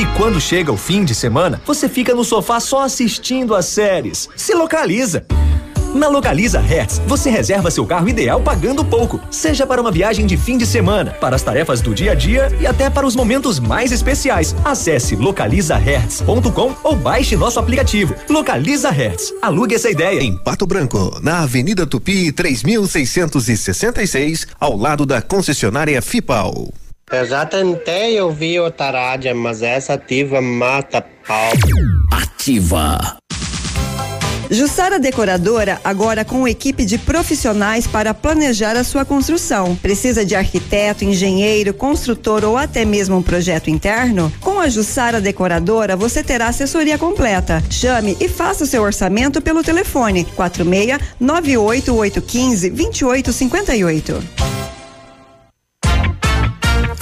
[0.00, 4.30] E quando chega o fim de semana, você fica no sofá só assistindo as séries.
[4.34, 5.26] Se localiza.
[5.94, 10.38] Na Localiza Hertz, você reserva seu carro ideal pagando pouco, seja para uma viagem de
[10.38, 13.60] fim de semana, para as tarefas do dia a dia e até para os momentos
[13.60, 14.56] mais especiais.
[14.64, 18.14] Acesse localizahertz.com ou baixe nosso aplicativo.
[18.26, 19.34] Localiza Hertz.
[19.42, 20.22] Alugue essa ideia.
[20.22, 26.72] Em Pato Branco, na Avenida Tupi, 3666, ao lado da concessionária Fipal.
[27.12, 31.50] Eu já tentei ouvir outra rádio, mas essa ativa mata pau.
[32.12, 33.16] Ativa.
[34.48, 39.74] Jussara Decoradora, agora com equipe de profissionais para planejar a sua construção.
[39.76, 44.32] Precisa de arquiteto, engenheiro, construtor ou até mesmo um projeto interno?
[44.40, 47.62] Com a Jussara Decoradora, você terá assessoria completa.
[47.70, 54.79] Chame e faça o seu orçamento pelo telefone 46 98815 2858.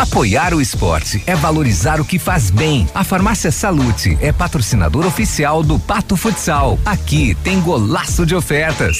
[0.00, 2.88] Apoiar o esporte é valorizar o que faz bem.
[2.94, 6.78] A Farmácia Salute é patrocinador oficial do Pato Futsal.
[6.86, 8.96] Aqui tem golaço de ofertas.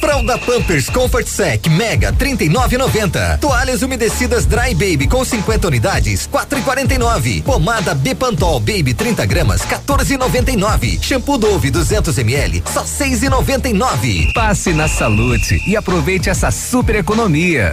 [0.00, 3.38] Fralda Pampers Comfort Sec Mega 39,90.
[3.38, 7.44] Toalhas umedecidas Dry Baby com 50 unidades 4,49.
[7.44, 11.00] Pomada Bepantol Baby 30 gramas 14,99.
[11.00, 14.32] Shampoo Dove 200 ml só 6,99.
[14.32, 17.72] Passe na Salute e aproveite essa super economia.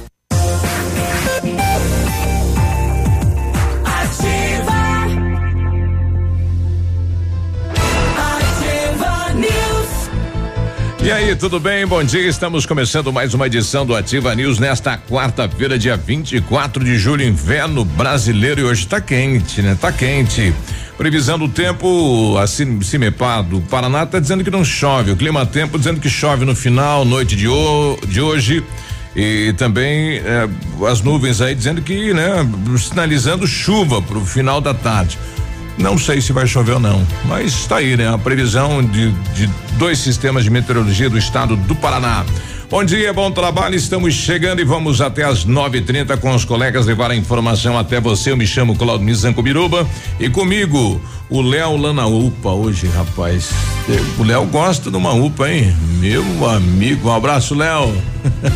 [11.03, 11.85] E aí, tudo bem?
[11.87, 12.27] Bom dia.
[12.27, 17.83] Estamos começando mais uma edição do Ativa News nesta quarta-feira, dia 24 de julho, inverno
[17.83, 18.61] brasileiro.
[18.61, 19.75] E hoje tá quente, né?
[19.81, 20.53] Tá quente.
[20.99, 25.09] Previsão do tempo, a Cimepar do Paraná tá dizendo que não chove.
[25.09, 28.63] O clima tempo dizendo que chove no final, noite de, o, de hoje.
[29.15, 30.47] E também eh,
[30.87, 32.47] as nuvens aí dizendo que, né,
[32.77, 35.17] sinalizando chuva para o final da tarde.
[35.81, 38.07] Não sei se vai chover ou não, mas está aí, né?
[38.07, 39.49] A previsão de, de
[39.79, 42.23] dois sistemas de meteorologia do estado do Paraná.
[42.69, 43.75] Bom dia, bom trabalho.
[43.75, 48.31] Estamos chegando e vamos até as 9:30 com os colegas levar a informação até você.
[48.31, 49.85] Eu me chamo Claudio Mizanco Biruba
[50.19, 53.49] e comigo o Léo lá na UPA hoje, rapaz.
[54.19, 55.75] O Léo gosta de uma UPA, hein?
[55.99, 57.91] Meu amigo, um abraço, Léo.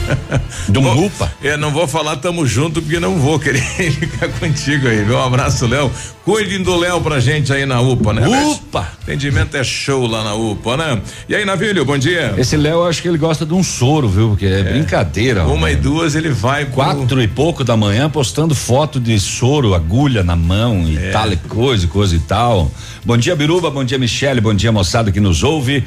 [0.69, 1.31] De uma UPA?
[1.43, 3.61] É, não vou falar tamo junto porque não vou querer
[3.91, 5.17] ficar contigo aí, viu?
[5.17, 5.91] Um abraço, Léo.
[6.25, 8.27] Cuidem do Léo pra gente aí na UPA, né?
[8.27, 8.87] UPA!
[9.03, 11.01] Atendimento é show lá na UPA, né?
[11.29, 12.33] E aí, Navilho, bom dia.
[12.35, 14.29] Esse Léo, eu acho que ele gosta de um soro, viu?
[14.29, 14.63] Porque é, é.
[14.63, 15.45] brincadeira.
[15.45, 16.65] Uma e duas ele vai.
[16.65, 17.21] Quatro pro...
[17.21, 21.11] e pouco da manhã postando foto de soro, agulha na mão e é.
[21.11, 22.71] tal e coisa, coisa e tal.
[23.05, 23.69] Bom dia, Biruba.
[23.69, 24.41] Bom dia, Michele.
[24.41, 25.83] Bom dia, moçada que nos ouve.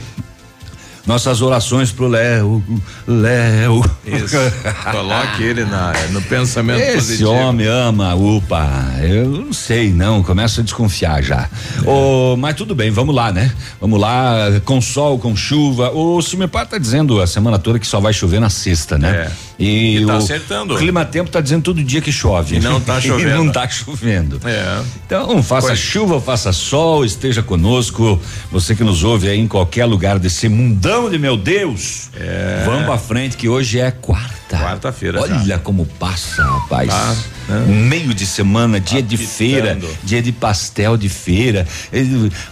[1.08, 2.62] Nossas orações pro Léo,
[3.06, 3.82] Léo.
[4.04, 4.36] Isso.
[4.92, 7.32] Coloque ele na, no pensamento Esse positivo.
[7.32, 8.68] Esse homem ama, upa.
[9.00, 10.22] Eu não sei, não.
[10.22, 11.48] Começo a desconfiar já.
[11.78, 11.88] É.
[11.88, 13.50] Oh, mas tudo bem, vamos lá, né?
[13.80, 15.90] Vamos lá, com sol, com chuva.
[15.92, 19.30] O Simepar tá dizendo a semana toda que só vai chover na sexta, né?
[19.30, 19.48] É.
[19.58, 20.74] E, e tá o acertando.
[20.74, 22.56] O clima tempo tá dizendo todo dia que chove.
[22.56, 23.30] E não tá chovendo.
[23.30, 24.38] e não tá chovendo.
[24.44, 24.82] É.
[25.06, 25.78] Então, faça pois.
[25.78, 28.20] chuva, faça sol, esteja conosco.
[28.52, 32.08] Você que nos ouve aí em qualquer lugar desse mundão de meu Deus.
[32.16, 32.64] É.
[32.66, 34.58] Vamos à frente que hoje é quarta.
[34.58, 35.20] Quarta-feira.
[35.20, 35.58] Olha já.
[35.58, 36.88] como passa, rapaz.
[36.88, 37.16] Tá,
[37.48, 37.66] né?
[37.66, 39.18] Meio de semana, dia Apitando.
[39.18, 41.66] de feira, dia de pastel de feira.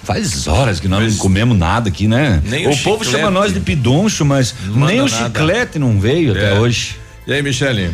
[0.05, 2.41] Faz horas que nós mas não comemos nada aqui, né?
[2.45, 5.25] Nem o, o povo chama nós de pidoncho, mas não nem o nada.
[5.25, 6.39] chiclete não veio é.
[6.39, 6.97] até hoje.
[7.27, 7.91] E aí, Michele?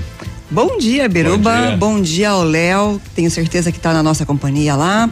[0.51, 1.51] Bom dia, Biruba.
[1.51, 3.01] Bom dia, Bom dia ao Léo.
[3.15, 5.09] Tenho certeza que está na nossa companhia lá.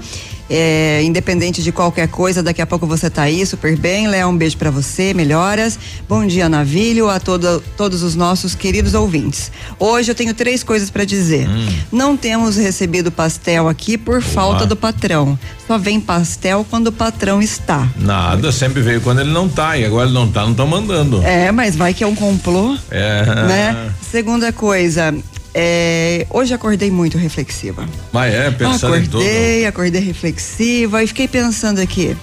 [0.50, 4.08] É, independente de qualquer coisa, daqui a pouco você tá aí super bem.
[4.08, 5.78] Léo, um beijo para você, melhoras.
[6.08, 9.52] Bom dia, Navilho, a todo, todos os nossos queridos ouvintes.
[9.78, 11.48] Hoje eu tenho três coisas para dizer.
[11.48, 11.68] Hum.
[11.92, 15.38] Não temos recebido pastel aqui por falta do patrão.
[15.68, 17.88] Só vem pastel quando o patrão está.
[17.96, 21.22] Nada, sempre veio quando ele não tá e agora ele não tá, não estão mandando.
[21.22, 22.76] É, mas vai que é um complô.
[22.90, 23.24] É.
[23.24, 23.92] Né?
[24.10, 25.14] Segunda coisa,
[25.54, 27.88] é, hoje acordei muito reflexiva.
[28.12, 29.22] Mas é, pensando acordei, em tudo.
[29.22, 32.16] Acordei, acordei reflexiva e fiquei pensando aqui.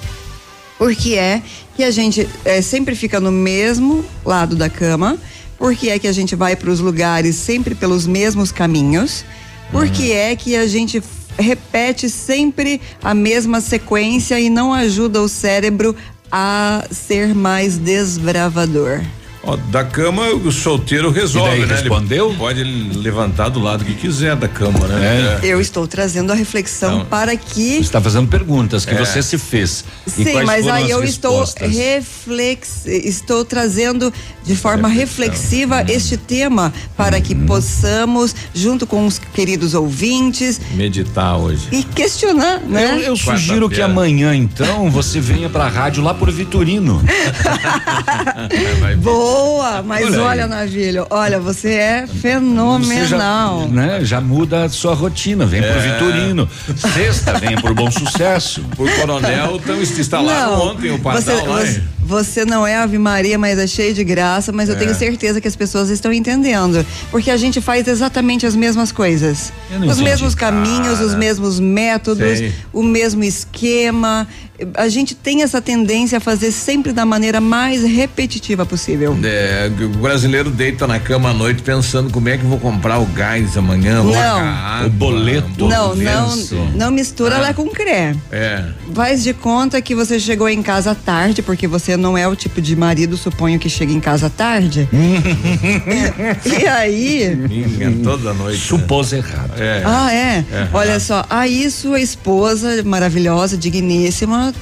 [0.78, 1.42] Por que é
[1.76, 5.18] que a gente é, sempre fica no mesmo lado da cama?
[5.58, 9.26] Por que é que a gente vai para os lugares sempre pelos mesmos caminhos?
[9.72, 9.92] Por uhum.
[9.92, 11.02] que é que a gente
[11.38, 15.96] repete sempre a mesma sequência e não ajuda o cérebro
[16.32, 19.02] a ser mais desbravador?
[19.48, 21.76] Ó, da cama o solteiro resolve, e daí né?
[21.76, 22.28] Respondeu?
[22.28, 25.40] Ele pode levantar do lado que quiser da cama, né?
[25.42, 25.48] É.
[25.48, 27.76] Eu estou trazendo a reflexão para que.
[27.76, 28.98] Você está fazendo perguntas que é.
[28.98, 29.86] você se fez.
[30.06, 31.72] Sim, mas aí eu respostas?
[31.72, 34.14] estou reflex, estou trazendo
[34.44, 35.86] de forma reflexiva hum.
[35.88, 37.22] este tema para hum.
[37.22, 42.98] que possamos, junto com os queridos ouvintes, meditar hoje e questionar, né?
[42.98, 47.02] Eu, eu sugiro que amanhã então você venha para a rádio lá por Vitorino.
[49.02, 53.62] Boa boa, mas olha, olha Navilho, olha, você é fenomenal.
[53.62, 55.72] Já, né, já muda a sua rotina, vem é.
[55.72, 56.50] pro Vitorino.
[56.94, 58.66] Sexta, vem pro Bom Sucesso.
[58.78, 61.60] O Coronel estão instalaram ontem o pardal você, lá.
[61.60, 64.72] Você, você não é Ave Maria, mas é cheio de graça, mas é.
[64.72, 66.86] eu tenho certeza que as pessoas estão entendendo.
[67.12, 69.52] Porque a gente faz exatamente as mesmas coisas.
[69.70, 70.04] Os entendi.
[70.04, 71.06] mesmos caminhos, Cara.
[71.06, 72.54] os mesmos métodos, Sei.
[72.72, 74.26] o mesmo esquema
[74.74, 79.18] a gente tem essa tendência a fazer sempre da maneira mais repetitiva possível.
[79.24, 83.06] É, o brasileiro deita na cama à noite pensando como é que vou comprar o
[83.06, 85.68] gás amanhã, não, água, o boleto.
[85.68, 86.36] Não, não,
[86.76, 88.16] não mistura ah, lá com cré.
[88.32, 88.66] É.
[88.94, 92.62] Faz de conta que você chegou em casa tarde, porque você não é o tipo
[92.62, 94.88] de marido, suponho que chega em casa tarde.
[96.46, 97.36] e aí?
[97.36, 98.60] Minha, toda noite.
[98.60, 99.18] Supôs né?
[99.18, 99.52] errado.
[99.58, 99.82] É.
[99.86, 100.46] Ah, é?
[100.52, 100.70] é.
[100.74, 104.54] Olha só, aí sua esposa maravilhosa, digníssima,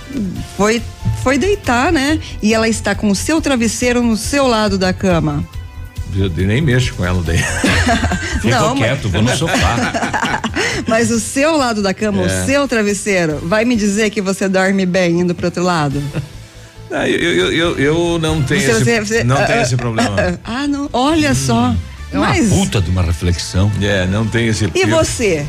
[0.57, 0.81] foi
[1.23, 2.19] foi deitar, né?
[2.41, 5.43] E ela está com o seu travesseiro no seu lado da cama.
[6.15, 7.39] Eu nem mexo com ela daí.
[8.41, 9.11] Fica Não, quieto, mas...
[9.11, 10.41] vou no sofá.
[10.87, 12.25] mas o seu lado da cama, é.
[12.25, 16.01] o seu travesseiro, vai me dizer que você dorme bem indo pro outro lado?
[16.89, 19.75] Não, eu, eu, eu, eu, não tenho, você, esse, você, não uh, tenho uh, esse
[19.75, 20.39] problema.
[20.43, 20.89] Ah, não.
[20.93, 21.35] Olha hum.
[21.35, 21.75] só.
[22.11, 22.49] É uma mas...
[22.49, 23.71] puta de uma reflexão.
[23.81, 24.69] É, não tem esse.
[24.73, 25.45] E você?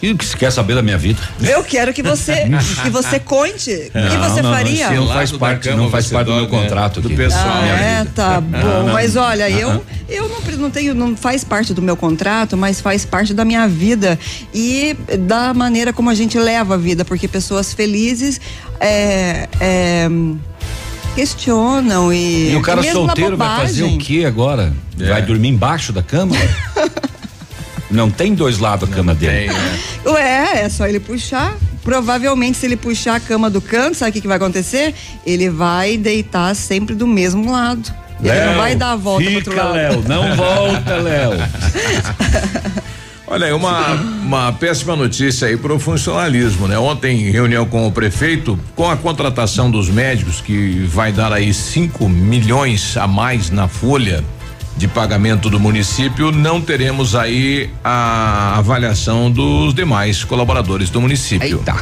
[0.00, 1.20] E que você quer saber da minha vida?
[1.42, 2.48] Eu quero que você
[2.82, 3.72] que você conte.
[3.72, 4.90] O que você não, faria?
[4.90, 7.44] Não, não faz parte, não faz parte do meu contrato do pessoal.
[7.46, 8.92] Ah, é, tá bom.
[8.92, 13.04] Mas olha, eu eu não, não tenho, não faz parte do meu contrato, mas faz
[13.04, 14.18] parte da minha vida
[14.54, 18.40] e da maneira como a gente leva a vida, porque pessoas felizes
[18.80, 20.08] é, é,
[21.14, 22.52] questionam e.
[22.52, 24.72] E o cara solteiro vai fazer o que agora?
[24.98, 25.08] É.
[25.08, 26.34] Vai dormir embaixo da cama?
[27.90, 29.32] Não tem dois lados a cama dele.
[29.32, 29.78] Tem, né?
[30.06, 31.56] Ué, é só ele puxar.
[31.82, 34.94] Provavelmente, se ele puxar a cama do canto, sabe o que, que vai acontecer?
[35.24, 37.90] Ele vai deitar sempre do mesmo lado.
[38.20, 39.74] Ele Léo, não vai dar a volta fica, pro outro lado.
[39.74, 41.30] Léo, não volta, Léo.
[43.26, 46.78] Olha aí, uma, uma péssima notícia aí para o funcionalismo, né?
[46.78, 52.08] Ontem, reunião com o prefeito, com a contratação dos médicos, que vai dar aí 5
[52.08, 54.24] milhões a mais na folha
[54.78, 61.58] de pagamento do município, não teremos aí a avaliação dos demais colaboradores do município.
[61.58, 61.74] Eita.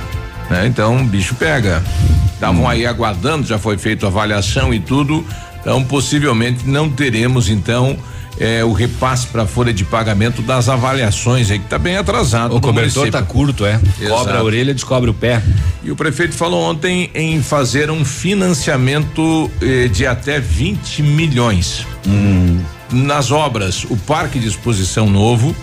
[0.49, 0.67] Né?
[0.67, 1.85] Então, bicho pega.
[2.33, 2.69] Estavam hum.
[2.69, 5.25] aí aguardando, já foi feita a avaliação e tudo.
[5.61, 7.99] Então, possivelmente não teremos então
[8.38, 12.57] é, o repasse para a folha de pagamento das avaliações aí que está bem atrasado.
[12.57, 13.79] O cobertor está curto, é.
[14.00, 14.09] Exato.
[14.09, 15.43] Cobra a orelha, descobre o pé.
[15.83, 21.87] E o prefeito falou ontem em fazer um financiamento eh, de até 20 milhões.
[22.07, 25.55] Hum nas obras, o Parque de Exposição Novo,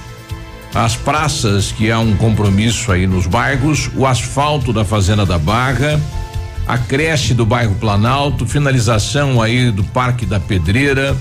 [0.73, 5.99] as praças, que há um compromisso aí nos bairros, o asfalto da Fazenda da Barra,
[6.67, 11.15] a creche do bairro Planalto, finalização aí do Parque da Pedreira,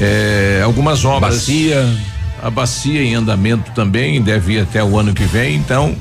[0.00, 1.34] é, algumas obras.
[1.36, 2.12] Bacia.
[2.42, 5.94] A bacia em andamento também, deve ir até o ano que vem, então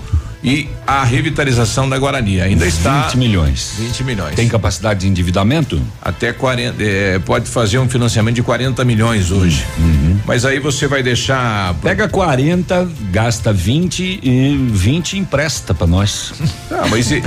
[0.43, 2.41] e a revitalização da Guarani.
[2.41, 3.03] Ainda está.
[3.03, 3.73] 20 milhões.
[3.77, 4.35] 20 milhões.
[4.35, 5.81] Tem capacidade de endividamento?
[6.01, 6.75] Até 40.
[6.83, 9.65] É, pode fazer um financiamento de 40 milhões hoje.
[9.77, 10.19] Uhum.
[10.25, 11.73] Mas aí você vai deixar.
[11.75, 16.33] Pega 40, gasta 20 e 20 empresta para nós.
[16.71, 17.11] Ah, mas.
[17.11, 17.21] E,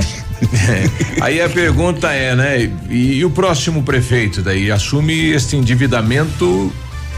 [1.21, 2.71] aí a pergunta é, né?
[2.89, 6.73] E, e o próximo prefeito daí assume este endividamento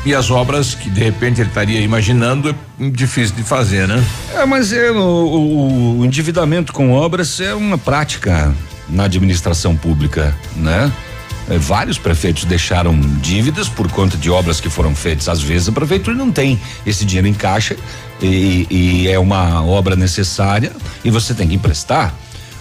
[0.08, 4.02] E as obras que de repente ele estaria imaginando é difícil de fazer, né?
[4.34, 8.56] É, mas é, o, o, endividamento com obras é uma prática
[8.88, 10.90] na administração pública, né?
[11.50, 15.28] É, vários prefeitos deixaram dívidas por conta de obras que foram feitas.
[15.28, 17.76] Às vezes a prefeitura não tem esse dinheiro em caixa
[18.22, 20.72] e, e é uma obra necessária
[21.04, 22.14] e você tem que emprestar.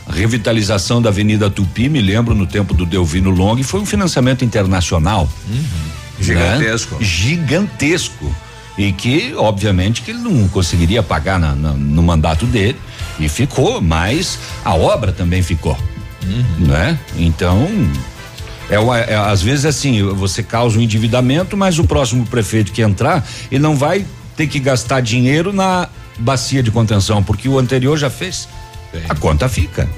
[0.04, 4.44] A revitalização da Avenida Tupi, me lembro no tempo do Delvino Long, foi um financiamento
[4.44, 5.28] internacional.
[5.48, 5.95] Uhum.
[6.20, 6.94] Gigantesco.
[6.96, 7.04] Né?
[7.04, 8.36] Gigantesco.
[8.78, 12.78] E que, obviamente, que ele não conseguiria pagar na, na, no mandato dele.
[13.18, 15.76] E ficou, mas a obra também ficou.
[16.22, 16.66] Uhum.
[16.66, 16.98] Né?
[17.16, 17.66] Então,
[18.68, 23.26] é, é, às vezes assim, você causa um endividamento, mas o próximo prefeito que entrar,
[23.50, 24.04] ele não vai
[24.36, 28.48] ter que gastar dinheiro na bacia de contenção, porque o anterior já fez.
[29.08, 29.88] A conta fica.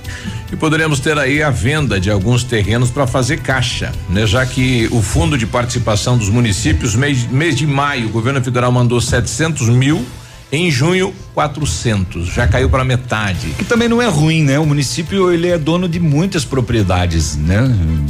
[0.50, 4.26] E poderemos ter aí a venda de alguns terrenos para fazer caixa, né?
[4.26, 8.72] Já que o fundo de participação dos municípios, mês, mês de maio, o governo federal
[8.72, 10.04] mandou 700 mil
[10.50, 13.48] em junho, 400, já caiu para metade.
[13.58, 14.58] Que também não é ruim, né?
[14.58, 17.60] O município ele é dono de muitas propriedades, né,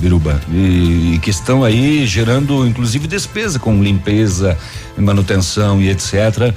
[0.00, 0.40] Biruba?
[0.48, 4.56] E, e que estão aí gerando, inclusive, despesa com limpeza,
[4.96, 6.54] manutenção e etc.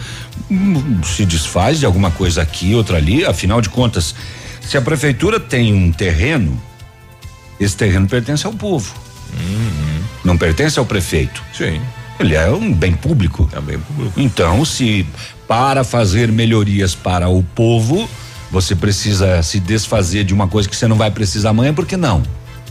[0.52, 3.26] Hum, se desfaz de alguma coisa aqui, outra ali.
[3.26, 4.14] Afinal de contas,
[4.62, 6.62] se a prefeitura tem um terreno,
[7.60, 8.94] esse terreno pertence ao povo.
[9.34, 10.04] Uhum.
[10.24, 11.44] Não pertence ao prefeito.
[11.58, 11.82] Sim.
[12.20, 13.50] Ele é um bem público.
[13.52, 14.20] É um bem público.
[14.20, 15.06] Então, se
[15.51, 18.10] para fazer melhorias para o povo,
[18.50, 21.98] você precisa se desfazer de uma coisa que você não vai precisar amanhã, por que
[21.98, 22.24] não?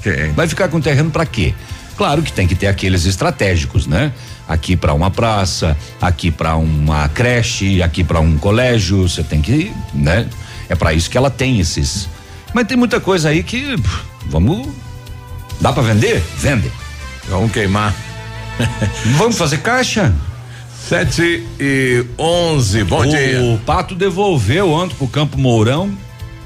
[0.02, 0.32] Sim.
[0.34, 1.52] Vai ficar com terreno para quê?
[1.98, 4.10] Claro que tem que ter aqueles estratégicos, né?
[4.48, 9.70] Aqui para uma praça, aqui para uma creche, aqui para um colégio, você tem que,
[9.92, 10.26] né?
[10.66, 12.08] É para isso que ela tem esses.
[12.54, 13.76] Mas tem muita coisa aí que
[14.24, 14.66] vamos
[15.60, 16.22] dá para vender?
[16.38, 16.72] Vende.
[17.28, 17.94] Vamos queimar.
[19.18, 20.14] vamos fazer caixa?
[20.90, 23.40] Sete e onze, bom o dia.
[23.42, 25.96] O Pato devolveu ontem pro Campo Mourão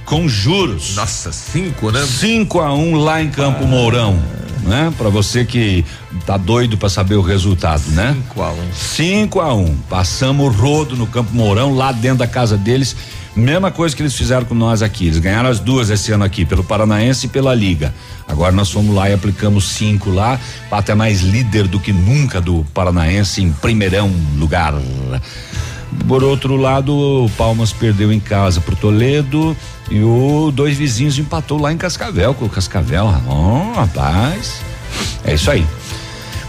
[0.05, 0.97] com juros.
[0.97, 2.05] Nossa, cinco, né?
[2.05, 3.67] 5 a 1 um lá em Campo ah.
[3.67, 4.23] Mourão,
[4.65, 4.93] né?
[4.99, 5.83] Para você que
[6.27, 8.15] tá doido para saber o resultado, né?
[8.35, 8.61] 5 a 1.
[8.61, 8.73] Um.
[8.75, 9.61] 5 a 1.
[9.63, 9.77] Um.
[9.89, 12.95] Passamos rodo no Campo Mourão, lá dentro da casa deles.
[13.37, 15.07] Mesma coisa que eles fizeram com nós aqui.
[15.07, 17.93] Eles ganharam as duas esse ano aqui, pelo Paranaense e pela Liga.
[18.29, 20.39] Agora nós fomos lá e aplicamos cinco lá.
[20.71, 24.75] Pato é mais líder do que nunca do Paranaense em primeirão lugar.
[26.07, 29.57] Por outro lado, o Palmas perdeu em casa pro Toledo
[29.91, 33.13] e o dois vizinhos empatou lá em Cascavel com o Cascavel.
[33.29, 34.61] Oh, rapaz.
[35.25, 35.67] É isso aí.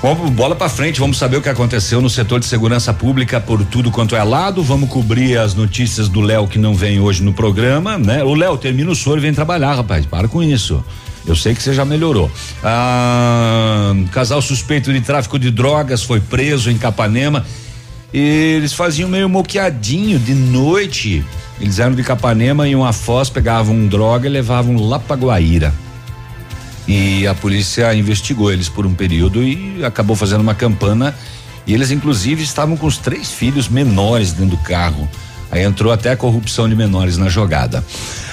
[0.05, 3.65] Vamos bola para frente, vamos saber o que aconteceu no setor de segurança pública por
[3.65, 4.61] tudo quanto é lado.
[4.61, 8.23] Vamos cobrir as notícias do Léo que não vem hoje no programa, né?
[8.23, 10.05] O Léo termina o soro e vem trabalhar, rapaz.
[10.05, 10.85] Para com isso.
[11.25, 12.29] Eu sei que você já melhorou.
[12.63, 17.43] Ah, casal suspeito de tráfico de drogas foi preso em Capanema.
[18.13, 21.25] Eles faziam meio moqueadinho de noite.
[21.59, 25.73] Eles eram de Capanema e uma foz pegavam droga e levavam lá para Guaíra.
[26.87, 31.15] E a polícia investigou eles por um período e acabou fazendo uma campana.
[31.65, 35.09] E eles, inclusive, estavam com os três filhos menores dentro do carro.
[35.51, 37.83] Aí entrou até a corrupção de menores na jogada.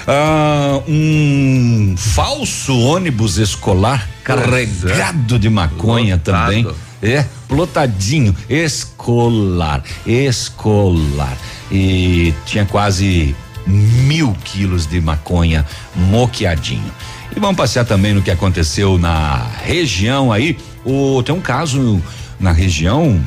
[0.07, 6.45] Ah, um falso ônibus escolar carregado de maconha Lotado.
[6.45, 6.67] também.
[7.03, 11.37] É, plotadinho, escolar, escolar.
[11.71, 13.35] E tinha quase
[13.67, 16.93] mil quilos de maconha moqueadinho.
[17.35, 20.57] E vamos passear também no que aconteceu na região aí.
[20.85, 22.03] O, tem um caso
[22.39, 23.23] na região.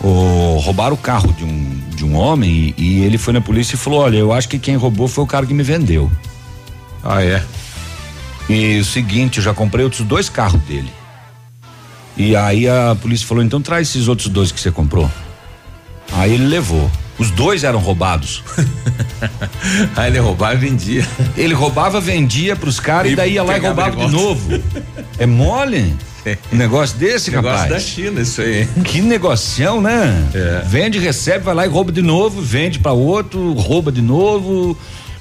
[0.00, 3.74] O, roubaram o carro de um, de um homem e, e ele foi na polícia
[3.74, 6.10] e falou: Olha, eu acho que quem roubou foi o cara que me vendeu.
[7.02, 7.42] Ah, é?
[8.48, 10.90] E o seguinte, eu já comprei outros dois carros dele.
[12.16, 15.10] E aí a polícia falou: então traz esses outros dois que você comprou.
[16.12, 16.90] Aí ele levou.
[17.18, 18.44] Os dois eram roubados.
[19.96, 21.06] Aí ele roubava e vendia.
[21.36, 24.62] Ele roubava, vendia pros caras e, e daí ia lá e roubava de, de novo.
[25.20, 25.96] É mole?
[26.52, 27.70] Um negócio desse, negócio rapaz.
[27.70, 28.68] da China, isso aí.
[28.84, 30.28] Que negocião, né?
[30.32, 30.62] É.
[30.64, 34.78] Vende, recebe, vai lá e rouba de novo, vende para outro, rouba de novo.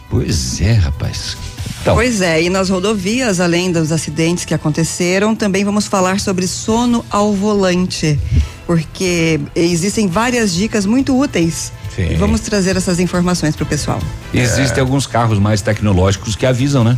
[0.07, 1.35] Pois é, rapaz.
[1.81, 1.95] Então.
[1.95, 7.03] Pois é, e nas rodovias, além dos acidentes que aconteceram, também vamos falar sobre sono
[7.09, 8.19] ao volante,
[8.67, 12.15] porque existem várias dicas muito úteis Sim.
[12.15, 13.99] Vamos trazer essas informações para o pessoal.
[14.31, 14.79] Existem é.
[14.79, 16.95] alguns carros mais tecnológicos que avisam, né?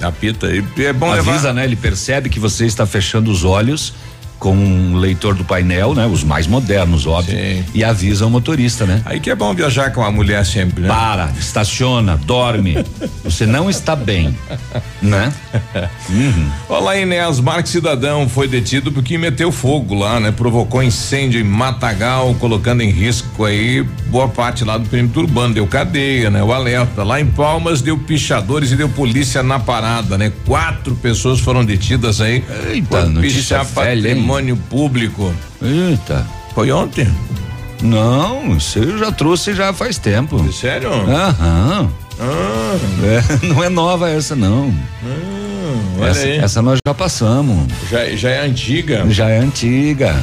[0.00, 1.52] Apita e é bom Avisa, levar.
[1.54, 1.64] né?
[1.64, 3.94] Ele percebe que você está fechando os olhos
[4.42, 6.04] com um leitor do painel, né?
[6.04, 7.38] Os mais modernos, óbvio.
[7.38, 7.64] Sim.
[7.72, 9.00] E avisa o motorista, né?
[9.04, 10.88] Aí que é bom viajar com a mulher sempre, né?
[10.88, 12.84] Para, estaciona, dorme.
[13.22, 14.36] Você não está bem,
[15.00, 15.32] né?
[16.10, 16.50] Uhum.
[16.68, 20.32] Olá, Inés Marques Cidadão foi detido porque meteu fogo lá, né?
[20.32, 25.54] Provocou incêndio em Matagal, colocando em risco aí boa parte lá do perímetro urbano.
[25.54, 26.42] Deu cadeia, né?
[26.42, 27.04] O alerta.
[27.04, 30.32] Lá em Palmas deu pichadores e deu polícia na parada, né?
[30.44, 32.44] Quatro pessoas foram detidas aí.
[32.68, 34.31] Eita, notícia velha, hein?
[34.32, 35.34] Patrimônio público.
[35.60, 36.26] Eita.
[36.54, 37.06] Foi ontem?
[37.82, 40.50] Não, isso eu já trouxe já faz tempo.
[40.52, 40.90] Sério?
[40.92, 41.90] Aham.
[42.20, 44.72] Ah, É, não é nova essa, não.
[45.98, 46.38] olha essa, aí.
[46.38, 47.66] essa nós já passamos.
[47.90, 49.04] Já, já é antiga.
[49.10, 50.14] Já é antiga.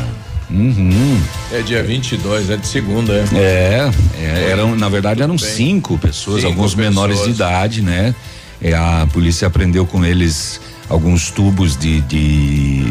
[0.50, 1.20] Uhum.
[1.52, 3.38] É dia 22, é de segunda, é.
[3.38, 7.36] É, é, eram, na verdade eram Bem, cinco pessoas, cinco alguns menores de pessoas.
[7.36, 8.16] idade, né?
[8.60, 12.84] É, a polícia apreendeu com eles alguns tubos de, de,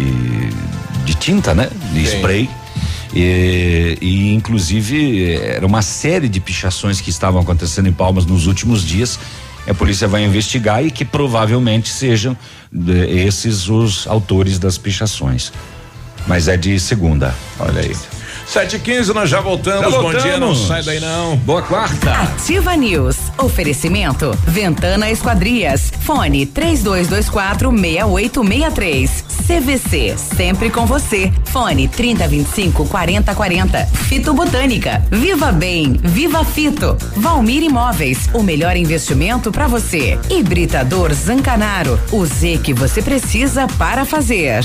[1.08, 1.70] de tinta, né?
[1.92, 2.16] De Sim.
[2.16, 2.50] spray.
[3.14, 8.84] E, e, inclusive era uma série de pichações que estavam acontecendo em Palmas nos últimos
[8.84, 9.18] dias.
[9.66, 12.36] A polícia vai investigar e que provavelmente sejam
[13.08, 15.50] esses os autores das pichações.
[16.26, 17.34] Mas é de segunda.
[17.58, 17.96] Olha aí.
[18.48, 19.92] 7 e 15 nós já voltamos.
[19.92, 21.36] Já Bom dia, não sai daí não.
[21.36, 22.10] Boa quarta.
[22.12, 23.18] Ativa News.
[23.36, 24.30] Oferecimento.
[24.46, 25.92] Ventana Esquadrias.
[26.00, 29.24] Fone 3224 6863.
[29.46, 30.16] CVC.
[30.16, 31.30] Sempre com você.
[31.44, 33.84] Fone 3025 4040.
[33.84, 35.02] Fito Botânica.
[35.10, 36.00] Viva Bem.
[36.02, 36.96] Viva Fito.
[37.16, 38.30] Valmir Imóveis.
[38.32, 40.18] O melhor investimento para você.
[40.30, 42.00] Hibridador Zancanaro.
[42.10, 44.64] O Z que você precisa para fazer.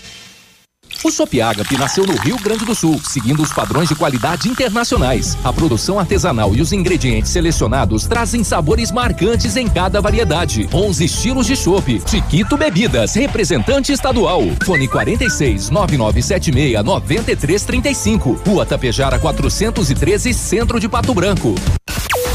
[1.03, 5.37] O Shop Agape nasceu no Rio Grande do Sul, seguindo os padrões de qualidade internacionais.
[5.43, 10.69] A produção artesanal e os ingredientes selecionados trazem sabores marcantes em cada variedade.
[10.71, 12.01] 11 estilos de chopp.
[12.05, 14.41] Chiquito Bebidas, representante estadual.
[14.63, 18.41] Fone 46 9976 9335.
[18.45, 21.55] Rua Tapejara 413, Centro de Pato Branco.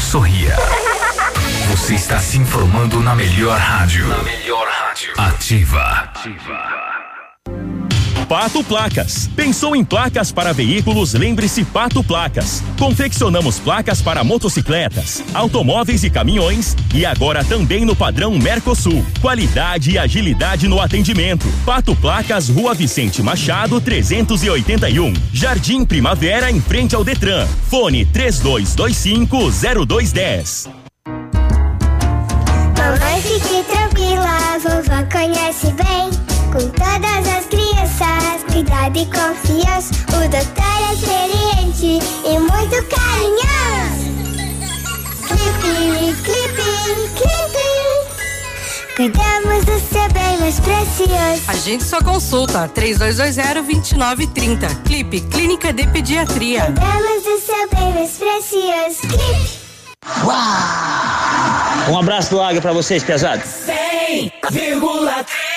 [0.01, 0.55] Sorria.
[1.71, 4.07] Você está se informando na melhor rádio.
[4.07, 5.13] Na melhor rádio.
[5.17, 6.11] Ativa.
[8.27, 9.29] Pato Placas.
[9.35, 11.13] Pensou em placas para veículos?
[11.13, 12.61] Lembre-se Pato Placas.
[12.77, 19.05] Confeccionamos placas para motocicletas, automóveis e caminhões e agora também no padrão Mercosul.
[19.21, 21.47] Qualidade e agilidade no atendimento.
[21.65, 25.13] Pato Placas, Rua Vicente Machado, 381.
[25.31, 27.47] Jardim Primavera, em frente ao Detran.
[27.69, 30.67] Fone 32250210.
[32.77, 36.09] Mamãe, fique tranquila, vovó conhece bem.
[36.51, 37.36] Com todas as
[38.57, 39.93] cuidado e confiança.
[40.07, 44.07] O doutor é experiente e muito carinhoso.
[45.27, 46.63] Clipe, clipe,
[47.15, 47.67] clipe.
[48.95, 51.43] Cuidamos do seu bem mais precioso.
[51.47, 54.83] Agende sua consulta 3220-2930.
[54.83, 56.65] Clipe Clínica de Pediatria.
[56.65, 59.01] Cuidamos do seu bem mais precioso.
[59.01, 59.67] Clipe.
[61.91, 63.45] Um abraço do Águia pra vocês, pesados.
[63.67, 65.56] 100,3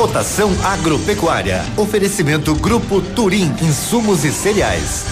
[0.00, 1.62] Cotação agropecuária.
[1.76, 5.04] Oferecimento Grupo Turim, insumos e cereais.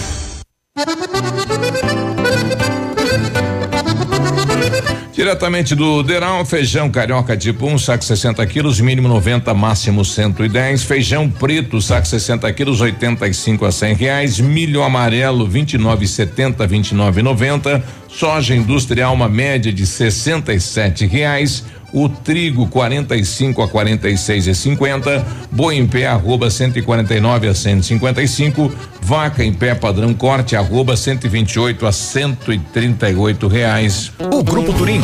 [5.19, 10.83] Diretamente do Deral, feijão carioca tipo 1, um, saco 60 quilos, mínimo 90, máximo 110.
[10.83, 14.39] Feijão preto, saco 60 quilos, 85 a 100 reais.
[14.39, 17.83] Milho amarelo, 29,70, 29,90.
[18.07, 25.75] Soja industrial, uma média de 67 reais o trigo 45 a 46 e 50, boi
[25.75, 33.47] em pé arroba 149 a 155, vaca em pé padrão corte arroba 128 a 138
[33.47, 34.11] reais.
[34.31, 35.01] O Grupo Turim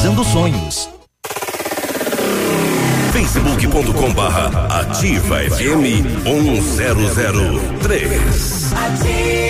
[0.00, 0.88] realizando sonhos.
[3.12, 8.72] facebook.com barra ativa FM 1003.
[8.72, 9.49] Ativa.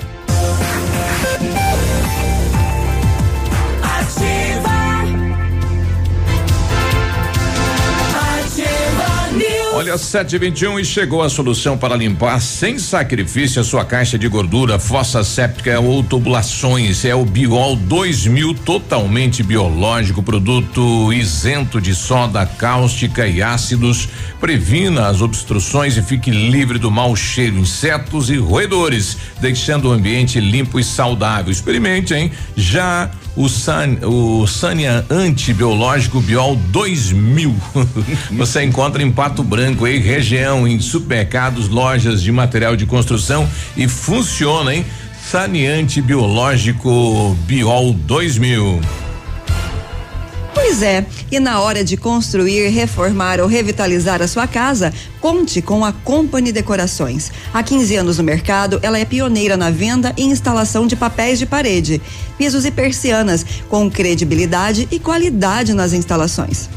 [9.81, 14.77] Olha, 721 e chegou a solução para limpar sem sacrifício a sua caixa de gordura,
[14.77, 17.03] fossa séptica ou tubulações.
[17.03, 24.07] É o Biol 2000, totalmente biológico, produto isento de soda cáustica e ácidos.
[24.39, 30.39] Previna as obstruções e fique livre do mau cheiro, insetos e roedores, deixando o ambiente
[30.39, 31.51] limpo e saudável.
[31.51, 32.31] Experimente, hein?
[32.55, 37.55] Já o, San, o Sânia Antibiológico Biol 2000.
[38.31, 43.87] Você encontra em Pato Branco, em região, em supermercados, lojas de material de construção e
[43.87, 44.85] funciona, hein?
[45.23, 48.81] Saneante Biológico Biol 2000.
[50.53, 55.85] Pois é, e na hora de construir, reformar ou revitalizar a sua casa, conte com
[55.85, 57.31] a Company Decorações.
[57.53, 61.45] Há 15 anos no mercado, ela é pioneira na venda e instalação de papéis de
[61.45, 62.01] parede,
[62.37, 66.69] pisos e persianas, com credibilidade e qualidade nas instalações.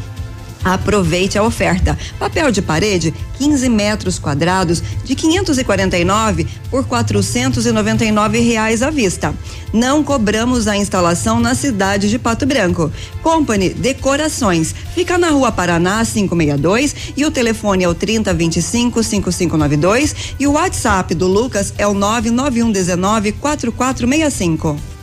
[0.65, 1.99] Aproveite a oferta.
[2.19, 9.35] Papel de parede, 15 metros quadrados, de 549 por 499 reais à vista.
[9.73, 12.91] Não cobramos a instalação na cidade de Pato Branco.
[13.23, 14.75] Company Decorações.
[14.95, 21.15] Fica na rua Paraná 562 e o telefone é o 3025 5592 e o WhatsApp
[21.15, 24.94] do Lucas é o 99119 4465.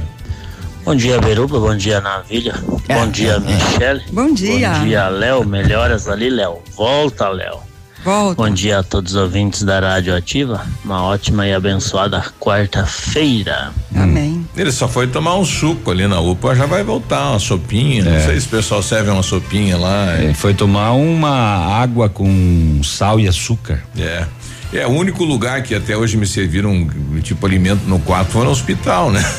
[0.84, 1.60] Bom dia, Beruba.
[1.60, 2.52] Bom dia, Navilha.
[2.88, 4.02] Bom dia, Michele.
[4.10, 4.70] Bom dia.
[4.72, 5.46] Bom dia, Léo.
[5.46, 6.58] Melhoras ali, Léo.
[6.76, 7.58] Volta, Léo.
[8.04, 8.42] Volta.
[8.42, 10.66] Bom dia a todos os ouvintes da Rádio Ativa.
[10.84, 13.70] Uma ótima e abençoada quarta-feira.
[13.94, 14.35] Amém.
[14.56, 18.04] Ele só foi tomar um suco ali na UPA, já vai voltar, uma sopinha.
[18.04, 18.20] Não É.
[18.24, 20.16] sei se o pessoal serve uma sopinha lá.
[20.18, 21.30] Ele foi tomar uma
[21.78, 23.82] água com sal e açúcar.
[23.98, 24.24] É.
[24.72, 26.88] É o único lugar que até hoje me serviram
[27.22, 29.22] tipo alimento no quarto foi no hospital, né?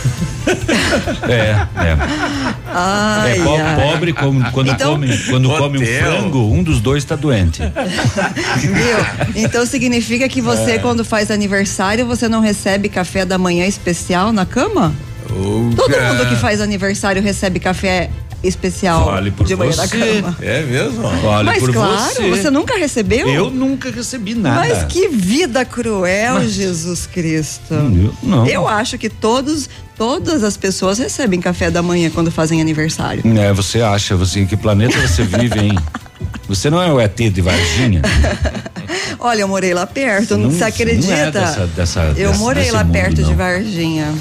[1.27, 1.97] É, é.
[2.73, 3.75] Ai, é po- ai.
[3.91, 6.11] pobre como, quando Então- come quando come um Hotel.
[6.11, 7.61] frango, um dos dois está doente.
[8.57, 9.43] Viu?
[9.43, 10.79] Então significa que você, É.
[10.79, 14.93] quando faz aniversário, você não recebe café da manhã especial na cama?
[15.75, 16.13] Todo cara.
[16.13, 18.09] mundo que faz aniversário recebe café
[18.43, 19.97] especial Fale por de manhã na você.
[20.21, 20.37] cama.
[20.41, 21.01] É mesmo?
[21.21, 22.29] Fale Mas por claro, você.
[22.29, 22.49] você.
[22.51, 23.27] nunca recebeu?
[23.27, 24.59] Eu nunca recebi nada.
[24.59, 27.73] Mas que vida cruel, Jesus Cristo.
[27.73, 28.45] Eu não.
[28.45, 33.23] Eu acho que todos, todas as pessoas recebem café da manhã quando fazem aniversário.
[33.39, 35.77] É, você acha, você, em que planeta você vive, hein?
[36.47, 38.01] Você não é o ET de Varginha?
[39.19, 41.13] Olha, eu morei lá perto, Não- não, você você não acredita?
[41.13, 43.35] é dessa- dessa- eu dessa- morei desse lá mundo, perto de não.
[43.35, 44.13] Varginha.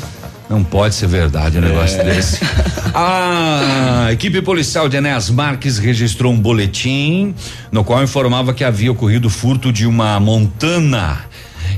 [0.48, 2.04] Não pode ser verdade um negócio É.
[2.04, 2.40] desse.
[2.94, 7.35] A equipe policial de Enéas Marques registrou um boletim
[7.70, 11.18] no qual informava que havia ocorrido furto de uma montana.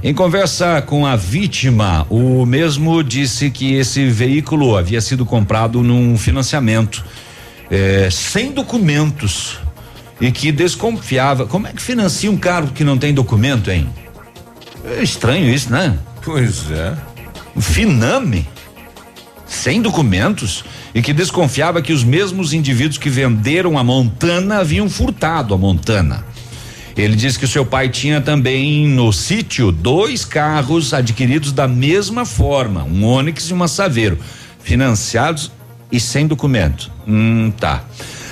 [0.04, 6.16] Em conversa com a vítima, o mesmo disse que esse veículo havia sido comprado num
[6.16, 7.04] financiamento,
[7.70, 9.59] eh, sem documentos,
[10.20, 11.46] e que desconfiava.
[11.46, 13.88] Como é que financia um carro que não tem documento, hein?
[14.85, 15.98] É estranho isso, né?
[16.24, 16.94] Pois é.
[17.59, 18.46] Finame,
[19.48, 25.54] sem documentos, e que desconfiava que os mesmos indivíduos que venderam a Montana haviam furtado
[25.54, 26.24] a Montana.
[26.96, 32.84] Ele disse que seu pai tinha também no sítio dois carros adquiridos da mesma forma,
[32.84, 34.18] um Onix e uma Saveiro,
[34.62, 35.50] financiados
[35.90, 36.90] e sem documento.
[37.06, 37.84] Hum, tá.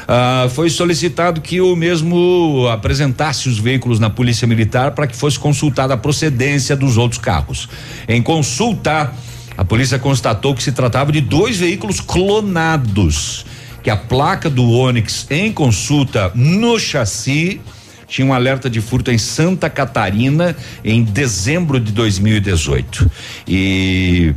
[0.09, 5.38] Ah, foi solicitado que o mesmo apresentasse os veículos na Polícia Militar para que fosse
[5.38, 7.68] consultada a procedência dos outros carros.
[8.09, 9.12] Em consulta,
[9.57, 13.47] a polícia constatou que se tratava de dois veículos clonados,
[13.83, 17.61] que a placa do Onix em consulta no chassi
[18.07, 23.11] tinha um alerta de furto em Santa Catarina em dezembro de 2018.
[23.49, 24.35] E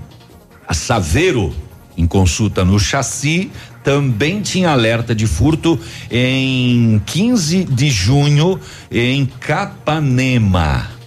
[0.67, 1.53] a Saveiro,
[1.97, 3.51] em consulta no chassi,
[3.83, 5.79] também tinha alerta de furto
[6.09, 8.59] em 15 de junho
[8.91, 10.98] em Capanema.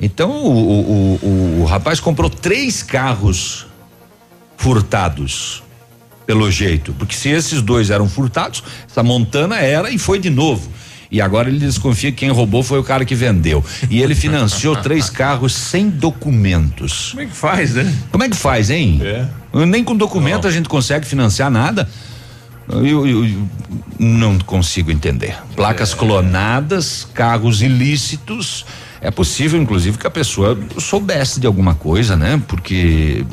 [0.00, 3.66] Então o, o, o, o rapaz comprou três carros
[4.56, 5.62] furtados,
[6.26, 6.92] pelo jeito.
[6.98, 10.70] Porque se esses dois eram furtados, essa Montana era e foi de novo.
[11.10, 13.64] E agora ele desconfia que quem roubou foi o cara que vendeu.
[13.88, 17.10] E ele financiou três carros sem documentos.
[17.10, 17.94] Como é que faz, né?
[18.10, 19.00] Como é que faz, hein?
[19.02, 19.64] É.
[19.64, 21.88] Nem com documento a gente consegue financiar nada.
[22.68, 23.48] Eu, eu- eu
[24.00, 25.36] não consigo entender.
[25.54, 28.66] Placas clonadas, carros ilícitos.
[29.06, 32.42] É possível, inclusive, que a pessoa soubesse de alguma coisa, né?
[32.48, 33.24] Porque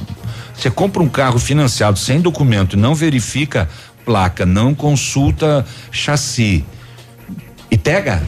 [0.53, 3.67] você compra um carro financiado sem documento e não verifica
[4.05, 6.63] placa, não consulta chassi
[7.71, 8.21] e pega.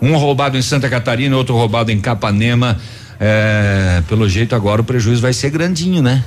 [0.00, 2.78] Um roubado em Santa Catarina, outro roubado em Capanema.
[3.20, 6.24] É, pelo jeito agora o prejuízo vai ser grandinho, né?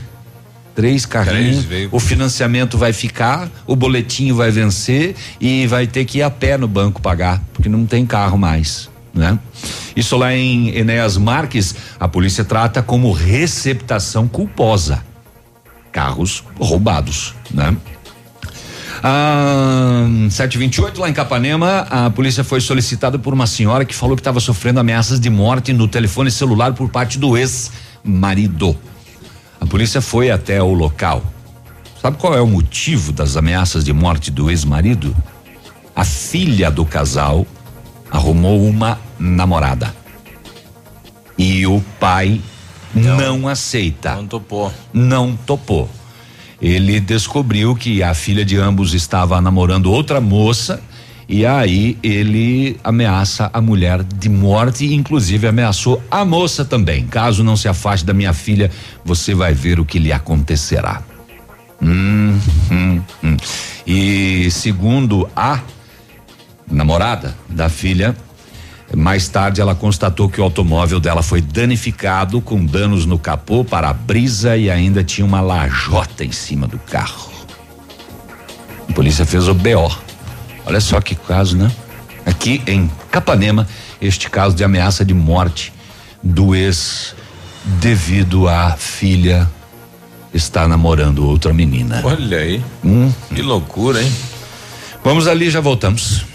[0.75, 6.21] Três carrinhos, o financiamento vai ficar, o boletinho vai vencer e vai ter que ir
[6.21, 9.37] a pé no banco pagar, porque não tem carro mais, né?
[9.95, 15.03] Isso lá em Enéas Marques, a polícia trata como receptação culposa.
[15.91, 17.75] Carros roubados, né?
[19.03, 24.21] Ah, 728 lá em Capanema, a polícia foi solicitada por uma senhora que falou que
[24.21, 28.75] estava sofrendo ameaças de morte no telefone celular por parte do ex-marido.
[29.59, 31.23] A polícia foi até o local.
[32.01, 35.15] Sabe qual é o motivo das ameaças de morte do ex-marido?
[35.95, 37.45] A filha do casal
[38.17, 39.95] arrumou uma namorada.
[41.37, 42.41] E o pai
[42.93, 44.15] não, aceita.
[44.15, 44.73] Não topou.
[44.91, 45.89] Não topou.
[46.59, 50.81] Ele descobriu que a filha de ambos estava namorando outra moça
[51.29, 57.05] E aí ele ameaça a mulher de morte e inclusive ameaçou a moça também.
[57.05, 58.71] Caso não se afaste da minha filha,
[59.05, 61.03] você vai ver o que lhe acontecerá.
[61.79, 62.39] Hum,
[62.71, 63.37] hum, hum.
[63.85, 65.59] E segundo a
[66.69, 68.15] namorada da filha,
[68.95, 74.55] mais tarde ela constatou que o automóvel dela foi danificado com danos no capô, para-brisa
[74.55, 77.31] e ainda tinha uma lajota em cima do carro.
[78.89, 79.91] A polícia fez o BO.
[80.65, 81.71] Olha só que caso, né?
[82.25, 83.67] Aqui em Capanema,
[84.01, 85.73] este caso de ameaça de morte
[86.23, 87.15] do ex
[87.79, 89.49] devido à filha
[90.33, 92.01] estar namorando outra menina.
[92.03, 92.63] Olha aí.
[92.83, 93.11] Hum.
[93.33, 94.11] Que loucura, hein?
[95.03, 96.25] Vamos ali, já voltamos.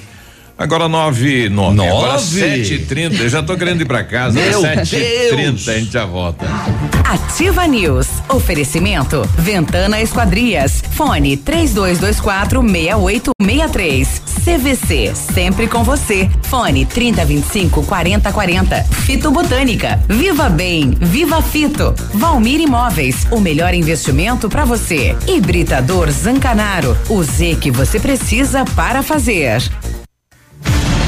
[0.62, 1.74] Agora nove, nove.
[1.74, 1.90] Nove?
[1.90, 3.16] Agora sete e trinta.
[3.16, 4.38] Eu já tô querendo ir pra casa.
[4.38, 5.30] Meu Sete e Deus.
[5.32, 6.46] trinta, a gente já volta.
[7.04, 8.06] Ativa News.
[8.28, 9.28] Oferecimento.
[9.36, 10.80] Ventana Esquadrias.
[10.92, 14.22] Fone 3224 6863.
[14.44, 15.12] CVC.
[15.34, 16.30] Sempre com você.
[16.42, 18.84] Fone 3025 4040.
[19.04, 20.00] Fito Botânica.
[20.08, 20.96] Viva Bem.
[21.00, 21.92] Viva Fito.
[22.14, 23.26] Valmir Imóveis.
[23.32, 25.16] O melhor investimento para você.
[25.26, 26.96] Hibridador Zancanaro.
[27.08, 29.60] O Z que você precisa para fazer.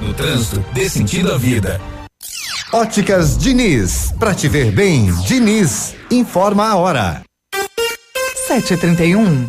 [0.00, 1.80] No trânsito, dê sentido à vida.
[2.72, 7.22] Óticas Diniz, pra te ver bem, Diniz, informa a hora.
[8.48, 9.48] 7h31.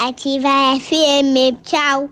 [0.00, 0.48] Ativa
[0.80, 2.08] FM, tchau.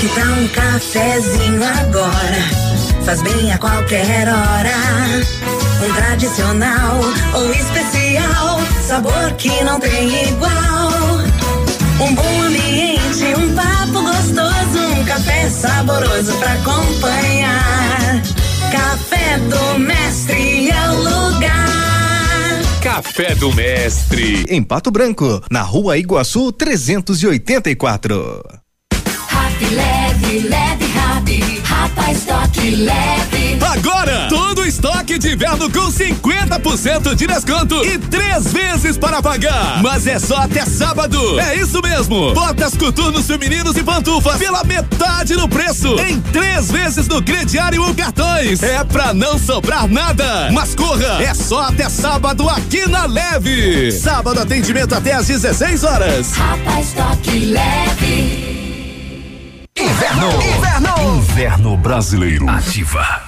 [0.00, 3.04] Que tal um cafezinho agora?
[3.06, 4.76] Faz bem a qualquer hora.
[5.82, 7.00] Um tradicional
[7.32, 10.92] ou especial, sabor que não tem igual.
[12.02, 18.22] Um bom ambiente, um papo gostoso, um café saboroso pra acompanhar.
[18.70, 20.37] Café do Mestre.
[22.88, 24.46] Café do Mestre.
[24.48, 28.42] Em Pato Branco, na rua Iguaçu 384.
[29.28, 30.97] Rap leve, leve,
[31.88, 33.58] Rapa estoque leve.
[33.64, 39.82] Agora, todo estoque de inverno com 50% de desconto e três vezes para pagar.
[39.82, 41.40] Mas é só até sábado.
[41.40, 42.34] É isso mesmo.
[42.34, 45.98] Botas coturnos femininos e pantufas pela metade do preço.
[46.00, 48.62] Em três vezes no crediário ou cartões.
[48.62, 50.50] É pra não sobrar nada.
[50.52, 53.92] Mas corra, é só até sábado aqui na Leve.
[53.92, 56.32] Sábado atendimento até às 16 horas.
[56.32, 58.67] Rapa estoque leve.
[59.80, 60.30] Inverno.
[60.40, 60.94] Inverno.
[60.98, 62.46] Inverno brasileiro.
[62.48, 63.27] Ativa.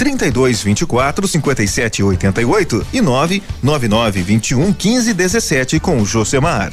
[0.00, 6.72] 32 24 57 88 e 999 21 15 17 com o Josemar.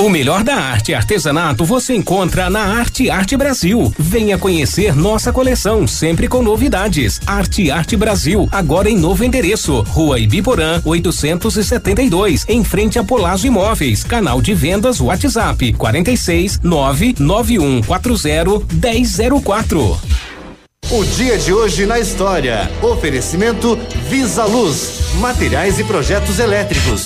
[0.00, 3.92] O melhor da arte e artesanato você encontra na Arte Arte Brasil.
[3.98, 7.20] Venha conhecer nossa coleção, sempre com novidades.
[7.26, 9.82] Arte Arte Brasil, agora em novo endereço.
[9.82, 14.02] Rua Ibiporã, 872, em frente a Polazo Imóveis.
[14.02, 20.00] Canal de vendas WhatsApp 46 99140 1004.
[20.92, 22.70] O dia de hoje na história.
[22.80, 27.04] Oferecimento Visa Luz, materiais e projetos elétricos.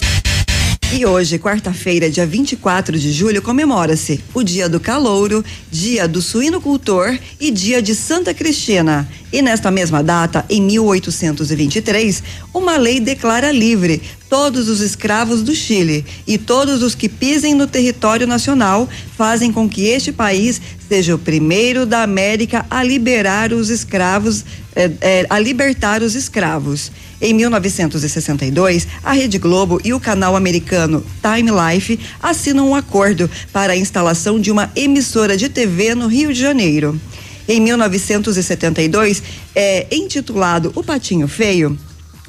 [0.96, 7.18] E hoje, quarta-feira, dia 24 de julho, comemora-se o Dia do Calouro, Dia do Suinocultor
[7.40, 9.08] e Dia de Santa Cristina.
[9.32, 12.22] E nesta mesma data, em 1823,
[12.54, 17.66] uma lei declara livre todos os escravos do Chile e todos os que pisem no
[17.66, 23.68] território nacional fazem com que este país seja o primeiro da América a liberar os
[23.68, 24.44] escravos,
[24.76, 26.92] eh, eh, a libertar os escravos.
[27.26, 33.72] Em 1962, a Rede Globo e o canal americano Time Life assinam um acordo para
[33.72, 37.00] a instalação de uma emissora de TV no Rio de Janeiro.
[37.48, 39.22] Em 1972,
[39.56, 41.78] é intitulado O Patinho Feio.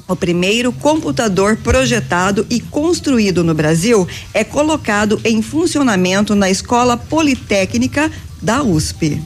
[0.08, 8.10] O primeiro computador projetado e construído no Brasil é colocado em funcionamento na Escola Politécnica
[8.40, 9.20] da USP.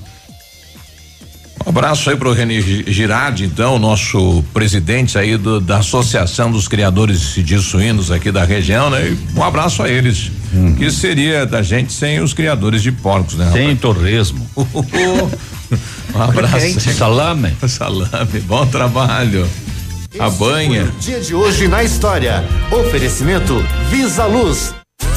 [1.65, 7.35] Um abraço aí pro René Girardi, então, nosso presidente aí do, da Associação dos Criadores
[7.35, 9.09] de Suínos aqui da região, né?
[9.09, 10.31] E um abraço a eles.
[10.53, 10.75] Uhum.
[10.75, 13.51] Que seria da gente sem os criadores de porcos, né?
[13.53, 14.49] Sem torresmo.
[14.57, 16.81] um abraço.
[16.93, 17.55] Salame.
[17.69, 19.49] Salame, bom trabalho.
[20.13, 20.91] Esse a banha.
[20.99, 22.45] dia de hoje na história.
[22.73, 24.80] Oferecimento Visa Luz.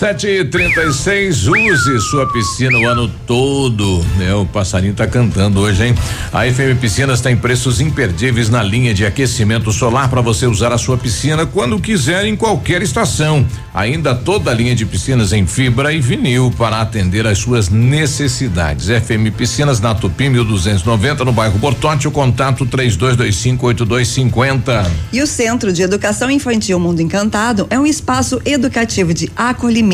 [0.00, 4.32] Sete e trinta e seis, use sua piscina o ano todo, né?
[4.34, 5.94] O passarinho tá cantando hoje, hein?
[6.32, 10.78] A FM Piscinas tem preços imperdíveis na linha de aquecimento solar para você usar a
[10.78, 13.46] sua piscina quando quiser em qualquer estação.
[13.74, 18.86] Ainda toda a linha de piscinas em fibra e vinil para atender às suas necessidades.
[18.86, 23.84] FM Piscinas na Tupi 1290 no bairro Bortote, o contato três dois, dois cinco oito
[23.84, 24.90] dois cinquenta.
[25.12, 29.89] E o Centro de Educação Infantil Mundo Encantado é um espaço educativo de acolhimento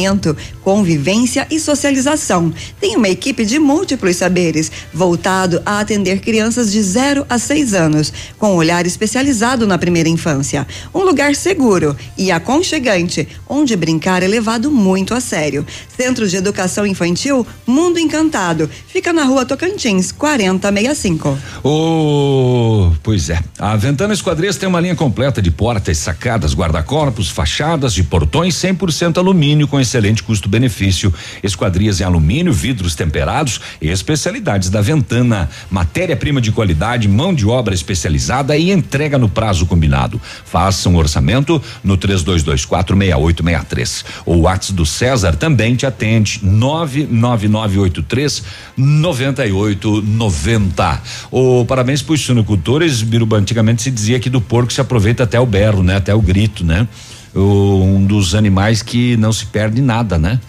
[0.62, 2.52] convivência e socialização.
[2.80, 8.12] Tem uma equipe de múltiplos saberes, voltado a atender crianças de 0 a 6 anos,
[8.38, 10.66] com um olhar especializado na primeira infância.
[10.94, 15.66] Um lugar seguro e aconchegante, onde brincar é levado muito a sério.
[15.96, 18.68] Centro de Educação Infantil Mundo Encantado.
[18.88, 21.38] Fica na rua Tocantins, 4065.
[21.62, 23.38] Oh, pois é.
[23.58, 29.18] A Ventana Esquadrias tem uma linha completa de portas, sacadas, guarda-corpos, fachadas de portões 100%
[29.18, 31.12] alumínio com excelente custo-benefício.
[31.42, 35.48] Esquadrias em alumínio, vidros temperados e especialidades da Ventana.
[35.70, 40.20] Matéria-prima de qualidade, mão de obra especializada e entrega no prazo combinado.
[40.44, 44.04] Faça um orçamento no 32246863.
[44.26, 46.40] O WhatsApp do César também te atende.
[46.42, 48.42] 99983
[48.76, 51.02] 9890.
[51.30, 53.02] O parabéns para os suinocultores.
[53.02, 55.96] Biruba, antigamente se dizia que do porco se aproveita até o berro, né?
[55.96, 56.88] Até o grito, né?
[57.36, 60.40] Um dos animais que não se perde nada, né?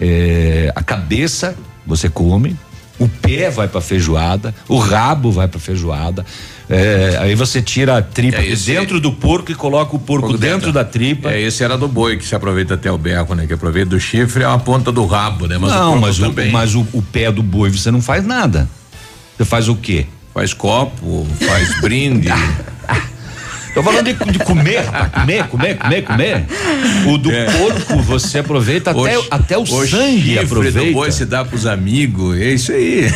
[0.00, 1.54] É, a cabeça
[1.86, 2.56] você come,
[2.98, 6.24] o pé vai para feijoada, o rabo vai para feijoada.
[6.68, 10.38] É, aí você tira a tripa é dentro do porco e coloca o porco, porco
[10.38, 11.30] dentro, dentro, da tripa.
[11.30, 13.46] É, esse era do boi que se aproveita até o beco, né?
[13.46, 15.58] Que aproveita do chifre é a ponta do rabo, né?
[15.58, 18.68] Mas não, o mas, o, mas o, o pé do boi você não faz nada.
[19.36, 20.06] Você faz o quê?
[20.32, 22.28] Faz copo, faz brinde.
[23.74, 26.46] Tô falando de, de comer, comer, comer, comer, comer.
[27.06, 27.46] O do é.
[27.46, 30.80] porco você aproveita o, até, até o, o sangue aproveita.
[30.80, 33.10] do boi se dá pros amigos, é isso aí.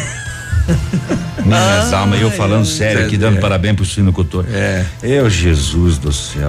[1.44, 3.40] Minhas almas, eu falando sério aqui, dando é.
[3.40, 4.44] parabéns pro suinocultor.
[4.50, 4.84] É.
[5.00, 6.48] Eu, Jesus do céu.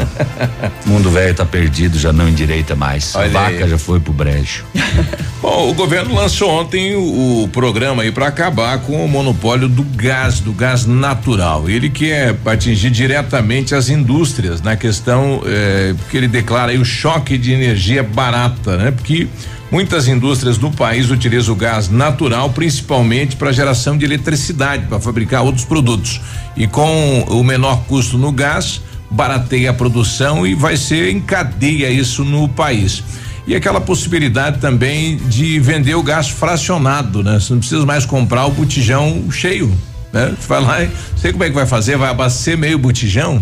[0.85, 3.13] o mundo velho tá perdido, já não endireita mais.
[3.15, 3.69] Olha a vaca aí.
[3.69, 4.65] já foi pro brejo.
[5.39, 9.83] Bom, o governo lançou ontem o, o programa aí para acabar com o monopólio do
[9.83, 11.69] gás, do gás natural.
[11.69, 17.37] Ele quer atingir diretamente as indústrias na questão eh, que ele declara aí o choque
[17.37, 18.91] de energia barata, né?
[18.91, 19.27] Porque
[19.71, 25.43] muitas indústrias do país utilizam o gás natural principalmente para geração de eletricidade, para fabricar
[25.43, 26.21] outros produtos.
[26.55, 31.89] E com o menor custo no gás, barateia a produção e vai ser em cadeia
[31.89, 33.03] isso no país.
[33.45, 37.39] E aquela possibilidade também de vender o gás fracionado, né?
[37.39, 39.73] Você não precisa mais comprar o botijão cheio,
[40.11, 40.33] né?
[40.47, 43.41] Vai lá sei como é que vai fazer, vai abastecer meio botijão.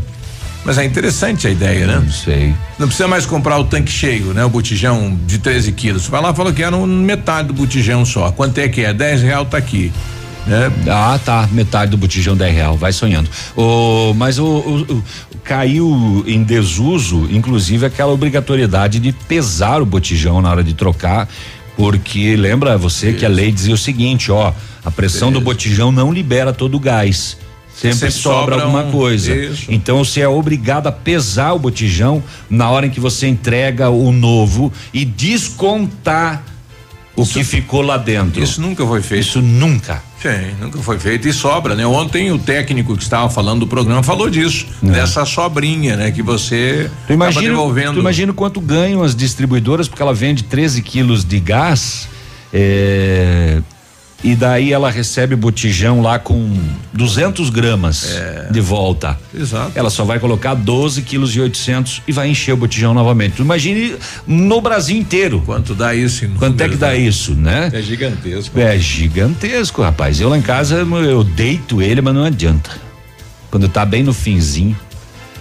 [0.65, 2.01] Mas é interessante a ideia, né?
[2.03, 2.53] Não sei.
[2.79, 4.43] Não precisa mais comprar o tanque cheio, né?
[4.43, 6.03] O botijão de 13 quilos.
[6.03, 8.31] Você vai lá e fala que era um- metade do botijão só.
[8.31, 8.91] Quanto é que é?
[8.91, 9.91] 10 real tá aqui.
[10.47, 10.71] Né?
[10.89, 11.47] Ah, tá.
[11.51, 13.29] Metade do botijão 10 real, vai sonhando.
[13.55, 15.03] O, mas o, o- o-
[15.43, 21.29] caiu em desuso, inclusive, aquela obrigatoriedade de pesar o botijão na hora de trocar.
[21.77, 24.53] Porque lembra você que a lei dizia o seguinte, ó,
[24.83, 27.37] a pressão do botijão não libera todo o gás.
[27.75, 29.35] Sempre, Sempre sobra sobra alguma um- coisa.
[29.35, 29.65] isso.
[29.69, 34.11] Então você é obrigado a pesar o botijão na hora em que você entrega o
[34.13, 36.43] novo e descontar
[37.17, 38.41] o que ficou lá dentro.
[38.41, 39.21] Isso nunca foi feito.
[39.21, 40.01] Isso nunca.
[40.21, 41.85] Sim, nunca foi feito e sobra, né?
[41.85, 46.11] Ontem o técnico que estava falando do programa falou disso, dessa sobrinha, né?
[46.11, 47.93] Que você Tu imagina, devolvendo.
[47.93, 52.07] tu imagina quanto ganham as distribuidoras, porque ela vende 13 quilos de gás,
[52.53, 53.61] é,
[54.25, 56.51] e daí ela recebe botijão lá com
[56.91, 58.09] 200 gramas
[58.49, 59.15] de volta.
[59.31, 59.39] É.
[59.39, 59.71] Exato.
[59.75, 63.39] Ela só vai colocar 12 quilos e 800 e vai encher o botijão novamente.
[63.39, 63.95] Imagine
[64.25, 65.43] no Brasil inteiro.
[65.45, 66.25] Quanto dá isso?
[66.25, 66.97] em Quanto é que dá né?
[66.97, 67.69] isso, né?
[67.71, 68.59] É gigantesco.
[68.59, 70.19] É gigantesco, rapaz.
[70.19, 72.71] Eu lá em casa eu deito ele, mas não adianta.
[73.51, 74.75] Quando tá bem no finzinho.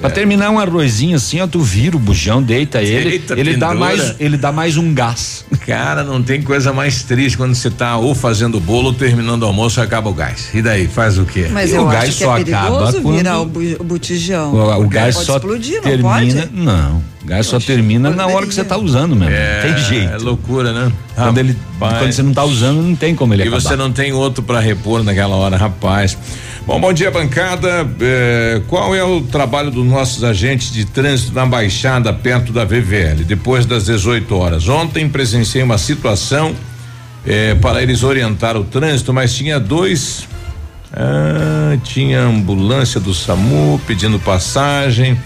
[0.00, 3.72] Pra terminar um arrozinho assim, ó, tu vira o bujão, deita ele, Deita, ele dá
[3.74, 5.44] mais, ele dá mais um gás.
[5.66, 9.46] Cara, não tem coisa mais triste quando você tá ou fazendo bolo ou terminando o
[9.46, 10.48] almoço e acaba o gás.
[10.52, 11.48] E daí, faz o quê?
[11.50, 13.84] Mas E eu o gás acho que só é acaba quando- virar o, bu- o
[13.84, 14.52] botijão.
[14.52, 16.10] O, o gás pode só explodir, não termina,
[16.42, 16.48] pode?
[16.52, 17.14] não.
[17.22, 19.32] O gás só termina na hora que você tá usando mesmo.
[19.34, 20.12] É, tem jeito.
[20.12, 20.92] É loucura, né?
[21.14, 23.62] Quando ele, quando você não tá usando, não tem como ele E acabar.
[23.62, 26.18] você não tem outro para repor naquela hora, rapaz.
[26.66, 27.86] Bom, bom dia, bancada.
[28.00, 33.22] Eh, qual é o trabalho dos nossos agentes de trânsito na Baixada, perto da VVL,
[33.22, 34.66] depois das 18 horas?
[34.66, 36.54] Ontem presenciei uma situação
[37.26, 40.26] eh, para eles orientar o trânsito, mas tinha dois.
[40.90, 45.20] Ah, tinha ambulância do SAMU pedindo passagem.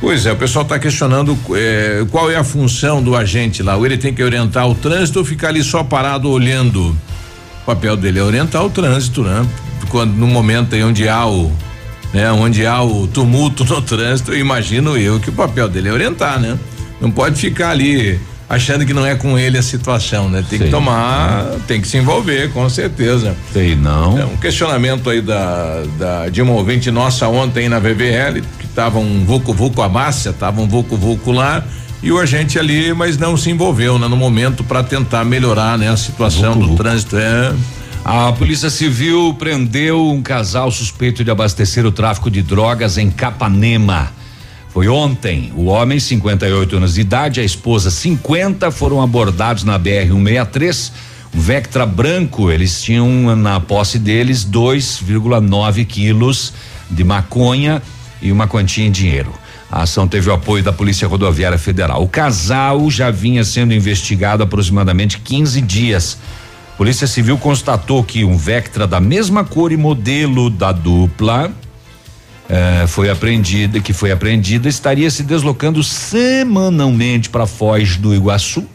[0.00, 3.74] Pois é, o pessoal está questionando eh, qual é a função do agente lá.
[3.74, 6.96] Ou ele tem que orientar o trânsito ou ficar ali só parado olhando?
[7.62, 9.44] O papel dele é orientar o trânsito, né?
[9.88, 11.52] Quando no momento aí onde há o,
[12.12, 15.92] né, onde há o tumulto no trânsito, eu imagino eu que o papel dele é
[15.92, 16.58] orientar, né?
[17.00, 18.18] Não pode ficar ali
[18.48, 20.44] achando que não é com ele a situação, né?
[20.48, 20.70] Tem que Sei.
[20.70, 23.36] tomar, tem que se envolver, com certeza.
[23.52, 24.18] Sei não.
[24.18, 28.98] É um questionamento aí da, da de uma ouvinte nossa ontem na VVL, que tava
[28.98, 31.64] um vulco a Márcia, tava um vulco lá
[32.02, 35.90] e o agente ali, mas não se envolveu, né, no momento para tentar melhorar, né,
[35.90, 37.52] a situação do trânsito, é.
[38.08, 44.12] A Polícia Civil prendeu um casal suspeito de abastecer o tráfico de drogas em Capanema.
[44.68, 45.52] Foi ontem.
[45.56, 50.92] O homem, 58 anos de idade, a esposa, 50, foram abordados na BR-163.
[51.34, 56.52] Um Vectra branco, eles tinham na posse deles 2,9 quilos
[56.88, 57.82] de maconha
[58.22, 59.32] e uma quantia em dinheiro.
[59.68, 62.04] A ação teve o apoio da Polícia Rodoviária Federal.
[62.04, 66.16] O casal já vinha sendo investigado há aproximadamente 15 dias.
[66.76, 71.50] Polícia Civil constatou que um Vectra da mesma cor e modelo da dupla
[72.48, 78.66] eh, foi apreendida, que foi apreendida, estaria se deslocando semanalmente para Foz do Iguaçu,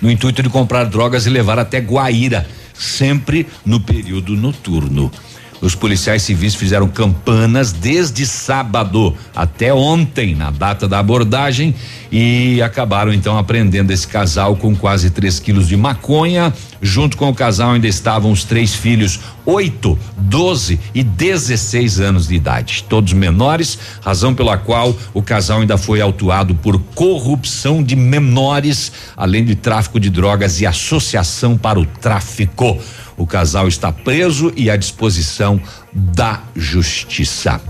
[0.00, 5.12] no intuito de comprar drogas e levar até Guaíra, sempre no período noturno.
[5.60, 11.74] Os policiais civis fizeram campanas desde sábado até ontem, na data da abordagem,
[12.12, 16.52] e acabaram então apreendendo esse casal com quase 3 quilos de maconha.
[16.80, 22.34] Junto com o casal ainda estavam os três filhos, 8, 12 e 16 anos de
[22.34, 28.92] idade, todos menores, razão pela qual o casal ainda foi autuado por corrupção de menores,
[29.16, 32.78] além de tráfico de drogas e associação para o tráfico.
[33.16, 35.60] O casal está preso e à disposição
[35.92, 37.60] da justiça.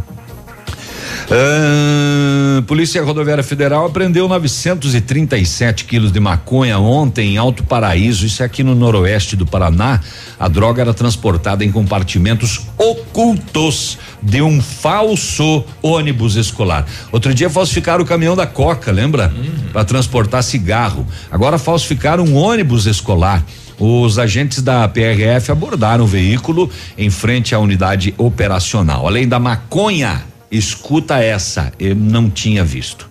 [2.67, 8.63] Polícia Rodoviária Federal apreendeu 937 quilos de maconha ontem em Alto Paraíso, isso é aqui
[8.63, 10.01] no noroeste do Paraná.
[10.39, 16.87] A droga era transportada em compartimentos ocultos de um falso ônibus escolar.
[17.11, 19.33] Outro dia falsificaram o caminhão da Coca, lembra?
[19.73, 21.07] Para transportar cigarro.
[21.31, 23.45] Agora falsificaram um ônibus escolar.
[23.79, 29.07] Os agentes da PRF abordaram o veículo em frente à unidade operacional.
[29.07, 33.09] Além da maconha, escuta essa, eu não tinha visto.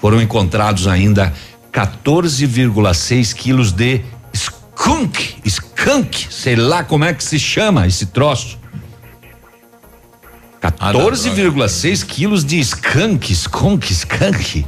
[0.00, 1.32] Foram encontrados ainda
[1.72, 4.00] 14,6 quilos de
[4.32, 8.58] skunk, skunk, sei lá como é que se chama esse troço.
[10.62, 14.66] 14,6 quilos de skunk, skunk, skunk.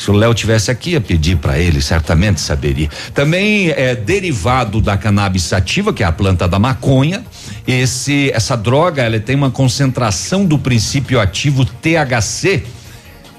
[0.00, 2.88] Se o Léo tivesse aqui, ia pedir para ele, certamente saberia.
[3.12, 7.22] Também é derivado da cannabis sativa, que é a planta da maconha.
[7.66, 12.62] Esse, essa droga, ela tem uma concentração do princípio ativo THC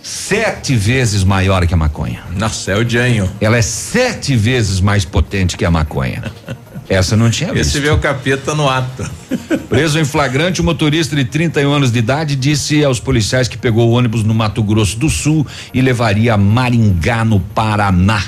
[0.03, 2.21] sete vezes maior que a maconha.
[2.37, 3.27] Nossa, é o Janho.
[3.41, 6.31] Ela é sete vezes mais potente que a maconha.
[6.91, 7.69] Essa não tinha visto.
[7.69, 9.09] Esse vê o capeta no ato.
[9.69, 13.89] Preso em flagrante, o motorista de 31 anos de idade disse aos policiais que pegou
[13.89, 18.21] o ônibus no Mato Grosso do Sul e levaria a Maringá, no Paraná.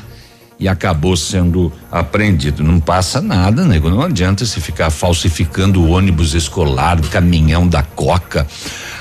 [0.64, 2.64] E acabou sendo apreendido.
[2.64, 3.90] Não passa nada, nego.
[3.90, 8.48] Não adianta se ficar falsificando o ônibus escolar, caminhão da Coca.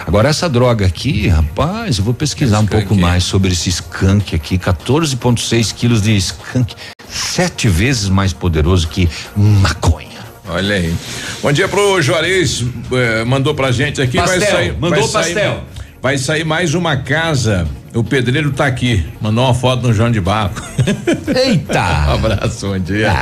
[0.04, 4.58] Agora, essa droga aqui, rapaz, eu vou pesquisar um pouco mais sobre esse skunk aqui.
[4.58, 6.74] 14,6 quilos de skunk.
[7.08, 10.08] Sete vezes mais poderoso que maconha.
[10.48, 10.92] Olha aí.
[11.40, 14.16] Bom dia pro Juarez, eh, mandou pra gente aqui.
[14.16, 15.64] Pastel, vai sair, mandou vai sair- pastel.
[16.02, 17.68] vai sair mais uma casa.
[17.95, 19.05] O pedreiro tá aqui.
[19.20, 20.55] Mandou uma foto no João de Barro.
[21.45, 22.07] Eita!
[22.09, 23.12] um abraço, bom dia.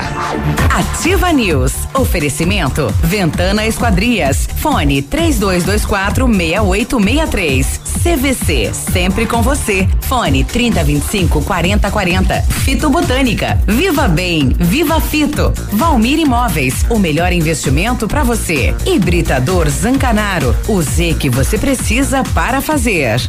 [0.70, 1.72] Ativa News.
[1.92, 2.86] Oferecimento.
[3.02, 4.48] Ventana Esquadrias.
[4.58, 7.80] Fone 3224 6863.
[8.02, 8.70] CVC.
[8.72, 9.88] Sempre com você.
[10.02, 12.42] Fone 3025 4040.
[12.42, 13.60] Fito Botânica.
[13.66, 14.50] Viva Bem.
[14.56, 15.52] Viva Fito.
[15.72, 16.86] Valmir Imóveis.
[16.88, 18.72] O melhor investimento para você.
[18.86, 20.54] Hibridador Zancanaro.
[20.68, 23.20] O Z que você precisa para fazer.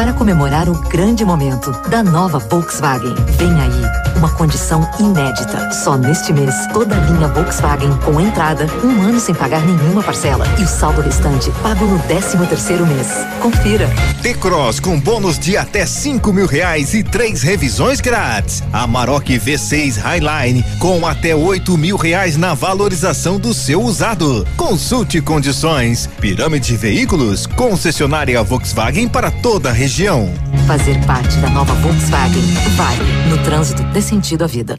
[0.00, 5.72] Para comemorar o grande momento da nova Volkswagen, vem aí uma condição inédita.
[5.72, 10.46] Só neste mês, toda a linha Volkswagen com entrada, um ano sem pagar nenhuma parcela
[10.58, 13.08] e o saldo restante pago no 13 terceiro mês.
[13.40, 13.88] Confira.
[14.22, 18.62] T-Cross com bônus de até cinco mil reais e três revisões grátis.
[18.72, 24.46] Amarok V6 Highline com até oito mil reais na valorização do seu usado.
[24.56, 26.08] Consulte condições.
[26.20, 30.28] Pirâmide Veículos, concessionária Volkswagen para toda a região.
[30.66, 32.42] Fazer parte da nova Volkswagen
[32.76, 33.04] vale.
[33.28, 34.76] No trânsito, dê sentido à vida.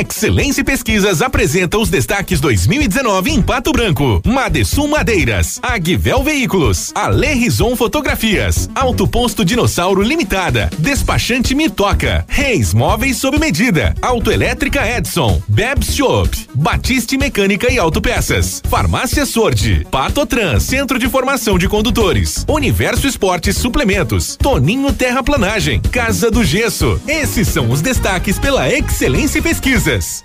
[0.00, 4.22] Excelência Pesquisas apresenta os destaques 2019 em Pato Branco.
[4.24, 13.18] Madesum Madeiras, Agvel Veículos, Ale Rison Fotografias, Auto Posto Dinossauro Limitada, Despachante Mitoca, Reis Móveis
[13.18, 21.08] sob medida, Autoelétrica Edson, Bebs Shop, Batiste Mecânica e Autopeças, Farmácia Sordi, Patotrans, Centro de
[21.08, 27.00] Formação de Condutores, Universo Esportes Suplementos, Toninho Terraplanagem, Casa do Gesso.
[27.06, 29.42] Esses são os destaques pela Excelência
[29.82, 30.24] Pesquisas.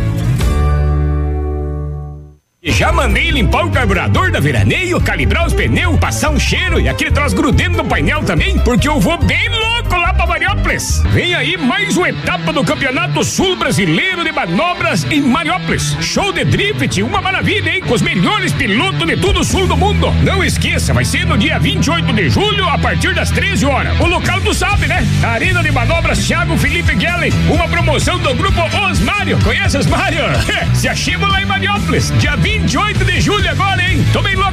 [2.63, 7.09] Já mandei limpar o carburador da veraneio, calibrar os pneus, passar um cheiro e aquele
[7.09, 11.01] troço grudento no painel também, porque eu vou bem louco lá pra Mariópolis.
[11.07, 15.97] Vem aí mais uma etapa do Campeonato Sul Brasileiro de Manobras em Mariópolis.
[16.01, 17.81] Show de drift, uma maravilha, hein?
[17.81, 20.11] Com os melhores pilotos de todo o sul do mundo.
[20.23, 23.99] Não esqueça, vai ser no dia 28 de julho, a partir das 13 horas.
[23.99, 25.03] O local tu sabe, né?
[25.23, 27.33] Arena de Manobras Thiago Felipe Guellen.
[27.49, 29.39] Uma promoção do grupo Os Mário.
[29.43, 30.25] Conhece os Mário?
[30.75, 32.13] Se achima lá em Mariópolis.
[32.19, 34.03] Dia 28 de julho agora, hein?
[34.11, 34.51] Tô bem louco.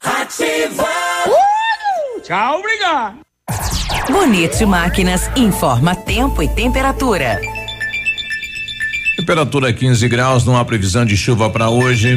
[0.00, 0.88] Ativa!
[1.26, 2.20] Uh!
[2.22, 3.18] Tchau, obrigado.
[4.08, 7.40] Bonito Máquinas informa tempo e temperatura.
[9.16, 12.16] Temperatura 15 graus, não há previsão de chuva para hoje.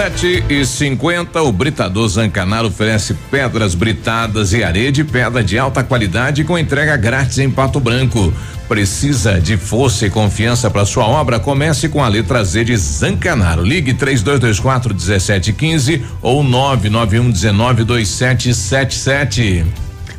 [0.00, 5.84] Sete e cinquenta, o Britador Zancanaro oferece pedras britadas e areia de pedra de alta
[5.84, 8.32] qualidade com entrega grátis em Pato Branco.
[8.66, 11.38] Precisa de força e confiança para sua obra?
[11.38, 13.62] Comece com a letra Z de Zancanaro.
[13.62, 19.66] Ligue 3224 1715 ou 991 19 2777.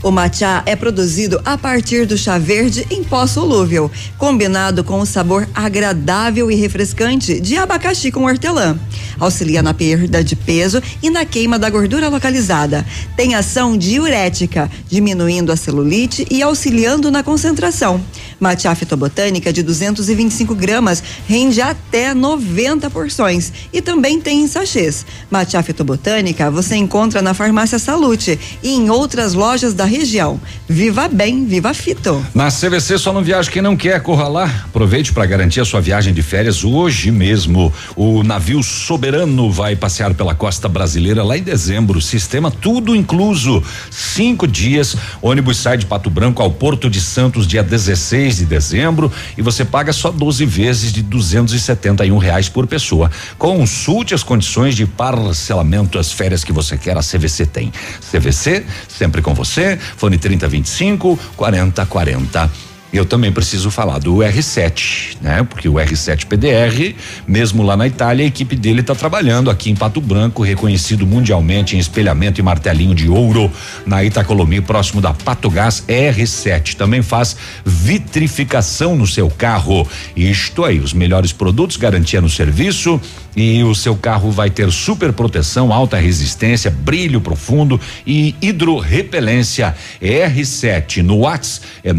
[0.03, 5.05] O matcha é produzido a partir do chá verde em pó solúvel, combinado com o
[5.05, 8.79] sabor agradável e refrescante de abacaxi com hortelã.
[9.19, 12.83] Auxilia na perda de peso e na queima da gordura localizada.
[13.15, 18.03] Tem ação diurética, diminuindo a celulite e auxiliando na concentração.
[18.41, 25.05] Matcha fitobotânica de 225 gramas rende até 90 porções e também tem em sachês.
[25.29, 30.41] Matcha fitobotânica você encontra na farmácia Salute e em outras lojas da região.
[30.67, 32.25] Viva bem, viva fito.
[32.33, 34.45] Na CVC só não viaja quem não quer, corra lá.
[34.65, 37.71] Aproveite para garantir a sua viagem de férias hoje mesmo.
[37.95, 42.01] O navio Soberano vai passear pela costa brasileira lá em dezembro.
[42.01, 43.63] Sistema tudo incluso.
[43.91, 44.95] Cinco dias.
[45.21, 49.63] Ônibus sai de Pato Branco ao Porto de Santos dia 16 de dezembro e você
[49.65, 53.09] paga só 12 vezes de 271 reais por pessoa.
[53.37, 56.97] Consulte as condições de parcelamento as férias que você quer.
[56.97, 57.71] A CVC tem.
[58.11, 59.77] CVC sempre com você.
[59.97, 62.70] Fone 3025 4040.
[62.93, 65.43] Eu também preciso falar do R7, né?
[65.43, 66.93] Porque o R7 PDR,
[67.25, 71.75] mesmo lá na Itália, a equipe dele está trabalhando aqui em Pato Branco, reconhecido mundialmente
[71.75, 73.49] em espelhamento e martelinho de ouro
[73.85, 76.75] na Itacolomi, próximo da Pato Gás R7.
[76.75, 79.87] Também faz vitrificação no seu carro.
[80.13, 82.99] Isto aí, os melhores produtos, garantia no serviço
[83.35, 89.73] e o seu carro vai ter super proteção, alta resistência, brilho profundo e hidrorrepelência.
[90.01, 91.93] R7 no Whats é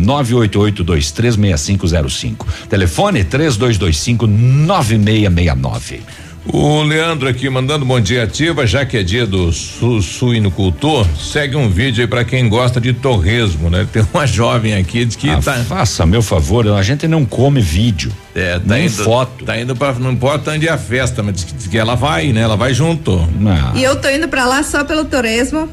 [0.84, 2.46] 988236505.
[2.68, 6.02] Telefone 3225 9669.
[6.44, 11.54] O Leandro aqui mandando bom dia ativa, já que é dia do su, suinocultor, segue
[11.54, 13.86] um vídeo aí para quem gosta de torresmo, né?
[13.92, 15.54] Tem uma jovem aqui diz que ah, tá.
[15.62, 18.10] Faça, meu favor, a gente não come vídeo.
[18.34, 19.44] É, tá nem indo, foto.
[19.44, 21.94] Tá indo para não importa onde é a festa, mas diz que, diz que ela
[21.94, 22.40] vai, né?
[22.40, 23.24] Ela vai junto.
[23.38, 23.76] Não.
[23.76, 25.68] E eu tô indo para lá só pelo torresmo,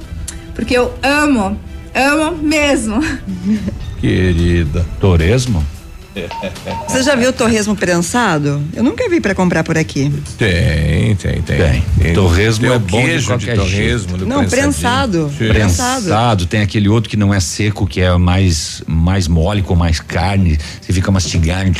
[0.53, 1.59] porque eu amo,
[1.95, 3.03] amo mesmo.
[3.99, 4.85] Querida.
[4.99, 5.65] Torresmo?
[6.87, 8.61] Você já viu torresmo prensado?
[8.75, 10.11] Eu nunca vi para comprar por aqui.
[10.37, 11.57] Tem, tem, tem.
[11.57, 11.83] Tem.
[12.01, 12.13] Tem.
[12.13, 14.17] Torresmo Tem é o bom de queijo qualquer de torresmo.
[14.17, 15.31] Não, prensado.
[15.37, 15.47] Sim.
[15.47, 19.99] Prensado, tem aquele outro que não é seco, que é mais mais mole com mais
[19.99, 21.71] carne, você fica mastigando.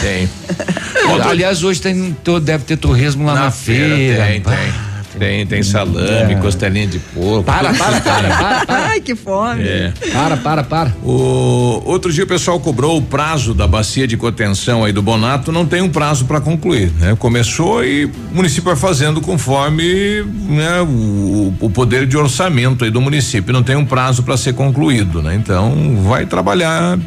[0.00, 0.28] Tem.
[1.28, 4.26] Aliás, hoje tem, deve ter torresmo lá na, Na feira, feira.
[4.26, 4.85] tem, tem.
[5.18, 6.36] Tem, tem salame, É.
[6.36, 7.44] costelinha de porco.
[7.44, 8.86] Para, para, para, para, para.
[8.88, 9.62] Ai, que fome.
[9.62, 9.92] É.
[10.12, 10.94] Para, para, para.
[11.02, 15.50] O outro dia o pessoal cobrou o prazo da bacia de contenção aí do Bonato,
[15.50, 17.16] não tem um prazo para concluir, né?
[17.18, 23.00] Começou e o município vai fazendo conforme né, o, o poder de orçamento aí do
[23.00, 25.34] município, não tem um prazo para ser concluído, né?
[25.34, 26.98] Então vai trabalhar,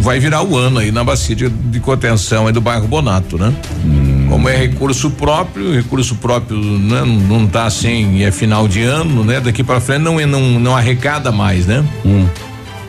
[0.00, 3.52] vai virar o ano aí na bacia de, de contenção aí do bairro Bonato, né?
[4.28, 9.40] Como é recurso próprio, recurso próprio né, não tá assim, é final de ano, né?
[9.40, 11.84] Daqui para frente não, é- não não arrecada mais, né?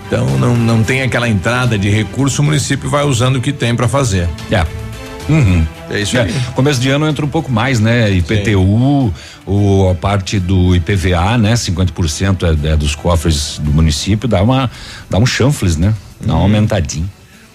[0.07, 3.75] Então não, não tem aquela entrada de recurso, o município vai usando o que tem
[3.75, 4.27] para fazer.
[4.51, 4.65] É.
[5.29, 5.63] Uhum.
[5.91, 6.33] É isso É, aí.
[6.55, 8.11] Começo de ano entra um pouco mais, né?
[8.11, 9.13] IPTU,
[9.45, 11.53] o, a parte do IPVA, né?
[11.53, 14.69] 50% é, é dos cofres do município, dá uma
[15.09, 15.93] dá um chanfles, né?
[16.19, 16.39] Dá Uhum.
[16.39, 17.05] uma aumentadinha.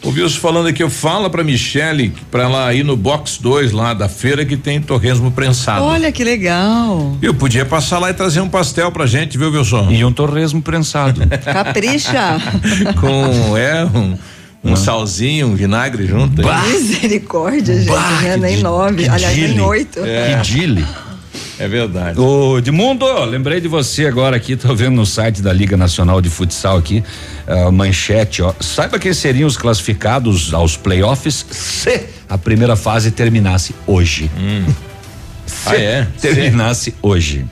[0.04, 3.94] O Wilson falando aqui, eu fala pra Michele para ela ir no box 2 lá
[3.94, 5.82] da feira que tem torresmo prensado.
[5.82, 7.16] Olha que legal.
[7.22, 9.90] Eu podia passar lá e trazer um pastel pra gente, viu, Wilson?
[9.90, 11.22] E um torresmo prensado.
[11.42, 12.36] Capricha.
[13.00, 14.18] Com, é, um,
[14.62, 16.46] um salzinho, um vinagre junto.
[16.46, 16.72] aí.
[16.72, 17.88] Misericórdia, gente.
[17.88, 18.34] Bah, né?
[18.34, 19.08] que Nem nove.
[19.08, 20.00] Aliás, nem oito.
[20.04, 20.36] É.
[20.36, 20.84] Que dile.
[21.58, 22.18] É verdade.
[22.18, 26.28] Ô, Edmundo, lembrei de você agora aqui, tô vendo no site da Liga Nacional de
[26.28, 27.02] Futsal aqui,
[27.46, 28.52] a manchete, ó.
[28.58, 34.30] Saiba quem seriam os classificados aos playoffs se a primeira fase terminasse hoje.
[35.46, 36.08] Se Ah, é?
[36.22, 37.44] terminasse hoje.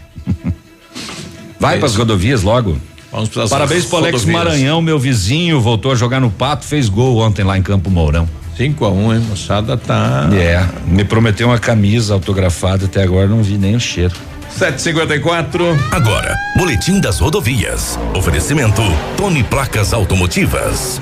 [1.61, 2.78] Vai É para as rodovias logo.
[3.12, 4.44] Vamos Parabéns pro Alex rodovias.
[4.44, 8.26] Maranhão, meu vizinho, voltou a jogar no Pato, fez gol ontem lá em Campo Mourão.
[8.62, 9.20] 5 a 1 um, hein?
[9.28, 10.30] Moçada tá.
[10.32, 14.14] É, me prometeu uma camisa autografada, até agora não vi nem o cheiro.
[14.50, 15.64] 754.
[15.90, 17.98] Agora, Boletim das Rodovias.
[18.14, 18.82] Oferecimento
[19.16, 21.00] Tony Placas Automotivas.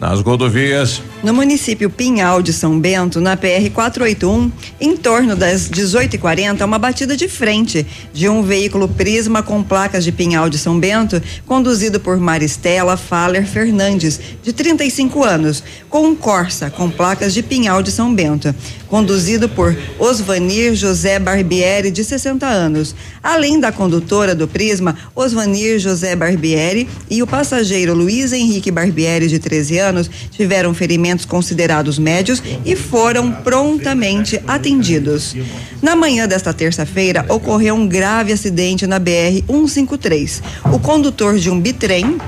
[0.00, 1.02] Nas rodovias.
[1.22, 7.14] No município Pinhal de São Bento, na PR 481, em torno das 18h40, uma batida
[7.14, 12.16] de frente de um veículo Prisma com placas de Pinhal de São Bento, conduzido por
[12.16, 18.14] Maristela Faller Fernandes, de 35 anos, com um Corsa com placas de Pinhal de São
[18.14, 18.54] Bento,
[18.90, 22.94] conduzido por Osvanir José Barbieri, de 60 anos.
[23.22, 29.38] Além da condutora do Prisma, Osvanir José Barbieri e o passageiro Luiz Henrique Barbieri, de
[29.38, 35.36] 13 anos, tiveram ferimentos considerados médios e foram prontamente atendidos.
[35.80, 40.42] Na manhã desta terça-feira, ocorreu um grave acidente na BR 153.
[40.72, 42.18] O condutor de um bitrem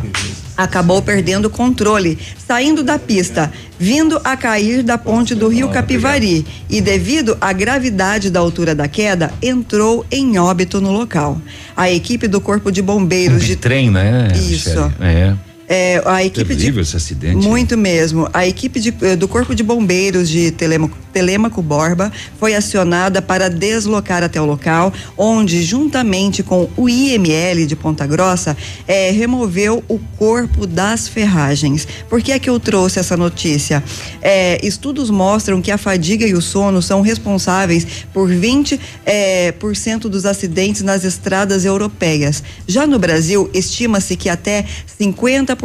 [0.57, 6.47] acabou perdendo o controle, saindo da pista, vindo a cair da ponte do Rio Capivari
[6.69, 11.41] e, devido à gravidade da altura da queda, entrou em óbito no local.
[11.77, 14.29] A equipe do Corpo de Bombeiros de Trem, né?
[14.37, 14.93] Isso.
[15.01, 15.35] É.
[15.75, 17.47] é, a equipe de Terrível esse acidente.
[17.47, 18.29] muito mesmo.
[18.33, 22.11] A equipe de- eh, do Corpo de Bombeiros de Telemaco, Telêmaco Borba
[22.41, 28.57] foi acionada para deslocar até o local, onde, juntamente com o IML de Ponta Grossa,
[28.89, 31.87] eh, removeu o corpo das ferragens.
[32.09, 33.83] Por que é que eu trouxe essa notícia?
[34.23, 39.77] Eh, estudos mostram que a fadiga e o sono são responsáveis por 20% eh, por
[39.77, 42.43] cento dos acidentes nas estradas europeias.
[42.67, 44.65] Já no Brasil, estima-se que até
[44.99, 45.57] 50%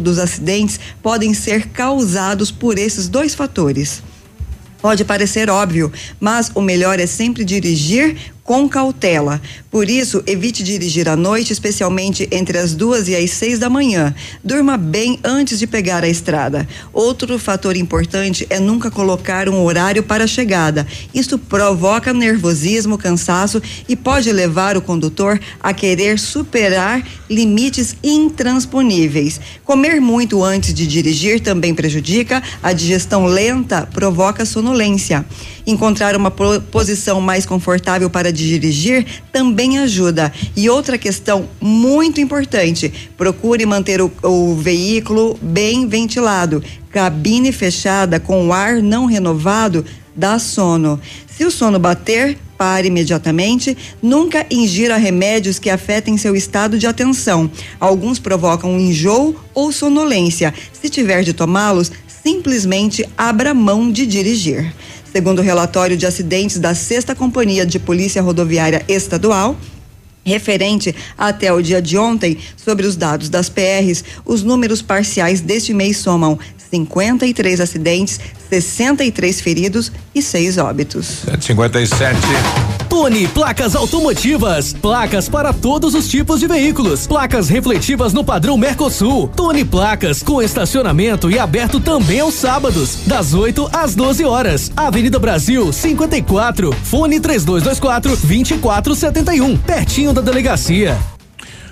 [0.00, 4.02] dos acidentes podem ser causados por esses dois fatores.
[4.80, 9.40] Pode parecer óbvio, mas o melhor é sempre dirigir com cautela.
[9.70, 14.14] Por isso, evite dirigir à noite, especialmente entre as duas e as seis da manhã.
[14.42, 16.68] Durma bem antes de pegar a estrada.
[16.92, 20.86] Outro fator importante é nunca colocar um horário para a chegada.
[21.14, 29.40] Isso provoca nervosismo, cansaço e pode levar o condutor a querer superar limites intransponíveis.
[29.64, 35.24] Comer muito antes de dirigir também prejudica, a digestão lenta provoca sonolência.
[35.66, 40.32] Encontrar uma po- posição mais confortável para dirigir também ajuda.
[40.56, 46.62] E outra questão muito importante: procure manter o, o veículo bem ventilado.
[46.90, 49.84] Cabine fechada com ar não renovado
[50.14, 51.00] dá sono.
[51.26, 53.76] Se o sono bater, pare imediatamente.
[54.02, 57.50] Nunca ingira remédios que afetem seu estado de atenção.
[57.80, 60.52] Alguns provocam enjoo ou sonolência.
[60.72, 61.90] Se tiver de tomá-los,
[62.22, 64.72] simplesmente abra mão de dirigir.
[65.12, 69.56] Segundo o relatório de acidentes da Sexta Companhia de Polícia Rodoviária Estadual,
[70.24, 75.74] Referente até o dia de ontem, sobre os dados das PRs, os números parciais deste
[75.74, 76.38] mês somam
[76.70, 81.06] 53 acidentes, 63 feridos e 6 óbitos.
[81.24, 82.71] 757.
[82.92, 84.74] Tony Placas Automotivas.
[84.74, 87.06] Placas para todos os tipos de veículos.
[87.06, 89.28] Placas refletivas no padrão Mercosul.
[89.28, 94.70] Tony Placas com estacionamento e aberto também aos sábados, das 8 às 12 horas.
[94.76, 96.70] Avenida Brasil 54.
[96.84, 99.56] Fone 3224 2471.
[99.56, 100.98] Pertinho da delegacia.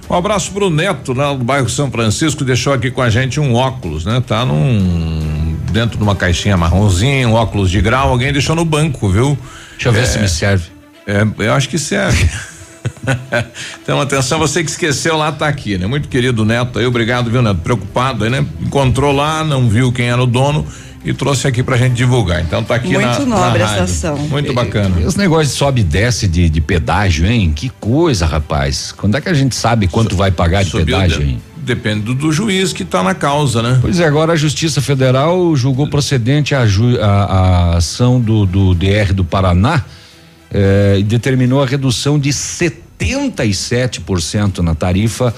[0.09, 3.55] Um abraço pro Neto, lá do bairro São Francisco, deixou aqui com a gente um
[3.55, 4.23] óculos, né?
[4.27, 5.55] Tá num.
[5.71, 9.39] dentro de uma caixinha marronzinha, um óculos de grau, alguém deixou no banco, viu?
[9.73, 10.80] Deixa eu ver se me serve.
[11.07, 12.29] É, eu acho que serve.
[13.83, 15.87] então, atenção, você que esqueceu lá, tá aqui, né?
[15.87, 17.61] Muito querido Neto aí, obrigado, viu, Neto?
[17.61, 18.45] Preocupado aí, né?
[18.61, 20.67] Encontrou lá, não viu quem era o dono
[21.05, 22.43] e trouxe aqui pra gente divulgar.
[22.43, 24.17] Então tá aqui Muito na, nobre na essa ação.
[24.19, 25.01] Muito bacana.
[25.01, 27.53] Esse negócio de sobe e desce de, de pedágio, hein?
[27.55, 28.93] Que coisa, rapaz.
[28.93, 31.43] Quando é que a gente sabe quanto vai pagar de pedágio, de- hein?
[31.63, 33.79] Depende do, do juiz que tá na causa, né?
[33.81, 38.75] Pois é, agora a Justiça Federal julgou procedente a, ju- a- a ação do, do
[38.75, 39.85] DR do Paraná
[40.53, 45.35] eh, e determinou a redução de 77% na tarifa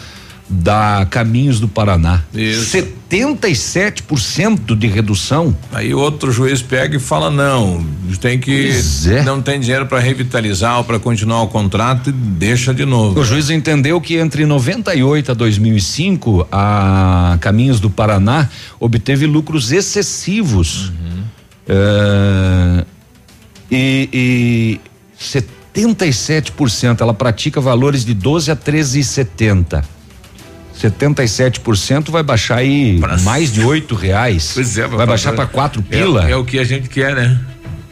[0.48, 2.22] da Caminhos do Paraná.
[2.34, 2.76] Isso.
[3.10, 5.56] 77% de redução.
[5.72, 7.86] Aí outro juiz pega e fala não,
[8.20, 8.70] tem que
[9.06, 9.22] é.
[9.22, 13.18] não tem dinheiro para revitalizar ou para continuar o contrato e deixa de novo.
[13.18, 20.92] O juiz entendeu que entre 98 a 2005 a Caminhos do Paraná obteve lucros excessivos.
[21.66, 22.84] Eh,
[23.70, 24.80] e, e
[25.22, 29.84] 77% ela pratica valores de 12 a 13,70.
[30.80, 34.52] 77% vai baixar aí mais de oito reais.
[34.54, 36.26] Pois é, vai baixar para quatro pila.
[36.26, 37.40] É, é o que a gente quer, né?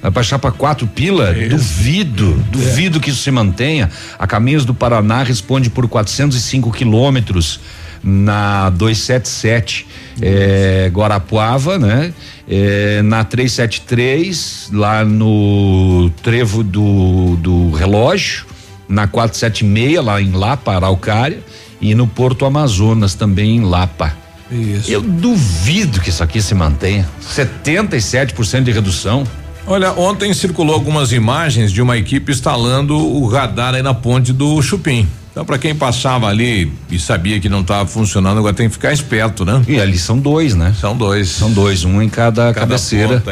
[0.02, 1.28] Vai baixar para quatro pila?
[1.28, 3.90] É Duvido, duvido que isso se mantenha.
[4.18, 7.60] A Caminhos do Paraná responde por 405 quilômetros
[8.02, 9.86] na 277
[10.20, 12.12] é, Guarapuava, né?
[12.48, 18.46] É, na 373 lá no trevo do, do relógio,
[18.88, 21.38] na 476 lá em Lapa, Araucária
[21.80, 24.16] e no Porto Amazonas também em Lapa.
[24.50, 24.90] Isso.
[24.90, 27.08] Eu duvido que isso aqui se mantenha.
[27.22, 29.24] 77% de redução.
[29.66, 34.60] Olha, ontem circulou algumas imagens de uma equipe instalando o radar aí na ponte do
[34.60, 35.06] Chupim.
[35.30, 38.92] Então, para quem passava ali e sabia que não estava funcionando, agora tem que ficar
[38.92, 39.62] esperto, né?
[39.68, 40.74] E ali são dois, né?
[40.78, 41.28] São dois.
[41.28, 43.22] São dois, um em cada, Cada cabeceira.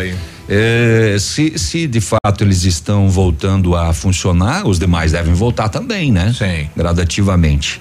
[0.48, 6.10] É, se, se de fato eles estão voltando a funcionar, os demais devem voltar também,
[6.10, 6.32] né?
[6.32, 6.70] Sim.
[6.74, 7.80] Gradativamente.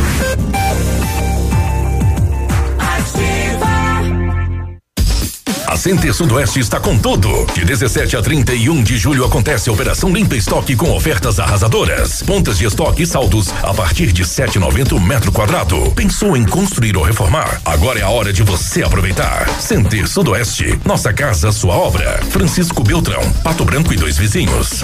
[5.71, 7.45] A Center Sudoeste está com tudo.
[7.53, 12.21] De 17 a 31 de julho acontece a Operação Limpa Estoque com ofertas arrasadoras.
[12.23, 15.89] Pontas de estoque e saldos a partir de 7,90 o metro quadrado.
[15.91, 17.61] Pensou em construir ou reformar?
[17.63, 19.47] Agora é a hora de você aproveitar.
[19.61, 22.19] Center Sudoeste, nossa casa, sua obra.
[22.31, 24.83] Francisco Beltrão, Pato Branco e dois vizinhos.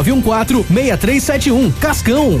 [0.00, 1.70] 99914 6371.
[1.80, 2.40] Cascão.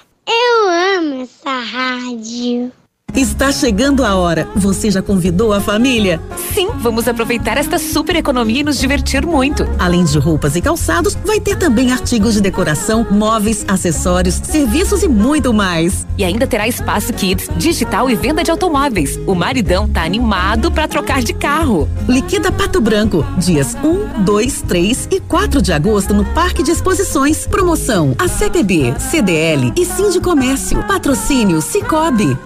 [0.27, 2.71] Eu amo essa rádio.
[3.15, 4.47] Está chegando a hora.
[4.55, 6.21] Você já convidou a família?
[6.53, 9.67] Sim, vamos aproveitar esta super economia e nos divertir muito.
[9.77, 15.09] Além de roupas e calçados, vai ter também artigos de decoração, móveis, acessórios, serviços e
[15.09, 16.07] muito mais.
[16.17, 19.19] E ainda terá espaço kids, digital e venda de automóveis.
[19.27, 21.89] O maridão tá animado para trocar de carro.
[22.07, 27.45] Liquida Pato Branco, dias 1, 2, 3 e 4 de agosto no Parque de Exposições.
[27.45, 30.81] Promoção a CPB, CDL e Sim de Comércio.
[30.83, 32.37] Patrocínio Cicobi.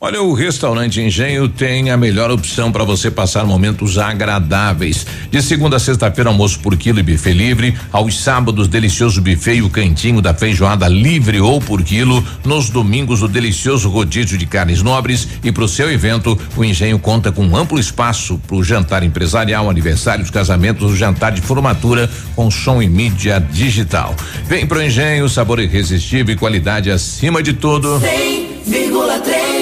[0.00, 5.04] Olha, o restaurante Engenho tem a melhor opção para você passar momentos agradáveis.
[5.28, 7.76] De segunda a sexta-feira, almoço por quilo e buffet livre.
[7.90, 12.24] Aos sábados, delicioso buffet e o cantinho da feijoada livre ou por quilo.
[12.44, 15.26] Nos domingos, o delicioso rodízio de carnes nobres.
[15.42, 19.02] E para o seu evento, o Engenho conta com um amplo espaço para o jantar
[19.02, 24.14] empresarial, aniversários, casamentos, o jantar de formatura com som e mídia digital.
[24.44, 28.00] Vem pro Engenho, sabor irresistível e qualidade acima de tudo.
[28.00, 29.57] 100,3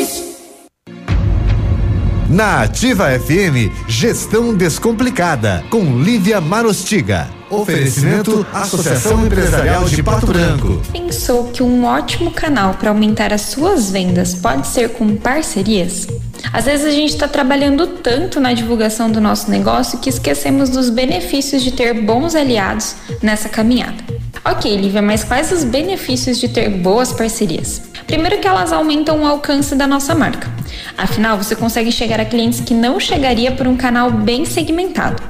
[2.28, 7.28] Na Ativa FM, Gestão Descomplicada, com Lívia Marostiga.
[7.48, 10.82] Oferecimento Associação Empresarial de Pato Branco.
[10.90, 16.08] Pensou que um ótimo canal para aumentar as suas vendas pode ser com parcerias?
[16.52, 20.90] Às vezes a gente está trabalhando tanto na divulgação do nosso negócio que esquecemos dos
[20.90, 24.02] benefícios de ter bons aliados nessa caminhada.
[24.44, 27.82] Ok, Lívia, mas quais os benefícios de ter boas parcerias?
[28.06, 30.48] Primeiro que elas aumentam o alcance da nossa marca.
[30.96, 35.22] Afinal, você consegue chegar a clientes que não chegaria por um canal bem segmentado.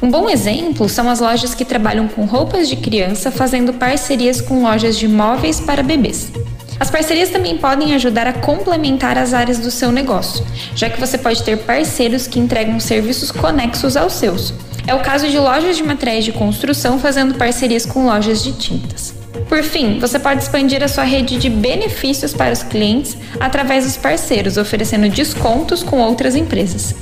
[0.00, 4.62] Um bom exemplo são as lojas que trabalham com roupas de criança fazendo parcerias com
[4.62, 6.32] lojas de móveis para bebês.
[6.80, 10.44] As parcerias também podem ajudar a complementar as áreas do seu negócio,
[10.74, 14.52] já que você pode ter parceiros que entregam serviços conexos aos seus.
[14.86, 19.14] É o caso de lojas de materiais de construção fazendo parcerias com lojas de tintas.
[19.48, 23.96] Por fim, você pode expandir a sua rede de benefícios para os clientes através dos
[23.96, 26.94] parceiros, oferecendo descontos com outras empresas.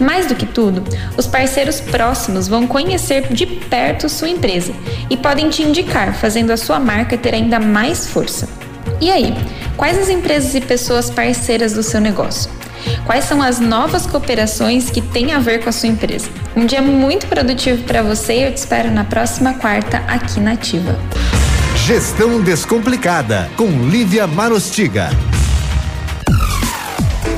[0.00, 0.82] Mais do que tudo,
[1.16, 4.72] os parceiros próximos vão conhecer de perto sua empresa
[5.10, 8.48] e podem te indicar, fazendo a sua marca ter ainda mais força.
[9.00, 9.34] E aí,
[9.76, 12.50] quais as empresas e pessoas parceiras do seu negócio?
[13.04, 16.28] Quais são as novas cooperações que têm a ver com a sua empresa?
[16.56, 20.52] Um dia muito produtivo para você e eu te espero na próxima quarta aqui na
[20.52, 20.98] Ativa.
[21.86, 25.10] Gestão Descomplicada, com Lívia Marostiga.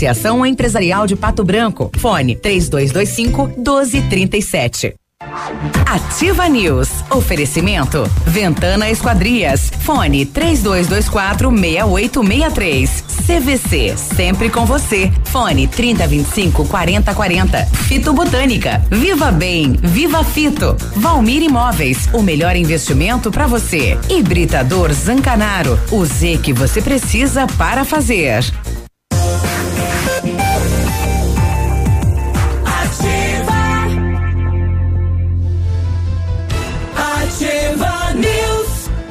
[0.00, 1.90] Associação Empresarial de Pato Branco.
[1.98, 4.94] Fone 3225 1237.
[5.84, 6.88] Ativa News.
[7.10, 8.10] Oferecimento.
[8.24, 9.70] Ventana Esquadrias.
[9.80, 13.04] Fone 3224 6863.
[13.26, 13.94] CVC.
[13.98, 15.12] Sempre com você.
[15.26, 17.66] Fone 3025 4040.
[17.66, 18.82] Fito Botânica.
[18.90, 19.74] Viva Bem.
[19.82, 20.74] Viva Fito.
[20.96, 22.08] Valmir Imóveis.
[22.14, 23.98] O melhor investimento para você.
[24.08, 25.78] Hibridador Zancanaro.
[25.90, 28.42] O Z que você precisa para fazer.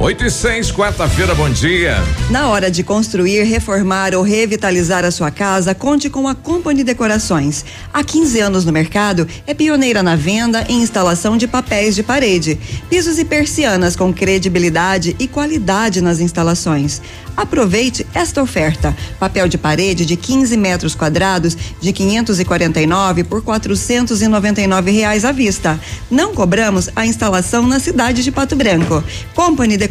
[0.02, 1.97] 8 e 6, quarta-feira, bom dia.
[2.30, 7.66] Na hora de construir, reformar ou revitalizar a sua casa, conte com a Company Decorações.
[7.93, 12.58] Há 15 anos no mercado, é pioneira na venda e instalação de papéis de parede,
[12.89, 17.02] pisos e persianas com credibilidade e qualidade nas instalações.
[17.36, 25.26] Aproveite esta oferta: papel de parede de 15 metros quadrados de 549 por 499 reais
[25.26, 25.80] à vista.
[26.10, 29.04] Não cobramos a instalação na cidade de Pato Branco.
[29.36, 29.88] Company Decorações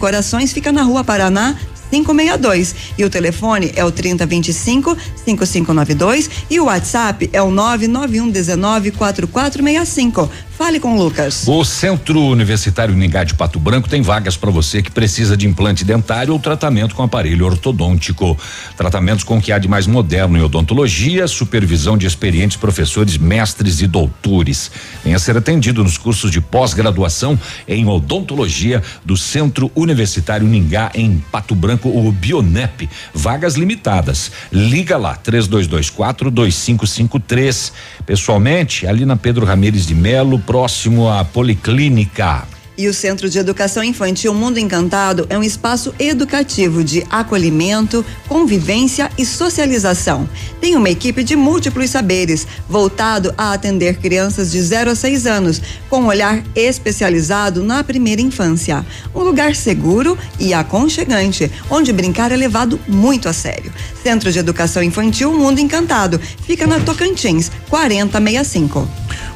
[0.53, 1.59] fica na Rua Paraná
[1.91, 10.31] 562 e o telefone é o 3025 5592 e o WhatsApp é o 99119 4465.
[10.59, 11.45] Fale com o Lucas.
[11.47, 15.85] O Centro Universitário Ningá de Pato Branco tem vagas para você que precisa de implante
[15.85, 18.37] dentário ou tratamento com aparelho ortodôntico.
[18.77, 23.81] Tratamentos com o que há de mais moderno em odontologia, supervisão de experientes professores, mestres
[23.81, 24.69] e doutores.
[25.05, 31.55] Venha ser atendido nos cursos de pós-graduação em odontologia do Centro Universitário Ningá em Pato
[31.55, 32.89] Branco, o Bionep.
[33.15, 34.33] Vagas limitadas.
[34.51, 37.73] Liga lá, 3224 2553.
[38.05, 42.58] Pessoalmente, ali na Pedro Ramires de Melo, próximo à Policlínica.
[42.79, 49.11] E o Centro de Educação Infantil Mundo Encantado é um espaço educativo de acolhimento, convivência
[49.19, 50.31] e socialização.
[50.61, 55.61] Tem uma equipe de múltiplos saberes, voltado a atender crianças de 0 a 6 anos,
[55.91, 58.87] com um olhar especializado na primeira infância.
[59.13, 63.73] Um lugar seguro e aconchegante, onde brincar é levado muito a sério.
[64.05, 68.89] Centro de Educação Infantil Mundo Encantado, fica na Tocantins, 4065.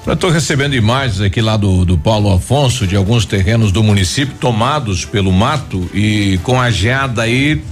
[0.05, 4.35] Eu estou recebendo imagens aqui lá do, do Paulo Afonso de alguns terrenos do município
[4.39, 7.63] tomados pelo mato e com a geada aí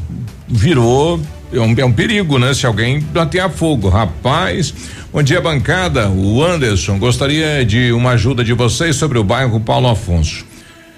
[0.48, 1.20] virou
[1.52, 2.54] é um, é um perigo, né?
[2.54, 4.72] Se alguém bater fogo, rapaz.
[5.12, 6.08] Bom dia, bancada.
[6.08, 10.46] O Anderson gostaria de uma ajuda de vocês sobre o bairro Paulo Afonso.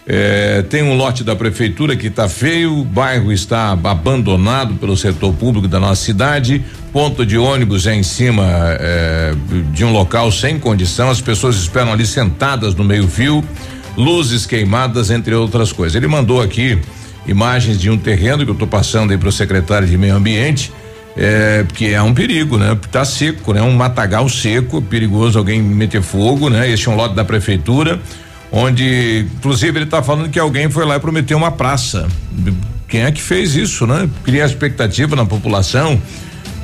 [0.07, 5.33] É, tem um lote da prefeitura que está feio, o bairro está abandonado pelo setor
[5.33, 8.45] público da nossa cidade, ponto de ônibus é em cima
[8.81, 9.33] é,
[9.73, 13.45] de um local sem condição, as pessoas esperam ali sentadas no meio-fio,
[13.97, 15.95] luzes queimadas, entre outras coisas.
[15.95, 16.79] Ele mandou aqui
[17.27, 20.73] imagens de um terreno que eu estou passando aí para o secretário de Meio Ambiente.
[21.15, 22.75] É, que é um perigo, né?
[22.91, 23.61] Tá seco, né?
[23.61, 26.71] Um matagal seco, perigoso alguém meter fogo, né?
[26.71, 28.01] Este é um lote da prefeitura
[28.53, 32.07] onde, inclusive, ele está falando que alguém foi lá e prometeu uma praça.
[32.87, 34.09] Quem é que fez isso, né?
[34.23, 36.01] Cria expectativa na população.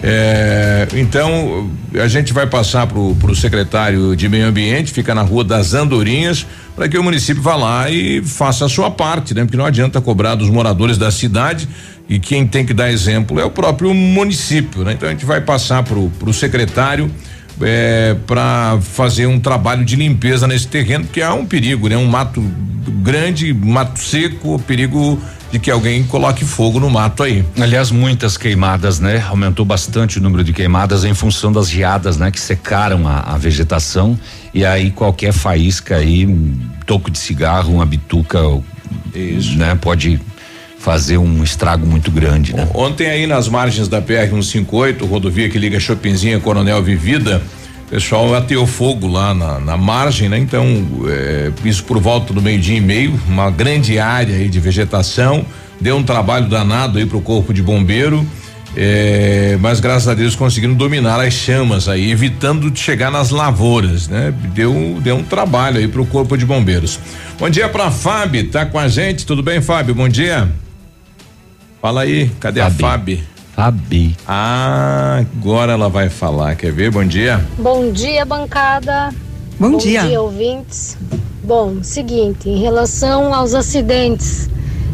[0.02, 5.42] É, então a gente vai passar para o secretário de meio ambiente, fica na rua
[5.42, 6.46] das Andorinhas,
[6.76, 9.44] para que o município vá lá e faça a sua parte, né?
[9.44, 11.68] Porque não adianta cobrar dos moradores da cidade
[12.08, 14.92] e quem tem que dar exemplo é o próprio município, né?
[14.92, 17.10] Então a gente vai passar para o secretário
[17.60, 21.96] é, para fazer um trabalho de limpeza nesse terreno, que é um perigo, né?
[21.96, 22.40] Um mato
[23.02, 25.20] grande, mato seco, perigo
[25.50, 27.44] de que alguém coloque fogo no mato aí.
[27.58, 29.24] Aliás, muitas queimadas, né?
[29.28, 32.30] Aumentou bastante o número de queimadas em função das geadas, né?
[32.30, 34.18] Que secaram a, a vegetação
[34.52, 36.54] e aí qualquer faísca aí, um
[36.86, 38.38] toco de cigarro, uma bituca,
[39.14, 39.56] Isso.
[39.56, 39.74] né?
[39.74, 40.20] Pode
[40.88, 42.66] fazer um estrago muito grande, né?
[42.72, 47.42] Ontem aí nas margens da PR 158, rodovia que liga Chopinzinha Coronel Vivida,
[47.86, 50.38] o pessoal ateou fogo lá na, na margem, né?
[50.38, 50.64] Então,
[51.06, 55.44] é, isso por volta do meio-dia e meio, uma grande área aí de vegetação,
[55.78, 58.26] deu um trabalho danado aí pro corpo de bombeiro.
[58.74, 64.08] É, mas graças a Deus conseguiram dominar as chamas aí, evitando de chegar nas lavouras,
[64.08, 64.32] né?
[64.54, 66.98] Deu, deu um trabalho aí pro corpo de bombeiros.
[67.38, 69.94] Bom dia pra Fábio, tá com a gente, tudo bem, Fábio?
[69.94, 70.48] Bom dia.
[71.80, 72.74] Fala aí, cadê Fabi.
[72.74, 73.24] a Fabi?
[73.54, 74.16] Fabi.
[74.26, 76.56] Ah, agora ela vai falar.
[76.56, 76.90] Quer ver?
[76.90, 77.44] Bom dia.
[77.58, 79.10] Bom dia, bancada.
[79.58, 80.02] Bom, Bom dia.
[80.02, 80.96] Bom dia, ouvintes.
[81.44, 84.50] Bom, seguinte, em relação aos acidentes,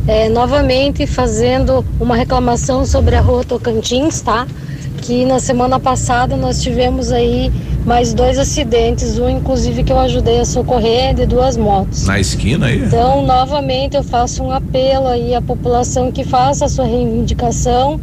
[0.06, 4.46] é, novamente fazendo uma reclamação sobre a rua Tocantins, tá?
[4.98, 7.50] Que na semana passada nós tivemos aí
[7.84, 12.06] mais dois acidentes, um inclusive que eu ajudei a socorrer de duas motos.
[12.06, 12.78] Na esquina aí?
[12.78, 18.00] Então, novamente eu faço um apelo aí à população que faça a sua reivindicação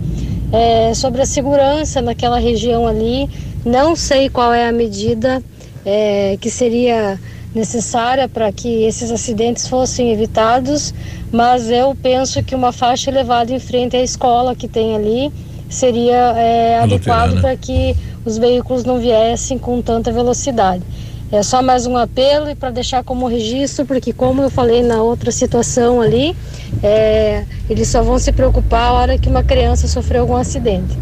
[0.52, 3.28] é, sobre a segurança naquela região ali.
[3.66, 5.42] Não sei qual é a medida
[5.84, 7.20] é, que seria
[7.54, 10.94] necessária para que esses acidentes fossem evitados,
[11.32, 15.32] mas eu penso que uma faixa elevada em frente à escola que tem ali
[15.70, 17.96] seria é, adequado para que
[18.26, 20.84] os veículos não viessem com tanta velocidade.
[21.32, 25.02] É só mais um apelo e para deixar como registro, porque como eu falei na
[25.02, 26.36] outra situação ali,
[26.84, 30.98] é, eles só vão se preocupar a hora que uma criança sofreu algum acidente.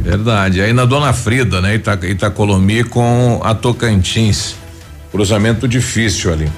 [0.00, 0.60] Verdade.
[0.60, 1.76] Aí na Dona Frida, né?
[1.76, 4.54] Ita, Itacolomi com a Tocantins.
[5.10, 6.48] Cruzamento difícil ali.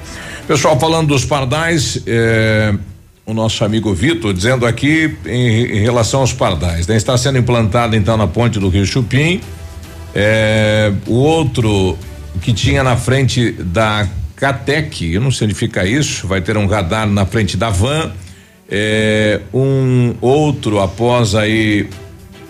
[0.46, 2.74] Pessoal, falando dos pardais, é,
[3.24, 6.96] o nosso amigo Vitor dizendo aqui em, em relação aos pardais, né?
[6.96, 9.40] Está sendo implantado então na ponte do Rio Chupim.
[10.14, 11.98] É, o outro
[12.40, 14.06] que tinha na frente da
[14.36, 18.12] Catec, eu não sei onde fica isso, vai ter um radar na frente da van.
[18.68, 21.88] É, um outro após aí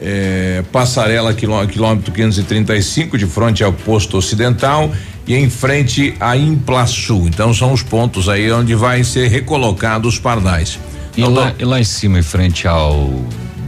[0.00, 4.90] é, passarela quilômetro, quilômetro 535 de frente ao posto ocidental
[5.26, 7.26] e em frente à Implaçu.
[7.26, 10.78] Então são os pontos aí onde vai ser recolocado os pardais.
[11.16, 13.10] E, então, lá, e lá em cima, em frente ao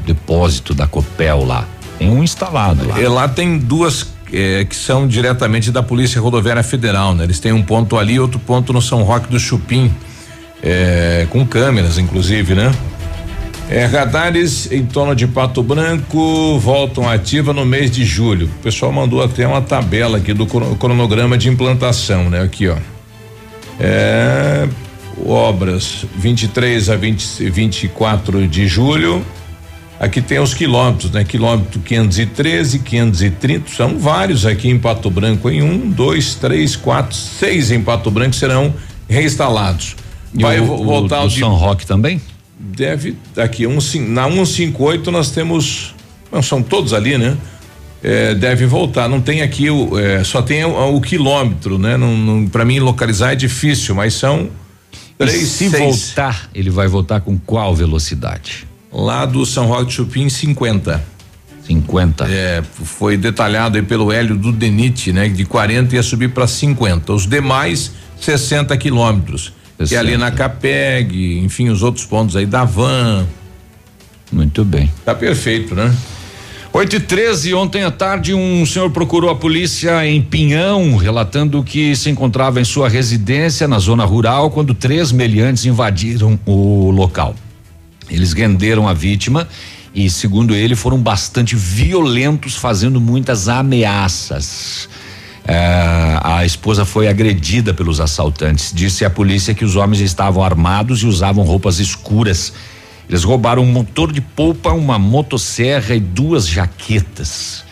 [0.07, 1.67] depósito da Copel lá,
[1.99, 3.01] tem um instalado lá.
[3.01, 7.25] E lá tem duas eh, que são diretamente da Polícia Rodoviária Federal, né?
[7.25, 9.93] Eles têm um ponto ali, outro ponto no São Roque do Chupim,
[10.63, 12.73] eh, com câmeras, inclusive, né?
[13.71, 18.47] É, radares em torno de Pato Branco voltam ativa no mês de julho.
[18.47, 22.43] O pessoal mandou até uma tabela aqui do cronograma de implantação, né?
[22.43, 22.77] Aqui, ó.
[23.81, 24.69] É,
[25.27, 29.25] obras 23 a 20, 24 de julho.
[30.01, 31.25] Aqui tem os quilômetros, né?
[31.25, 35.49] Quilômetro 513, 530, são vários aqui em Pato Branco.
[35.49, 38.75] Em um, dois, três, quatro, seis em Pato Branco serão
[39.09, 39.97] reinstalados.
[40.35, 42.21] Vai o, voltar o, o de- São Roque também?
[42.59, 45.95] Deve, aqui, um, na 158 nós temos,
[46.33, 47.37] não, são todos ali, né?
[48.03, 51.97] É, deve voltar, não tem aqui, o, é, só tem o, o quilômetro, né?
[51.97, 54.51] Não, não, para mim localizar é difícil, mas são
[54.93, 55.81] E três, se seis.
[56.13, 58.67] voltar, ele vai voltar com qual velocidade?
[58.95, 61.03] Lá do São Roque de Chupim, 50.
[61.67, 62.27] 50.
[62.29, 65.29] É, foi detalhado aí pelo Hélio do Denite, né?
[65.29, 67.13] De 40 ia subir para 50.
[67.13, 67.91] Os demais,
[68.21, 69.53] 60 quilômetros.
[69.89, 73.27] Que é ali na Capeg, enfim, os outros pontos aí da Van.
[74.31, 74.89] Muito bem.
[75.05, 75.93] Tá perfeito, né?
[76.73, 81.95] 8 e 13, ontem à tarde, um senhor procurou a polícia em Pinhão, relatando que
[81.95, 87.35] se encontrava em sua residência na zona rural quando três meliantes invadiram o local.
[88.09, 89.49] Eles renderam a vítima
[89.95, 94.89] e, segundo ele, foram bastante violentos, fazendo muitas ameaças.
[95.47, 98.73] É, a esposa foi agredida pelos assaltantes.
[98.75, 102.53] Disse a polícia que os homens estavam armados e usavam roupas escuras.
[103.09, 107.63] Eles roubaram um motor de polpa, uma motosserra e duas jaquetas.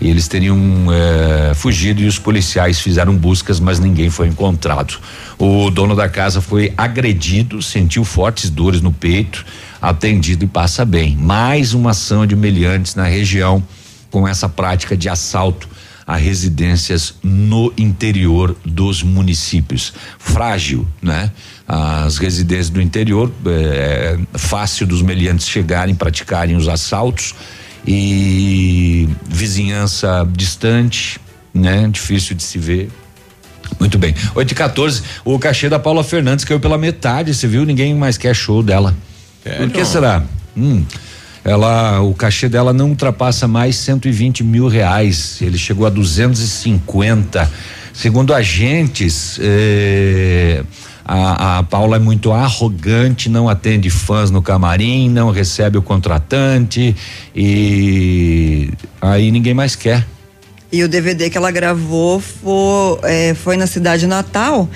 [0.00, 0.58] Eles teriam
[0.90, 4.98] eh, fugido e os policiais fizeram buscas, mas ninguém foi encontrado.
[5.38, 9.44] O dono da casa foi agredido, sentiu fortes dores no peito,
[9.80, 11.16] atendido e passa bem.
[11.16, 13.62] Mais uma ação de meliantes na região
[14.10, 15.68] com essa prática de assalto
[16.10, 19.92] a residências no interior dos municípios.
[20.18, 21.30] Frágil, né?
[21.68, 27.32] As residências do interior, é fácil dos meliantes chegarem, praticarem os assaltos
[27.86, 31.20] e vizinhança distante,
[31.54, 31.86] né?
[31.88, 32.90] Difícil de se ver.
[33.78, 34.12] Muito bem.
[34.34, 37.64] 8 e 14, o cachê da Paula Fernandes caiu pela metade, você viu?
[37.64, 38.96] Ninguém mais quer show dela.
[39.42, 39.86] Por que não.
[39.86, 40.22] será?
[40.56, 40.84] Hum,
[41.44, 45.38] ela, o cachê dela não ultrapassa mais 120 mil reais.
[45.40, 47.50] Ele chegou a 250.
[47.92, 50.62] Segundo agentes, eh,
[51.04, 56.94] a, a Paula é muito arrogante, não atende fãs no camarim, não recebe o contratante
[57.34, 60.06] e aí ninguém mais quer.
[60.72, 64.68] E o DVD que ela gravou foi, é, foi na cidade natal,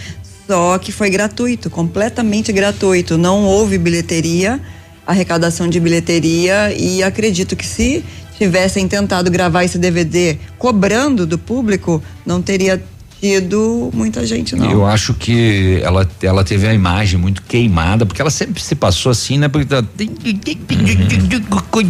[0.46, 3.16] só que foi gratuito, completamente gratuito.
[3.16, 4.60] Não houve bilheteria,
[5.06, 8.04] arrecadação de bilheteria e acredito que se
[8.36, 12.82] tivessem tentado gravar esse DVD cobrando do público, não teria
[13.24, 14.70] tido muita gente, não.
[14.70, 19.10] Eu acho que ela, ela teve a imagem muito queimada, porque ela sempre se passou
[19.10, 19.48] assim, né?
[19.48, 19.82] Porque tá-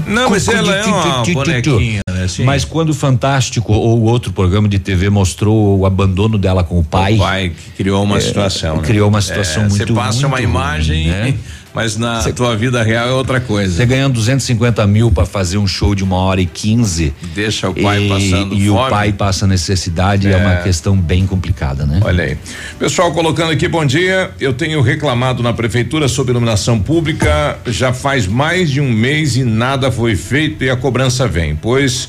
[0.06, 2.24] Não, mas ela é uma bonequinha, né?
[2.24, 2.44] Assim.
[2.44, 6.84] Mas quando o Fantástico ou outro programa de TV mostrou o abandono dela com o
[6.84, 7.14] pai.
[7.14, 8.76] O pai que criou uma é, situação.
[8.76, 8.82] né?
[8.82, 11.34] Criou uma situação É, muito Você passa muito uma imagem, ruim, né?
[11.74, 13.74] mas na tua vida real é outra coisa.
[13.76, 17.12] Você ganhando 250 mil para fazer um show de uma hora e 15.
[17.34, 18.70] Deixa o pai e, passando E fome.
[18.70, 20.36] o pai passa necessidade, é.
[20.36, 20.62] uma É.
[20.62, 21.98] questão bem complicada, né?
[22.04, 22.38] Olha aí.
[22.78, 24.30] Pessoal colocando aqui, bom dia.
[24.38, 29.42] Eu tenho reclamado na prefeitura sobre iluminação pública já faz mais de um mês e
[29.42, 31.56] nada foi feito e a cobrança vem.
[31.56, 32.08] Pois,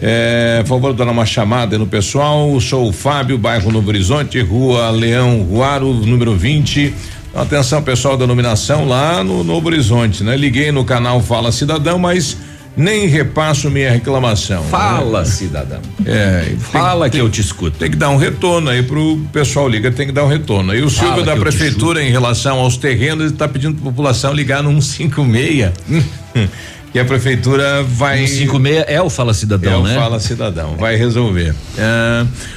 [0.00, 2.58] é, por favor, dar uma chamada no pessoal.
[2.60, 6.94] Sou o Fábio, bairro Novo Horizonte, rua Leão Ruaro, número 20.
[7.32, 10.36] Então, Atenção, pessoal da iluminação lá no Novo Horizonte, né?
[10.36, 12.36] Liguei no canal Fala Cidadão, mas
[12.76, 14.62] nem repasso minha reclamação.
[14.64, 15.24] Fala, né?
[15.24, 15.80] cidadão.
[16.04, 17.78] É, tem- Fala que tem- eu te escuto.
[17.78, 20.74] Tem que dar um retorno aí pro pessoal liga, tem que dar um retorno.
[20.74, 23.84] E o Fala Silvio da que prefeitura em relação aos terrenos, ele tá pedindo pra
[23.90, 25.70] população ligar no 156.
[26.92, 29.94] que a prefeitura vai 156 é o Fala Cidadão, é o né?
[29.94, 31.54] Fala Cidadão, vai resolver.
[31.78, 32.26] É,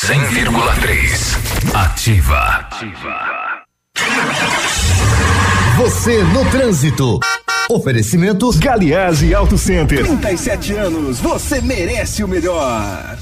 [0.00, 1.74] 100,3.
[1.74, 2.68] Ativa.
[5.76, 7.18] Você no trânsito.
[7.68, 10.06] Oferecimento Galiage Auto Center.
[10.06, 13.18] 37 anos, você merece o melhor.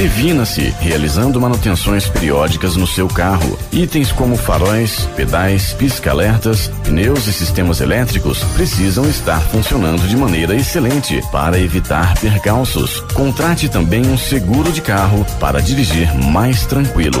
[0.00, 3.58] Previna-se realizando manutenções periódicas no seu carro.
[3.70, 11.20] Itens como faróis, pedais, pisca-alertas, pneus e sistemas elétricos precisam estar funcionando de maneira excelente
[11.30, 13.00] para evitar percalços.
[13.12, 17.20] Contrate também um seguro de carro para dirigir mais tranquilo.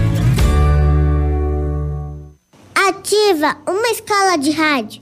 [2.91, 5.01] Ativa uma escala de rádio.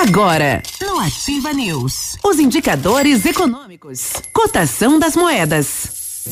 [0.00, 6.24] Agora, no Ativa News, os indicadores econômicos, cotação das moedas.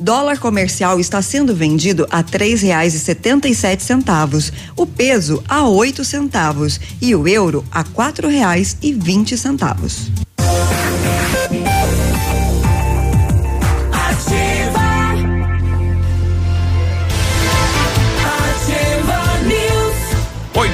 [0.00, 5.40] Dólar comercial está sendo vendido a três reais e setenta e sete centavos, o peso
[5.48, 10.10] a oito centavos e o euro a quatro reais e vinte centavos.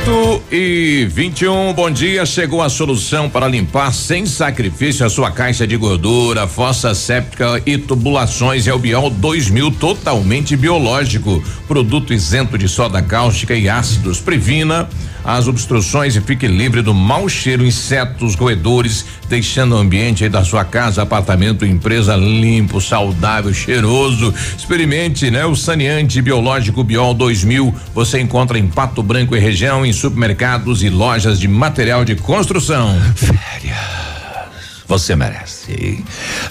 [0.02, 2.26] 8 e 21, bom dia.
[2.26, 7.78] Chegou a solução para limpar sem sacrifício a sua caixa de gordura, fossa séptica e
[7.78, 8.66] tubulações.
[8.66, 11.42] É o Biol 2000, totalmente biológico.
[11.68, 14.18] Produto isento de soda cáustica e ácidos.
[14.18, 14.88] Previna
[15.24, 20.64] as obstruções e fique livre do mau cheiro, insetos, roedores, deixando o ambiente da sua
[20.64, 24.34] casa, apartamento, empresa limpo, saudável, cheiroso.
[24.56, 25.44] Experimente, né?
[25.46, 27.74] O saneante biológico Biol 2000.
[27.94, 33.00] Você encontra em Pato Branco e região, em supermercados e lojas de material de construção.
[33.14, 34.11] Férias.
[34.92, 36.04] Você merece.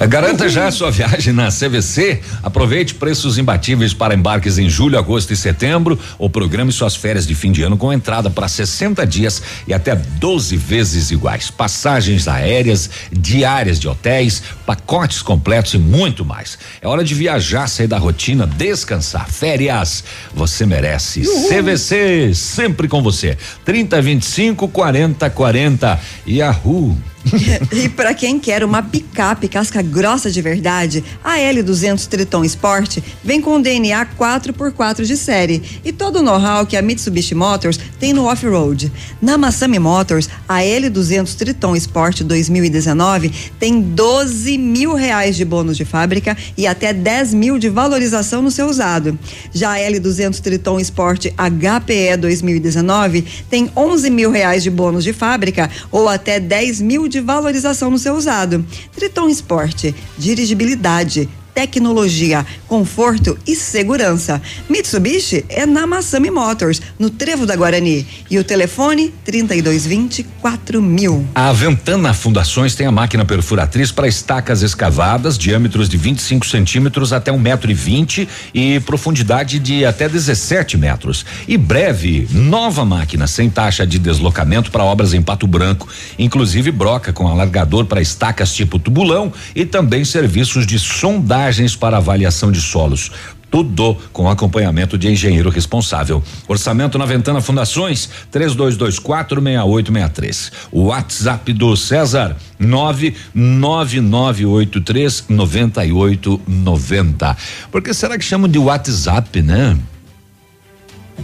[0.09, 2.21] Garanta já a sua viagem na CVC.
[2.41, 5.99] Aproveite preços imbatíveis para embarques em julho, agosto e setembro.
[6.17, 9.95] Ou programe suas férias de fim de ano com entrada para 60 dias e até
[9.95, 11.51] 12 vezes iguais.
[11.51, 16.57] Passagens aéreas, diárias de hotéis, pacotes completos e muito mais.
[16.81, 19.29] É hora de viajar, sair da rotina, descansar.
[19.29, 20.03] Férias.
[20.33, 21.21] Você merece.
[21.21, 21.47] Uhul.
[21.47, 23.37] CVC, sempre com você.
[23.63, 25.99] 30 25 40 40.
[26.27, 26.97] Yahoo!
[27.71, 33.39] e para quem quer uma picape casca grossa de verdade, a L200 Triton Sport vem
[33.39, 38.25] com DNA 4x4 de série e todo o know-how que a Mitsubishi Motors tem no
[38.25, 38.91] off-road.
[39.21, 45.85] Na Massami Motors, a L200 Triton Sport 2019 tem 12 mil reais de bônus de
[45.85, 49.17] fábrica e até 10 mil de valorização no seu usado.
[49.53, 55.69] Já a L200 Triton Sport HPE 2019 tem 11 mil reais de bônus de fábrica
[55.91, 58.65] ou até 10 mil de valorização no seu usado.
[58.95, 64.41] Triton Sport, dirigibilidade, tecnologia, conforto e segurança.
[64.69, 68.07] Mitsubishi é na Massami Motors, no Trevo da Guarani.
[68.29, 71.27] E o telefone 3220 4000.
[71.35, 77.31] A Ventana Fundações tem a máquina perfuratriz para estacas escavadas, diâmetros de 25 centímetros até
[77.31, 81.25] um metro e vinte e profundidade de até 17 metros.
[81.47, 85.87] E breve, nova máquina sem taxa de deslocamento para obras em Pato Branco,
[86.17, 91.40] inclusive broca com alargador para estacas tipo tubulão e também serviços de sondagem
[91.77, 93.11] para avaliação de solos.
[93.49, 96.23] Tudo com acompanhamento de engenheiro responsável.
[96.47, 100.51] Orçamento na Ventana Fundações, 32246863.
[100.71, 107.37] O WhatsApp do César, 99983 9890.
[107.69, 109.77] Por que será que chamam de WhatsApp, né?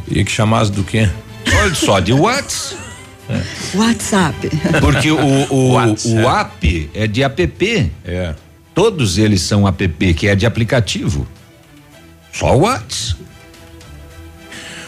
[0.10, 1.10] E que chamasse do quê?
[1.62, 2.88] Olha só, de WhatsApp.
[3.30, 3.78] É.
[3.78, 4.50] WhatsApp.
[4.80, 7.92] Porque o, o, o app é de app.
[8.06, 8.34] É.
[8.78, 11.28] Todos eles são app, que é de aplicativo.
[12.32, 13.26] Só o WhatsApp.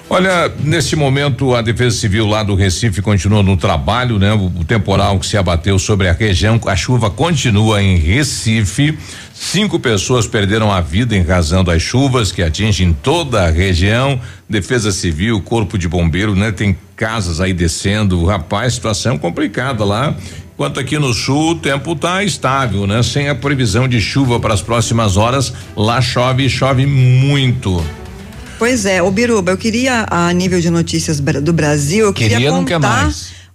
[0.07, 4.31] Olha, nesse momento a Defesa Civil lá do Recife continua no trabalho, né?
[4.31, 8.95] O temporal que se abateu sobre a região, a chuva continua em Recife.
[9.33, 14.21] Cinco pessoas perderam a vida em razão das chuvas que atingem toda a região.
[14.47, 16.51] Defesa Civil, Corpo de Bombeiro, né?
[16.51, 18.23] Tem casas aí descendo.
[18.23, 20.15] Rapaz, situação complicada lá.
[20.60, 23.02] Enquanto aqui no sul o tempo tá estável, né?
[23.02, 27.81] Sem a previsão de chuva para as próximas horas, lá chove e chove muito.
[28.57, 32.52] Pois é, o Biruba, eu queria a nível de notícias do Brasil, eu queria, queria
[32.52, 33.10] contar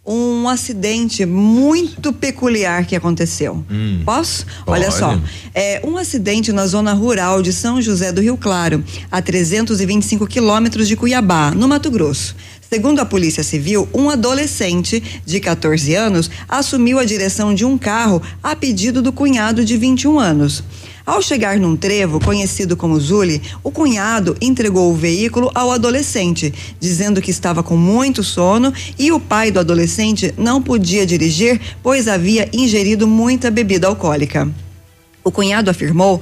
[0.07, 3.65] um acidente muito peculiar que aconteceu.
[3.71, 4.45] Hum, Posso?
[4.65, 4.81] Pode.
[4.81, 5.19] Olha só,
[5.55, 10.87] é um acidente na zona rural de São José do Rio Claro, a 325 quilômetros
[10.87, 12.37] de Cuiabá, no Mato Grosso.
[12.71, 18.21] Segundo a Polícia Civil, um adolescente de 14 anos assumiu a direção de um carro
[18.43, 20.65] a pedido do cunhado de 21 anos.
[21.07, 27.21] Ao chegar num trevo conhecido como Zuli, o cunhado entregou o veículo ao adolescente, dizendo
[27.21, 32.49] que estava com muito sono e o pai do adolescente não podia dirigir, pois havia
[32.53, 34.51] ingerido muita bebida alcoólica.
[35.23, 36.21] O cunhado afirmou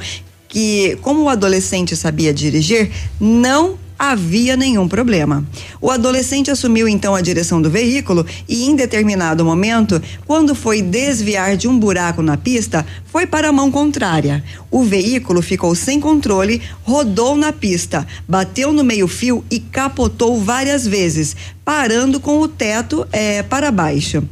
[0.48, 2.90] que, como o adolescente sabia dirigir,
[3.20, 5.46] não havia nenhum problema.
[5.80, 11.56] O adolescente assumiu então a direção do veículo e, em determinado momento, quando foi desviar
[11.56, 14.42] de um buraco na pista, foi para a mão contrária.
[14.72, 21.36] O veículo ficou sem controle, rodou na pista, bateu no meio-fio e capotou várias vezes,
[21.64, 24.24] parando com o teto é, para baixo.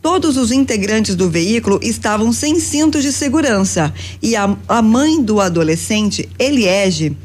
[0.00, 3.92] Todos os integrantes do veículo estavam sem cintos de segurança
[4.22, 7.16] e a, a mãe do adolescente, Eliege,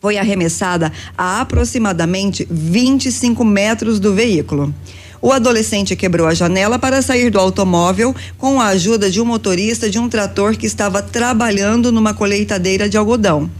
[0.00, 4.72] foi arremessada a aproximadamente 25 metros do veículo.
[5.20, 9.90] O adolescente quebrou a janela para sair do automóvel com a ajuda de um motorista
[9.90, 13.50] de um trator que estava trabalhando numa colheitadeira de algodão.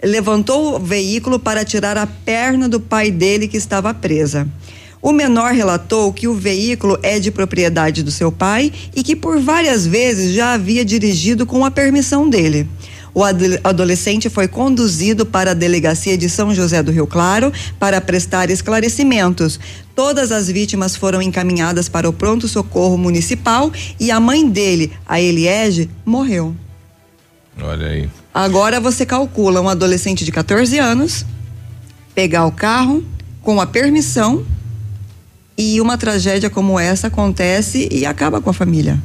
[0.00, 4.46] Levantou o veículo para tirar a perna do pai dele que estava presa.
[5.02, 9.40] O menor relatou que o veículo é de propriedade do seu pai e que por
[9.40, 12.68] várias vezes já havia dirigido com a permissão dele.
[13.18, 18.48] O adolescente foi conduzido para a delegacia de São José do Rio Claro para prestar
[18.48, 19.58] esclarecimentos.
[19.92, 25.90] Todas as vítimas foram encaminhadas para o pronto-socorro municipal e a mãe dele, a Eliege,
[26.06, 26.54] morreu.
[27.60, 28.08] Olha aí.
[28.32, 31.26] Agora você calcula um adolescente de 14 anos
[32.14, 33.02] pegar o carro
[33.42, 34.46] com a permissão
[35.56, 38.96] e uma tragédia como essa acontece e acaba com a família.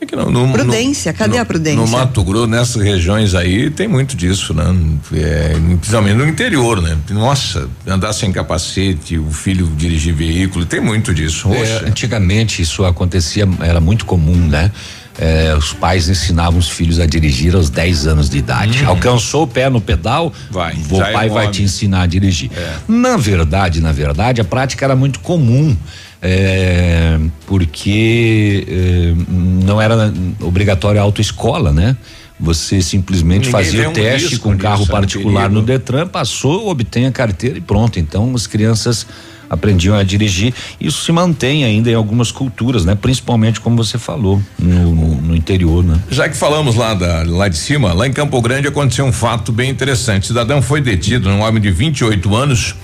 [0.00, 1.80] É que não, no, prudência, no, cadê no, a prudência?
[1.80, 4.64] No Mato Grosso, nessas regiões aí, tem muito disso, né?
[5.12, 6.96] É, principalmente no interior, né?
[7.10, 11.52] Nossa, andar sem capacete, o filho dirigir veículo, tem muito disso.
[11.52, 14.70] É, antigamente isso acontecia, era muito comum, né?
[15.18, 18.84] eh, os pais ensinavam os filhos a dirigir aos 10 anos de idade.
[18.84, 18.88] Hum.
[18.88, 20.76] Alcançou o pé no pedal, vai.
[20.90, 22.50] O é pai um vai te ensinar a dirigir.
[22.86, 25.76] Na verdade, na verdade, a prática era muito comum.
[26.22, 29.12] Eh, porque eh,
[29.64, 31.96] não era obrigatório a autoescola, né?
[32.40, 35.60] Você simplesmente Ninguém fazia o um teste risco com carro nisso, é um particular no
[35.60, 37.98] Detran, passou, obtém a carteira e pronto.
[37.98, 39.04] Então as crianças
[39.50, 40.54] aprendiam a dirigir.
[40.80, 42.94] Isso se mantém ainda em algumas culturas, né?
[42.94, 45.98] Principalmente como você falou no, no- no interior, né?
[46.10, 49.50] Já que falamos lá, da, lá de cima, lá em Campo Grande aconteceu um fato
[49.50, 50.24] bem interessante.
[50.24, 52.74] O cidadão foi detido, um homem de 28 anos.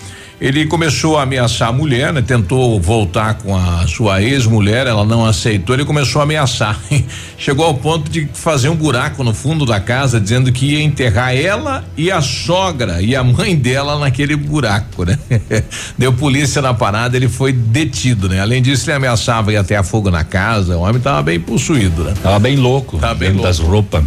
[0.40, 2.20] Ele começou a ameaçar a mulher, né?
[2.20, 6.78] Tentou voltar com a sua ex-mulher, ela não aceitou, ele começou a ameaçar.
[7.38, 11.34] Chegou ao ponto de fazer um buraco no fundo da casa, dizendo que ia enterrar
[11.34, 15.18] ela e a sogra e a mãe dela naquele buraco, né?
[15.96, 18.40] Deu polícia na parada, ele foi detido, né?
[18.40, 22.04] Além disso, ele ameaçava ir até a fogo na casa, o homem estava bem possuído,
[22.04, 22.14] né?
[22.22, 22.98] Tava bem louco.
[22.98, 24.04] Tá bem dentro das roupas.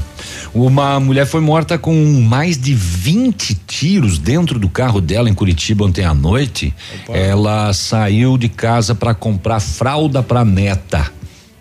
[0.57, 5.85] Uma mulher foi morta com mais de 20 tiros dentro do carro dela em Curitiba
[5.85, 6.73] ontem à noite.
[7.07, 11.11] Ela saiu de casa para comprar fralda para neta,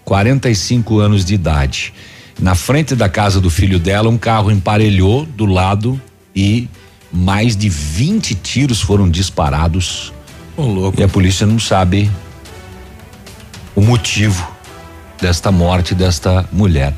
[0.02, 1.93] 45 anos de idade.
[2.40, 6.01] Na frente da casa do filho dela, um carro emparelhou do lado
[6.35, 6.66] e
[7.12, 10.10] mais de 20 tiros foram disparados.
[10.98, 12.10] E a polícia não sabe
[13.74, 14.51] o motivo
[15.20, 16.94] desta morte desta mulher.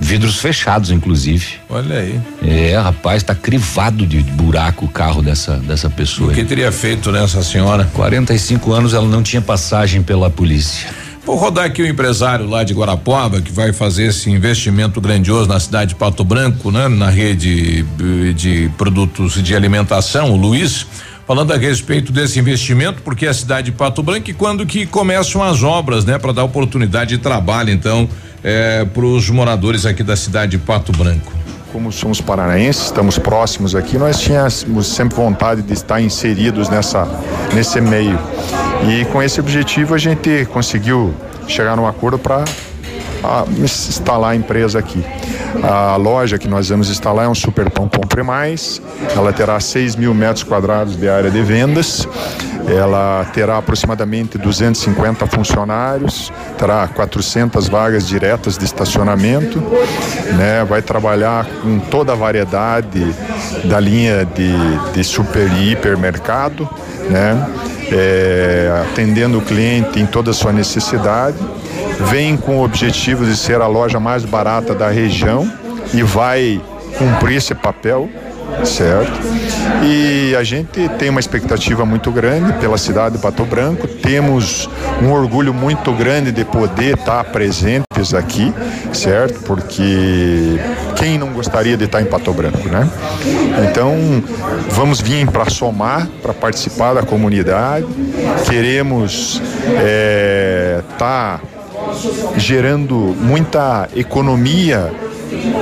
[0.00, 1.56] Vidros fechados, inclusive.
[1.68, 2.20] Olha aí.
[2.42, 6.30] É, rapaz, tá crivado de buraco o carro dessa, dessa pessoa.
[6.30, 6.46] O que aí.
[6.46, 7.84] teria feito nessa senhora?
[7.94, 10.88] 45 anos, ela não tinha passagem pela polícia.
[11.28, 15.60] Vou rodar aqui o empresário lá de Guarapuava que vai fazer esse investimento grandioso na
[15.60, 16.88] cidade de Pato Branco, né?
[16.88, 20.86] Na rede eh, de produtos de alimentação, o Luiz,
[21.28, 25.42] falando a respeito desse investimento, porque a cidade de Pato Branco e quando que começam
[25.42, 26.18] as obras, né?
[26.18, 28.08] Para dar oportunidade de trabalho, então,
[28.42, 31.30] eh, para os moradores aqui da cidade de Pato Branco.
[31.70, 37.06] Como somos paranaenses, estamos próximos aqui, nós tínhamos sempre vontade de estar inseridos nessa,
[37.52, 38.18] nesse meio.
[38.88, 41.14] E com esse objetivo a gente conseguiu
[41.46, 42.46] chegar num acordo para
[43.58, 45.04] instalar a empresa aqui.
[45.62, 48.80] A loja que nós vamos instalar é um Superpão Compre Mais.
[49.16, 52.06] Ela terá 6 mil metros quadrados de área de vendas.
[52.68, 59.58] Ela terá aproximadamente 250 funcionários, terá 400 vagas diretas de estacionamento,
[60.36, 60.64] né?
[60.68, 63.06] Vai trabalhar com toda a variedade
[63.64, 64.52] da linha de,
[64.92, 66.68] de super e hipermercado,
[67.08, 67.48] né?
[67.90, 71.38] É, atendendo o cliente em toda a sua necessidade.
[72.10, 75.50] Vem com o objetivo de ser a loja mais barata da região
[75.92, 76.60] e vai
[76.98, 78.08] cumprir esse papel
[78.64, 79.12] certo?
[79.82, 84.68] E a gente tem uma expectativa muito grande pela cidade de Pato Branco, temos
[85.02, 88.52] um orgulho muito grande de poder estar presentes aqui,
[88.92, 89.40] certo?
[89.40, 90.58] Porque
[90.96, 92.88] quem não gostaria de estar em Pato Branco, né?
[93.68, 93.94] Então,
[94.70, 97.86] vamos vir para somar, para participar da comunidade,
[98.48, 99.40] queremos
[100.80, 101.40] estar
[102.36, 104.92] gerando muita economia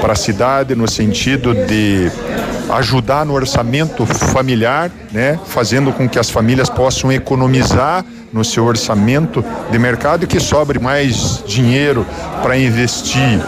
[0.00, 2.10] para a cidade no sentido de
[2.70, 9.44] ajudar no orçamento familiar, né, fazendo com que as famílias possam economizar no seu orçamento
[9.70, 12.06] de mercado e que sobre mais dinheiro
[12.42, 13.40] para investir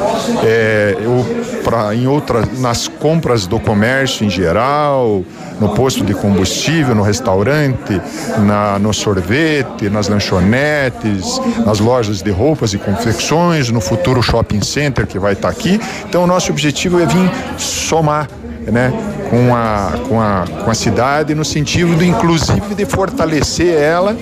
[0.44, 1.24] é, ou
[1.62, 5.22] pra, em outras nas compras do comércio em geral,
[5.60, 8.00] no posto de combustível, no restaurante,
[8.38, 15.06] na, no sorvete, nas lanchonetes, nas lojas de roupas e confecções, no futuro shopping center
[15.06, 15.80] que vai estar aqui.
[16.09, 18.28] Então o nosso objetivo é vir somar
[18.70, 18.92] né,
[19.30, 24.16] com, a, com, a, com a cidade no sentido, do, inclusive, de fortalecer ela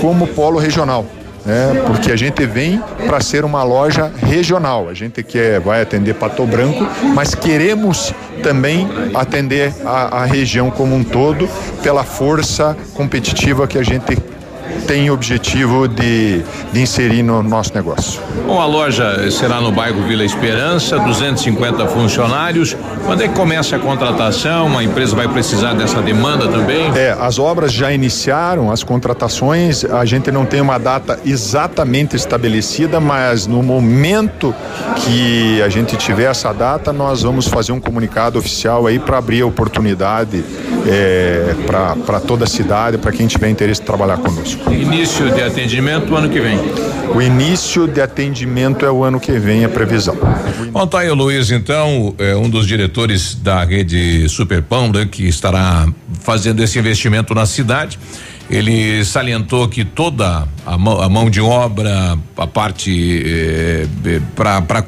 [0.00, 1.04] como polo regional.
[1.44, 4.88] Né, porque a gente vem para ser uma loja regional.
[4.88, 8.12] A gente quer, vai atender Pato Branco, mas queremos
[8.42, 11.48] também atender a, a região como um todo
[11.84, 14.16] pela força competitiva que a gente
[14.86, 18.20] tem objetivo de, de inserir no nosso negócio.
[18.46, 22.76] Bom, a loja será no bairro Vila Esperança, 250 funcionários.
[23.04, 24.78] Quando é que começa a contratação?
[24.78, 26.90] A empresa vai precisar dessa demanda também?
[26.96, 33.00] É, as obras já iniciaram, as contratações, a gente não tem uma data exatamente estabelecida,
[33.00, 34.54] mas no momento
[34.96, 39.42] que a gente tiver essa data, nós vamos fazer um comunicado oficial aí para abrir
[39.42, 40.44] a oportunidade
[40.86, 44.55] é, para toda a cidade, para quem tiver interesse de trabalhar conosco.
[44.70, 46.58] Início de atendimento ano que vem.
[47.14, 50.16] O início de atendimento é o ano que vem, a previsão.
[50.70, 55.26] Bom, tá aí o Luiz, então, é um dos diretores da rede Superpão, né, que
[55.26, 55.88] estará
[56.20, 57.98] fazendo esse investimento na cidade.
[58.50, 63.86] Ele salientou que toda a mão, a mão de obra, a parte eh,
[64.34, 64.84] para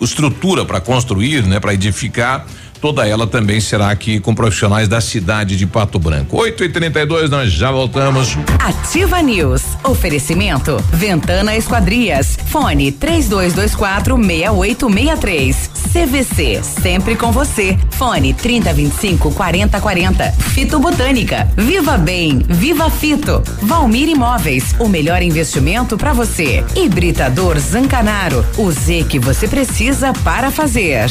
[0.00, 2.46] estrutura para construir, né, para edificar,
[2.80, 6.36] toda ela também será aqui com profissionais da cidade de Pato Branco.
[6.36, 8.36] 8 e 32 nós já voltamos.
[8.58, 9.62] Ativa News.
[9.84, 12.38] Oferecimento Ventana Esquadrias.
[12.46, 15.70] Fone 3224 6863.
[15.92, 17.78] CVC, sempre com você.
[17.90, 20.32] Fone 3025 4040.
[20.32, 21.50] Fito Botânica.
[21.56, 23.42] Viva Bem, Viva Fito.
[23.62, 26.64] Valmir Imóveis, o melhor investimento para você.
[26.76, 31.10] Hibridador Zancanaro, o Z que você precisa para fazer.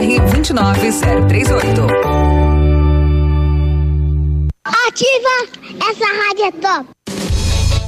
[0.00, 1.86] 29038.
[4.64, 5.36] Ativa!
[5.90, 7.01] Essa rádio é top!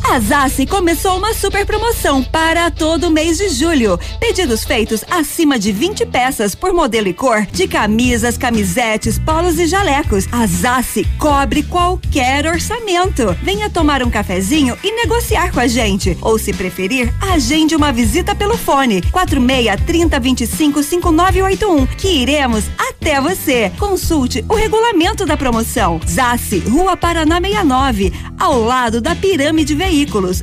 [0.07, 3.99] A Zassi começou uma super promoção para todo mês de julho.
[4.21, 9.67] Pedidos feitos acima de 20 peças por modelo e cor de camisas, camisetes, polos e
[9.67, 10.29] jalecos.
[10.31, 13.35] A Zassi cobre qualquer orçamento.
[13.43, 16.17] Venha tomar um cafezinho e negociar com a gente.
[16.21, 23.21] Ou se preferir, agende uma visita pelo fone 46 30 25 5981 que iremos até
[23.21, 23.73] você.
[23.79, 25.99] Consulte o regulamento da promoção.
[26.07, 29.94] Zassi, Rua Paraná 69, ao lado da Pirâmide Veículos,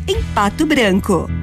[0.07, 1.40] em Pato Branco.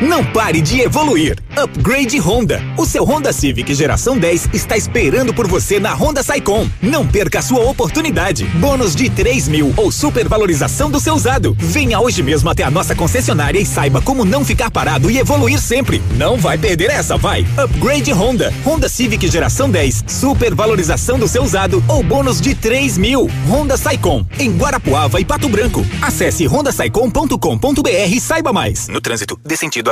[0.02, 1.38] Não pare de evoluir.
[1.56, 2.60] Upgrade Honda.
[2.76, 6.68] O seu Honda Civic geração 10 está esperando por você na Honda Saicom.
[6.82, 8.44] Não perca a sua oportunidade.
[8.56, 11.56] Bônus de 3 mil ou supervalorização do seu usado.
[11.56, 15.60] Venha hoje mesmo até a nossa concessionária e saiba como não ficar parado e evoluir
[15.60, 16.02] sempre.
[16.16, 17.46] Não vai perder essa, vai.
[17.56, 18.52] Upgrade Honda.
[18.66, 20.02] Honda Civic geração 10.
[20.08, 23.30] Supervalorização do seu usado ou bônus de 3 mil.
[23.48, 24.26] Honda Saicom.
[24.36, 25.86] Em Guarapuava e Pato Branco.
[26.00, 28.88] Acesse hondasaicom.com.br e saiba mais.
[28.88, 29.91] No trânsito, dê sentido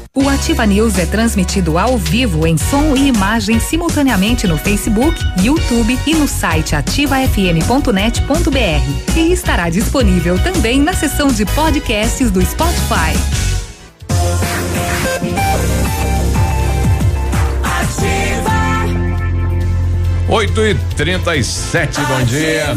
[0.13, 5.97] O Ativa News é transmitido ao vivo em som e imagem simultaneamente no Facebook, YouTube
[6.05, 9.17] e no site ativafm.net.br.
[9.17, 13.15] E estará disponível também na seção de podcasts do Spotify.
[20.27, 22.75] Oito e trinta e sete, bom dia.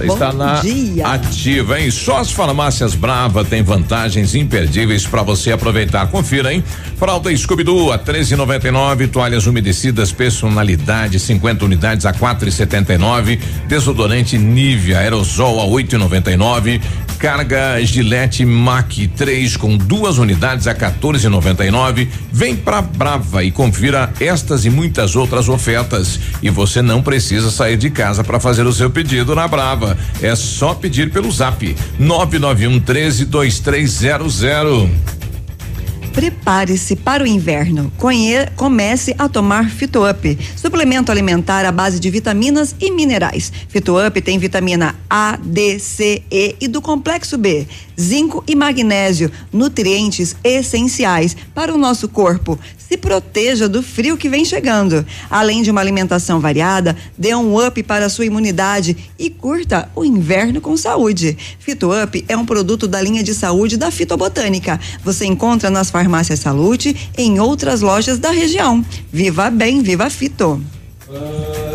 [0.00, 1.06] Está Bom na dia.
[1.06, 1.90] ativa, hein?
[1.90, 6.06] Só as farmácias Brava tem vantagens imperdíveis para você aproveitar.
[6.08, 6.62] Confira, hein?
[6.98, 15.64] Fralda Scooby-Doo a 13,99, toalhas umedecidas personalidade 50 unidades a 4,79, desodorante Nivea aerosol a
[15.64, 16.80] 8,99,
[17.26, 22.06] carga Gillette Mac 3 com duas unidades a 14,99.
[22.30, 26.20] Vem pra Brava e confira estas e muitas outras ofertas.
[26.40, 29.98] E você não precisa sair de casa para fazer o seu pedido na Brava.
[30.22, 35.15] É só pedir pelo Zap 991 13 2300.
[36.16, 37.92] Prepare-se para o inverno.
[37.98, 43.52] Conhe- comece a tomar Fitoup, suplemento alimentar à base de vitaminas e minerais.
[43.68, 47.66] Fitoup tem vitamina A, D, C, E e do complexo B,
[48.00, 52.58] zinco e magnésio, nutrientes essenciais para o nosso corpo.
[52.88, 55.04] Se proteja do frio que vem chegando.
[55.28, 60.04] Além de uma alimentação variada, dê um up para a sua imunidade e curta o
[60.04, 61.36] inverno com saúde.
[61.58, 64.78] Fitoup é um produto da linha de saúde da Fitobotânica.
[65.02, 68.84] Você encontra nas farmácias Salute e em outras lojas da região.
[69.12, 70.62] Viva bem, viva Fito.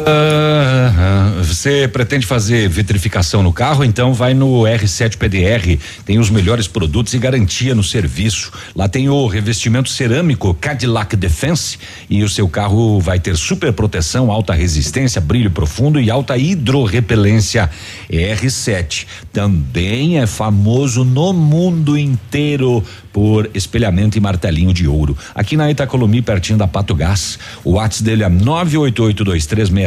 [0.08, 1.44] Aham.
[1.44, 3.84] Você pretende fazer vitrificação no carro?
[3.84, 5.80] Então vai no R7 PDR.
[6.06, 8.52] Tem os melhores produtos e garantia no serviço.
[8.76, 11.78] Lá tem o revestimento cerâmico Cadillac Defense
[12.10, 17.70] e o seu carro vai ter super proteção, alta resistência, brilho profundo e alta hidrorrepelência.
[18.10, 25.18] R7 também é famoso no mundo inteiro por espelhamento e martelinho de ouro.
[25.36, 27.38] Aqui na Itacolomi, pertinho da Pato Gás.
[27.64, 28.30] O WhatsApp dele é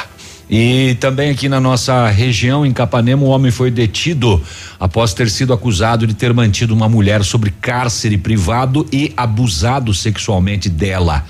[0.51, 4.43] E também aqui na nossa região, em Capanema, um homem foi detido
[4.79, 10.69] após ter sido acusado de ter mantido uma mulher sobre cárcere privado e abusado sexualmente
[10.69, 11.25] dela.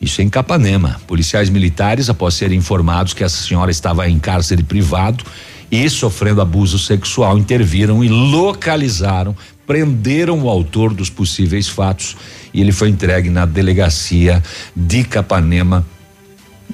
[0.00, 1.00] Isso em Capanema.
[1.06, 5.24] Policiais militares, após serem informados que essa senhora estava em cárcere privado
[5.70, 12.16] e sofrendo abuso sexual, interviram e localizaram, prenderam o autor dos possíveis fatos
[12.54, 14.42] e ele foi entregue na delegacia
[14.74, 15.84] de Capanema.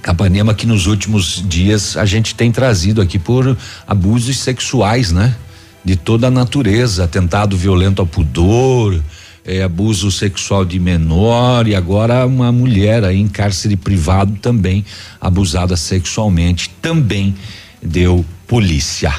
[0.03, 3.57] Capanema que nos últimos dias a gente tem trazido aqui por
[3.87, 5.35] abusos sexuais, né?
[5.83, 9.01] De toda a natureza, atentado violento ao pudor,
[9.45, 14.85] eh, abuso sexual de menor e agora uma mulher aí em cárcere privado também
[15.21, 17.35] abusada sexualmente, também
[17.83, 19.13] deu polícia.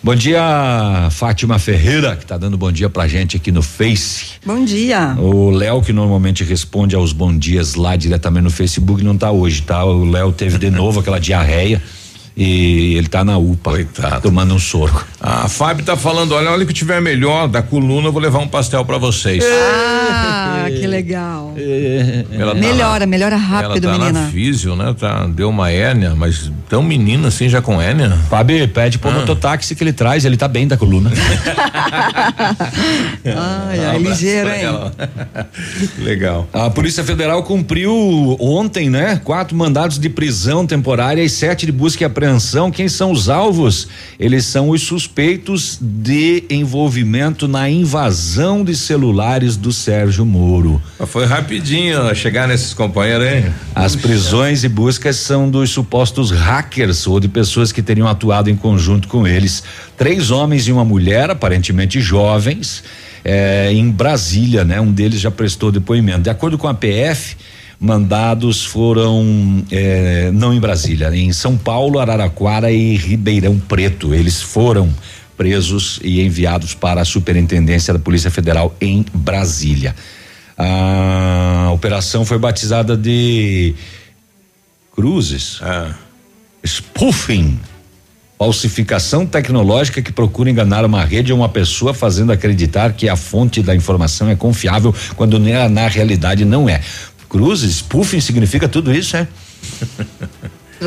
[0.00, 4.26] Bom dia, Fátima Ferreira, que tá dando bom dia pra gente aqui no Face.
[4.46, 5.16] Bom dia.
[5.18, 9.62] O Léo, que normalmente responde aos bom dias lá diretamente no Facebook, não tá hoje,
[9.62, 9.84] tá?
[9.84, 11.82] O Léo teve de novo aquela diarreia.
[12.40, 13.72] E ele tá na UPA.
[13.72, 14.20] Coitado.
[14.22, 14.94] Tomando um soro.
[15.20, 18.46] A Fábio tá falando, olha, olha que tiver melhor da coluna, eu vou levar um
[18.46, 19.42] pastel para vocês.
[19.44, 21.52] Ah, que legal.
[22.30, 24.20] Ela tá melhora, lá- melhora rápido, ela tá menina.
[24.26, 24.94] Na físio, né?
[24.96, 28.10] Tá, deu uma hérnia, mas tão menina assim já com hérnia.
[28.30, 31.10] Fábio, pede pro mototáxi que ele traz, ele tá bem da coluna.
[33.24, 34.62] Ai, ai, ligeiro, hein?
[35.98, 36.48] Legal.
[36.52, 39.20] A Polícia Federal cumpriu ontem, né?
[39.24, 42.27] Quatro mandados de prisão temporária e sete de busca e apreensão.
[42.74, 43.88] Quem são os alvos?
[44.18, 50.82] Eles são os suspeitos de envolvimento na invasão de celulares do Sérgio Moro.
[51.06, 53.52] Foi rapidinho chegar nesses companheiros, hein?
[53.74, 58.56] As prisões e buscas são dos supostos hackers ou de pessoas que teriam atuado em
[58.56, 59.62] conjunto com eles.
[59.96, 62.82] Três homens e uma mulher, aparentemente jovens,
[63.24, 64.80] eh, em Brasília, né?
[64.80, 66.22] Um deles já prestou depoimento.
[66.22, 67.36] De acordo com a PF,
[67.80, 74.12] mandados foram eh, não em Brasília, em São Paulo, Araraquara e Ribeirão Preto.
[74.12, 74.92] Eles foram
[75.36, 79.94] presos e enviados para a Superintendência da Polícia Federal em Brasília.
[80.56, 83.74] A operação foi batizada de
[84.92, 85.60] Cruzes.
[86.66, 87.60] Spoofing.
[88.36, 93.62] Falsificação tecnológica que procura enganar uma rede ou uma pessoa fazendo acreditar que a fonte
[93.62, 96.80] da informação é confiável quando na realidade não é.
[97.28, 99.28] Cruzes, spoofing significa tudo isso, é?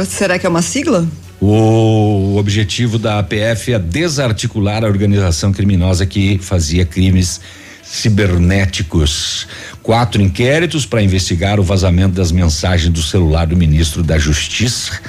[0.05, 1.07] Será que é uma sigla?
[1.39, 7.41] O objetivo da APF é desarticular a organização criminosa que fazia crimes
[7.83, 9.47] cibernéticos.
[9.81, 14.99] Quatro inquéritos para investigar o vazamento das mensagens do celular do ministro da Justiça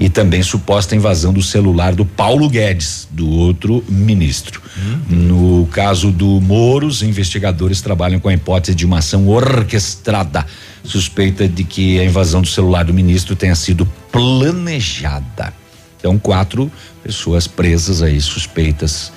[0.00, 4.60] e também suposta invasão do celular do Paulo Guedes, do outro ministro.
[5.08, 10.44] No caso do Moro, os investigadores trabalham com a hipótese de uma ação orquestrada,
[10.84, 15.52] suspeita de que a invasão do celular do ministro tenha sido planejada.
[15.98, 16.70] Então, quatro
[17.02, 19.12] pessoas presas aí, suspeitas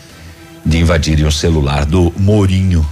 [0.66, 2.86] de invadirem o celular do Morinho.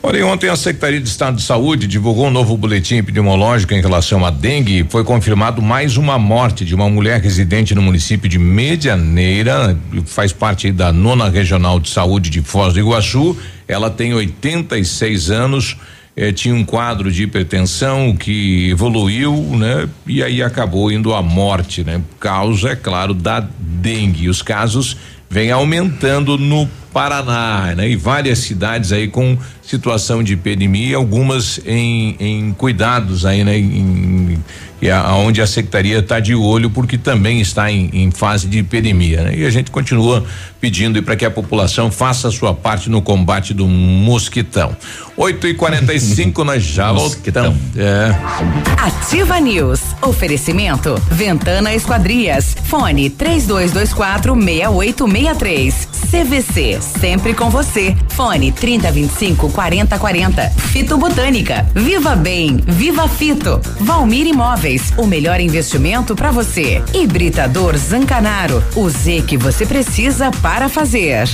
[0.00, 3.80] Olha, e ontem a Secretaria de Estado de Saúde divulgou um novo boletim epidemiológico em
[3.80, 4.86] relação à dengue.
[4.88, 10.70] Foi confirmado mais uma morte de uma mulher residente no município de Medianeira, faz parte
[10.70, 13.36] da nona regional de saúde de Foz do Iguaçu.
[13.66, 15.76] Ela tem 86 anos.
[16.20, 19.88] Eh, tinha um quadro de hipertensão que evoluiu, né?
[20.04, 22.02] E aí acabou indo à morte, né?
[22.18, 24.28] Causa, é claro, da dengue.
[24.28, 24.96] Os casos
[25.30, 26.68] vêm aumentando no
[27.02, 27.88] Paraná, né?
[27.88, 33.56] E várias cidades aí com situação de epidemia, algumas em, em cuidados aí, né?
[33.56, 34.38] Em,
[34.90, 39.22] a- aonde a secretaria está de olho porque também está em, em fase de epidemia,
[39.22, 39.34] né?
[39.36, 40.24] E a gente continua
[40.60, 44.76] pedindo para que a população faça a sua parte no combate do mosquitão.
[45.16, 47.58] 8 e 45 nós já voltamos.
[47.76, 48.14] É.
[48.80, 49.80] Ativa News.
[50.02, 50.94] Oferecimento.
[51.10, 52.56] Ventana Esquadrias.
[52.64, 55.88] Fone 3224 6863.
[56.10, 56.78] CVC.
[56.88, 57.96] Sempre com você.
[58.08, 60.50] Fone 3025 4040.
[60.50, 61.66] Fito Botânica.
[61.74, 62.56] Viva Bem.
[62.66, 63.60] Viva Fito.
[63.80, 64.92] Valmir Imóveis.
[64.96, 66.82] O melhor investimento para você.
[66.94, 68.62] Hibridador Zancanaro.
[68.74, 71.28] O Z que você precisa para fazer.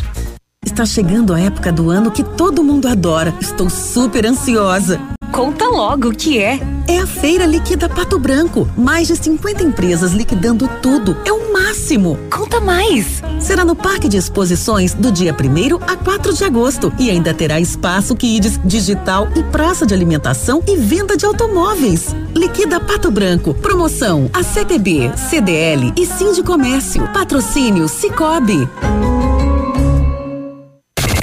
[0.64, 3.35] Está chegando a época do ano que todo mundo adora.
[3.40, 5.01] Estou super ansiosa.
[5.35, 6.61] Conta logo o que é.
[6.86, 8.70] É a Feira Liquida Pato Branco.
[8.77, 11.16] Mais de 50 empresas liquidando tudo.
[11.24, 12.16] É o máximo.
[12.31, 13.20] Conta mais.
[13.40, 16.93] Será no Parque de Exposições do dia 1 a 4 de agosto.
[17.01, 22.15] E ainda terá espaço Kids, digital e praça de alimentação e venda de automóveis.
[22.32, 23.55] Liquida Pato Branco.
[23.55, 27.09] Promoção a CTB, CDL e Sim de Comércio.
[27.09, 28.69] Patrocínio Cicobi.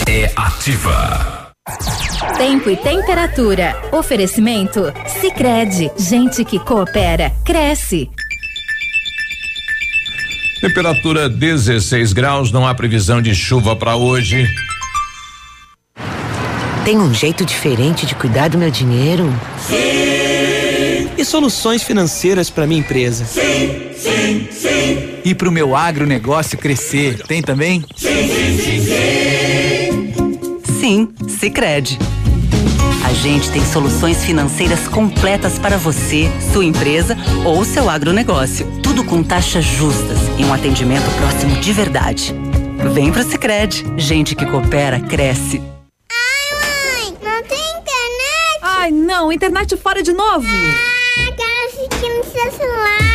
[0.05, 1.40] É ativa.
[2.37, 3.79] Tempo e temperatura.
[3.91, 4.91] Oferecimento?
[5.05, 8.09] Sicredi Gente que coopera, cresce.
[10.59, 14.47] Temperatura 16 graus, não há previsão de chuva para hoje.
[16.83, 19.31] Tem um jeito diferente de cuidar do meu dinheiro?
[19.59, 21.11] Sim.
[21.15, 23.23] E soluções financeiras para minha empresa?
[23.25, 25.19] Sim, sim, sim.
[25.23, 27.21] E para o meu agronegócio crescer?
[27.27, 27.85] Tem também?
[27.95, 28.70] Sim, sim, sim,
[30.81, 31.13] sim.
[31.27, 31.99] Sicredi.
[33.05, 38.65] A gente tem soluções financeiras completas para você, sua empresa ou seu agronegócio.
[38.81, 42.33] Tudo com taxas justas e um atendimento próximo de verdade.
[42.93, 43.85] Vem pro Sicredi.
[43.95, 45.61] Gente que coopera cresce.
[47.21, 48.59] Não tem internet?
[48.63, 50.47] Ai, não, internet fora de novo.
[50.47, 53.10] Ah, quero assistir no seu celular.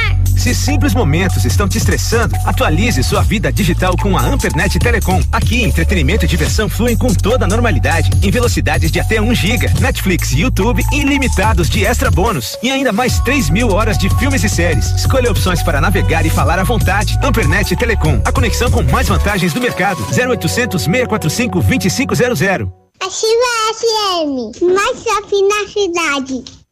[0.47, 5.21] Se simples momentos estão te estressando, atualize sua vida digital com a Ampernet Telecom.
[5.33, 9.75] Aqui, entretenimento e diversão fluem com toda a normalidade, em velocidades de até 1 giga,
[9.81, 14.45] Netflix e YouTube ilimitados de extra bônus e ainda mais 3 mil horas de filmes
[14.45, 14.93] e séries.
[14.93, 17.19] Escolha opções para navegar e falar à vontade.
[17.25, 19.99] Ampernet Telecom, a conexão com mais vantagens do mercado.
[20.17, 22.41] 0800 645 2500.
[23.01, 26.67] Ativa FM, mais shopping na cidade.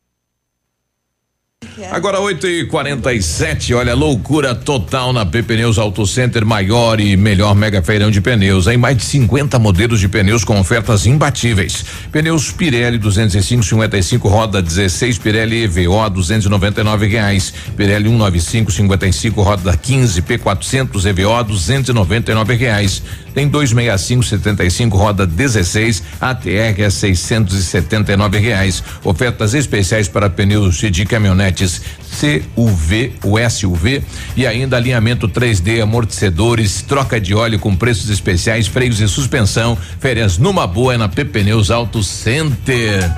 [1.91, 7.55] Agora 8 e 47 olha, loucura total na P Pneus Auto Center, maior e melhor
[7.55, 8.69] mega feirão de pneus.
[8.69, 11.85] Em mais de 50 modelos de pneus com ofertas imbatíveis.
[12.13, 17.53] Pneus Pirelli 205 55 roda 16 Pirelli EVO 299 reais.
[17.77, 23.03] Pirelli 195 55 roda 15 P400 EVO 299 reais.
[23.35, 28.83] Tem 265 75 roda 16 ATR é 679 reais.
[29.03, 31.05] Ofertas especiais para pneus de
[31.65, 31.81] caminhonetes
[32.15, 34.03] CUV, o SUV
[34.37, 39.77] e ainda alinhamento 3D, amortecedores, troca de óleo com preços especiais, freios e suspensão.
[39.99, 43.11] Férias numa boa é na P Pneus Auto Center.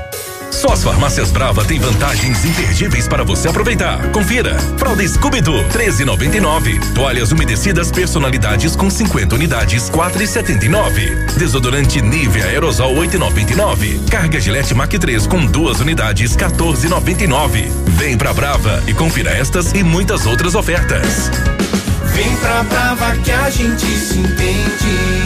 [0.57, 4.11] Só as farmácias Brava têm vantagens imperdíveis para você aproveitar.
[4.11, 4.57] Confira.
[4.78, 6.95] Fralda Scooby-Doo, 13,99.
[6.95, 11.37] Toalhas umedecidas personalidades com 50 unidades, 4,79.
[11.37, 14.09] Desodorante Nivea Aerosol 8,99.
[14.09, 17.69] Carga Gillette Mac 3 com duas unidades, 14,99.
[17.89, 21.31] Vem pra Brava e confira estas e muitas outras ofertas.
[22.15, 25.26] Vem pra Brava que a gente se entende.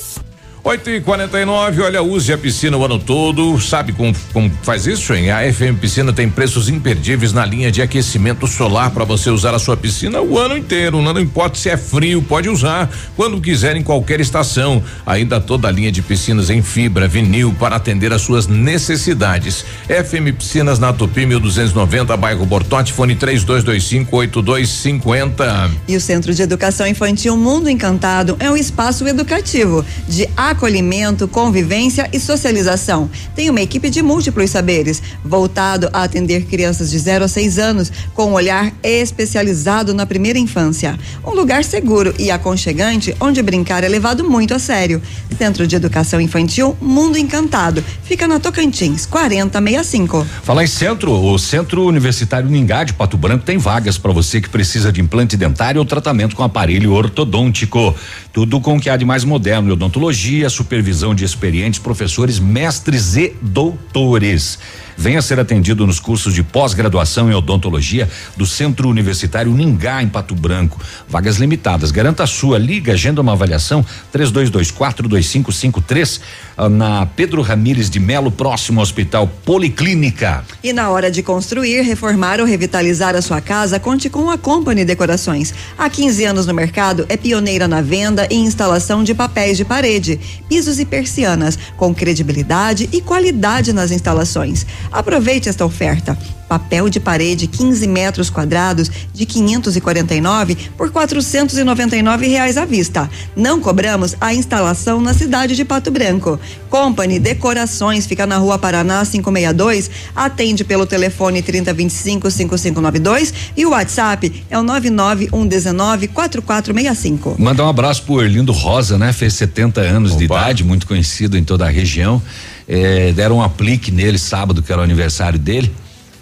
[0.63, 3.59] 8 e 49 olha, use a piscina o ano todo.
[3.59, 5.31] Sabe como, como faz isso, hein?
[5.31, 9.59] A FM Piscina tem preços imperdíveis na linha de aquecimento solar para você usar a
[9.59, 11.01] sua piscina o ano inteiro.
[11.01, 14.83] Não importa se é frio, pode usar quando quiser em qualquer estação.
[15.03, 19.65] Ainda toda a linha de piscinas em fibra, vinil para atender às suas necessidades.
[19.87, 25.71] FM Piscinas na Tupi 1290, bairro Bortote, fone 3225 8250.
[25.87, 32.09] E o Centro de Educação Infantil Mundo Encantado é um espaço educativo de acolhimento, convivência
[32.13, 33.09] e socialização.
[33.35, 37.91] Tem uma equipe de múltiplos saberes, voltado a atender crianças de 0 a 6 anos,
[38.13, 40.97] com um olhar especializado na primeira infância.
[41.25, 45.01] Um lugar seguro e aconchegante onde brincar é levado muito a sério.
[45.37, 47.83] Centro de Educação Infantil Mundo Encantado.
[48.03, 50.25] Fica na Tocantins, 4065.
[50.43, 54.49] Falar em centro, o Centro Universitário Ningá de Pato Branco tem vagas para você que
[54.49, 57.95] precisa de implante dentário ou tratamento com aparelho ortodôntico.
[58.33, 63.17] Tudo com o que há de mais moderno em odontologia, supervisão de experientes professores, mestres
[63.17, 64.57] e doutores.
[65.01, 68.07] Venha ser atendido nos cursos de pós-graduação em odontologia
[68.37, 70.79] do Centro Universitário Ningá, em Pato Branco.
[71.09, 71.89] Vagas limitadas.
[71.89, 72.59] Garanta a sua.
[72.59, 73.83] Liga, agenda uma avaliação
[74.13, 76.21] 3224-2553
[76.55, 80.45] ah, na Pedro Ramires de Melo, próximo ao Hospital Policlínica.
[80.63, 84.85] E na hora de construir, reformar ou revitalizar a sua casa, conte com a Company
[84.85, 85.51] Decorações.
[85.79, 90.19] Há 15 anos no mercado, é pioneira na venda e instalação de papéis de parede,
[90.47, 94.67] pisos e persianas, com credibilidade e qualidade nas instalações.
[94.91, 96.17] Aproveite esta oferta.
[96.49, 103.09] Papel de parede 15 metros quadrados de 549 por 499 reais à vista.
[103.37, 106.37] Não cobramos a instalação na cidade de Pato Branco.
[106.69, 114.43] Company Decorações fica na Rua Paraná 562, atende pelo telefone 3025 5592 e o WhatsApp
[114.49, 117.37] é o 99119 4465.
[117.39, 119.13] Mandar um abraço pro Erlindo Rosa, né?
[119.13, 120.19] Fez 70 anos Opa.
[120.19, 122.21] de idade, muito conhecido em toda a região.
[122.67, 125.71] É, deram um aplique nele sábado, que era o aniversário dele.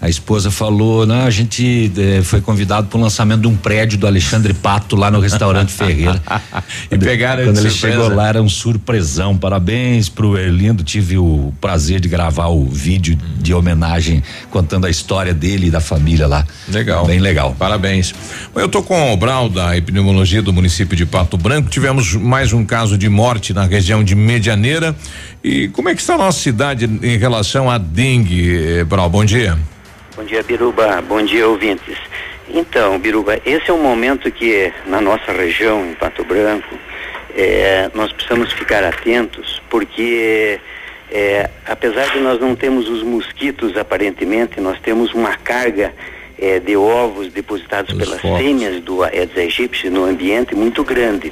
[0.01, 3.97] A esposa falou, não, a gente eh, foi convidado para o lançamento de um prédio
[3.97, 6.21] do Alexandre Pato lá no restaurante Ferreira.
[6.89, 7.97] e pegaram Quando ele surpresa.
[7.97, 9.37] chegou lá era um surpresão.
[9.37, 15.33] Parabéns pro Erlindo, tive o prazer de gravar o vídeo de homenagem contando a história
[15.33, 16.47] dele e da família lá.
[16.69, 17.05] Legal.
[17.05, 17.53] Bem legal.
[17.59, 18.13] Parabéns.
[18.55, 21.69] Eu tô com o Brau da epidemiologia do município de Pato Branco.
[21.69, 24.95] Tivemos mais um caso de morte na região de Medianeira.
[25.43, 29.09] E como é que está a nossa cidade em relação à dengue, eh, Brau?
[29.09, 29.57] Bom dia.
[30.19, 31.01] Bom dia, Biruba.
[31.01, 31.97] Bom dia, ouvintes.
[32.49, 36.77] Então, Biruba, esse é um momento que na nossa região, em Pato Branco,
[37.33, 40.59] é, nós precisamos ficar atentos, porque
[41.09, 45.93] é, apesar de nós não termos os mosquitos aparentemente, nós temos uma carga
[46.37, 48.39] é, de ovos depositados os pelas focos.
[48.39, 51.31] fêmeas do Aedes aegypti no ambiente muito grande.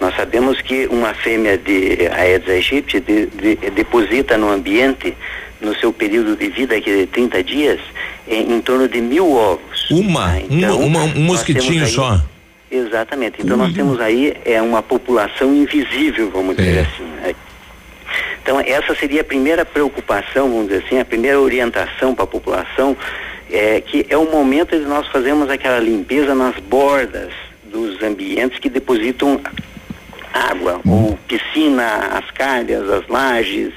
[0.00, 5.16] Nós sabemos que uma fêmea de Aedes aegypti de, de, deposita no ambiente
[5.60, 7.80] no seu período de vida, que é de 30 dias,
[8.26, 9.90] em, em torno de mil ovos.
[9.90, 10.30] Uma?
[10.30, 10.40] Tá?
[10.48, 12.20] Então, uma, uma, um mosquitinho aí, só?
[12.70, 13.42] Exatamente.
[13.42, 16.62] Então nós temos aí é uma população invisível, vamos é.
[16.62, 17.04] dizer assim.
[17.04, 17.34] Né?
[18.42, 22.96] Então essa seria a primeira preocupação, vamos dizer assim, a primeira orientação para a população,
[23.50, 27.32] é, que é o momento de nós fazermos aquela limpeza nas bordas
[27.64, 29.40] dos ambientes que depositam
[30.32, 31.08] água, hum.
[31.08, 33.72] ou piscina, as calhas, as lajes.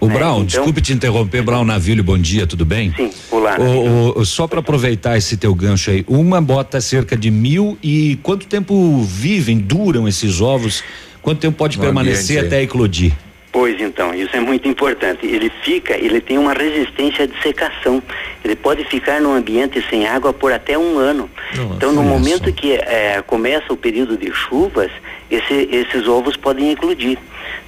[0.00, 0.14] O né?
[0.14, 2.92] Brown, então, desculpe te interromper, Brown Navilho, bom dia, tudo bem?
[2.94, 3.56] Sim, olá.
[3.58, 8.18] O, o, só para aproveitar esse teu gancho aí, uma bota cerca de mil e
[8.22, 10.84] quanto tempo vivem, duram esses ovos?
[11.22, 13.12] Quanto tempo pode no permanecer até eclodir?
[13.50, 15.24] Pois então, isso é muito importante.
[15.24, 18.02] Ele fica, ele tem uma resistência de secação.
[18.44, 21.30] Ele pode ficar no ambiente sem água por até um ano.
[21.56, 24.90] Nossa, então, no momento que é, começa o período de chuvas,
[25.30, 27.16] esse, esses ovos podem eclodir.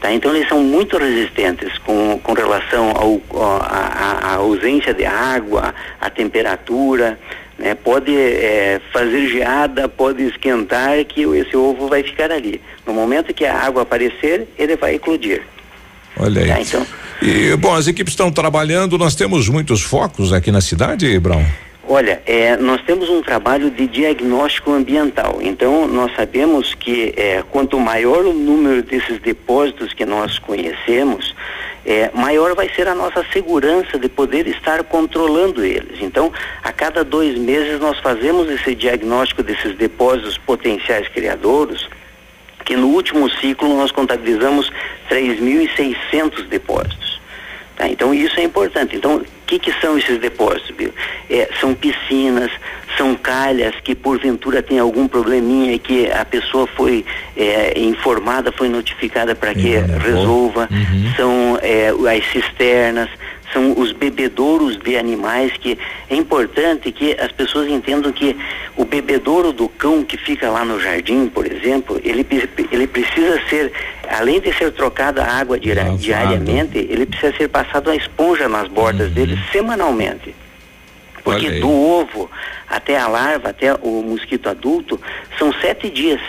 [0.01, 0.13] Tá?
[0.13, 2.93] Então, eles são muito resistentes com, com relação
[3.31, 7.19] à ausência de água, à temperatura.
[7.59, 7.75] Né?
[7.75, 12.61] Pode é, fazer geada, pode esquentar, que esse ovo vai ficar ali.
[12.87, 15.43] No momento que a água aparecer, ele vai eclodir.
[16.17, 16.49] Olha aí.
[16.49, 16.87] Tá, então.
[17.21, 21.45] E, bom, as equipes estão trabalhando, nós temos muitos focos aqui na cidade, Brown?
[21.91, 25.39] Olha, é, nós temos um trabalho de diagnóstico ambiental.
[25.41, 31.35] Então, nós sabemos que é, quanto maior o número desses depósitos que nós conhecemos,
[31.87, 36.03] é, maior vai ser a nossa segurança de poder estar controlando eles.
[36.03, 36.31] Então,
[36.63, 41.89] a cada dois meses nós fazemos esse diagnóstico desses depósitos potenciais criadouros
[42.67, 44.71] que no último ciclo nós contabilizamos
[45.09, 47.19] 3.600 depósitos.
[47.75, 47.89] Tá?
[47.89, 48.95] Então isso é importante.
[48.95, 50.91] Então, que, que são esses depósitos?
[51.31, 52.51] É, são piscinas,
[52.97, 57.05] são calhas que porventura tem algum probleminha e que a pessoa foi
[57.35, 60.69] é, informada, foi notificada para que resolva.
[60.71, 61.13] Uhum.
[61.17, 63.09] São é, as cisternas,
[63.53, 68.37] são os bebedouros de animais que é importante que as pessoas entendam que
[68.77, 72.27] o bebedouro do cão que fica lá no jardim, por exemplo, ele,
[72.71, 73.73] ele precisa ser,
[74.09, 79.09] além de ser trocada a água diariamente, ele precisa ser passado a esponja nas bordas
[79.09, 79.15] uhum.
[79.15, 80.35] dele semanalmente.
[81.25, 82.31] Porque do ovo
[82.69, 85.01] até a larva, até o mosquito adulto,
[85.39, 86.21] são sete dias.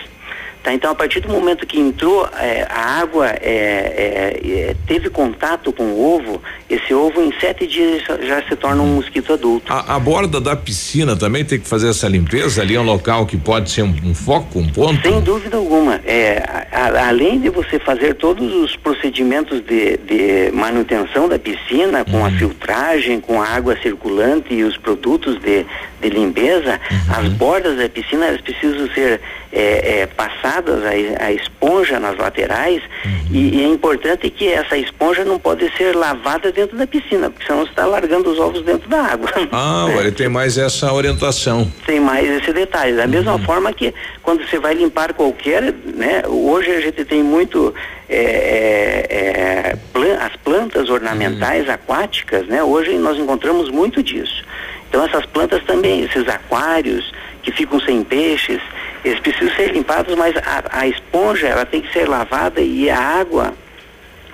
[0.62, 5.08] Tá, então, a partir do momento que entrou é, a água, é, é, é, teve
[5.08, 9.72] contato com o ovo, esse ovo em sete dias já se torna um mosquito adulto.
[9.72, 12.60] A, a borda da piscina também tem que fazer essa limpeza?
[12.60, 15.00] Ali é um local que pode ser um, um foco, um ponto?
[15.00, 15.94] Sem dúvida alguma.
[16.04, 22.18] É, a, além de você fazer todos os procedimentos de, de manutenção da piscina, com
[22.18, 22.26] uhum.
[22.26, 25.64] a filtragem, com a água circulante e os produtos de,
[26.00, 27.14] de limpeza, uhum.
[27.16, 29.20] as bordas da piscina elas precisam ser
[29.52, 33.26] é, é, passadas a, a, esponja nas laterais uhum.
[33.30, 37.46] e, e, é importante que essa esponja não pode ser lavada dentro da piscina, porque
[37.46, 39.28] senão você está largando os ovos dentro da água.
[39.52, 41.70] Ah, ele tem mais essa orientação.
[41.84, 42.94] Tem mais esse detalhe.
[42.94, 43.08] Da uhum.
[43.08, 46.22] mesma forma que quando você vai limpar qualquer, né?
[46.26, 47.74] Hoje a gente tem muito
[48.08, 51.74] é, é, é plan as plantas ornamentais uhum.
[51.74, 52.62] aquáticas, né?
[52.62, 54.44] Hoje nós encontramos muito disso.
[54.90, 57.10] Então essas plantas também, esses aquários
[57.42, 58.60] que ficam sem peixes,
[59.04, 62.98] eles precisam ser limpados, mas a, a esponja ela tem que ser lavada e a
[62.98, 63.54] água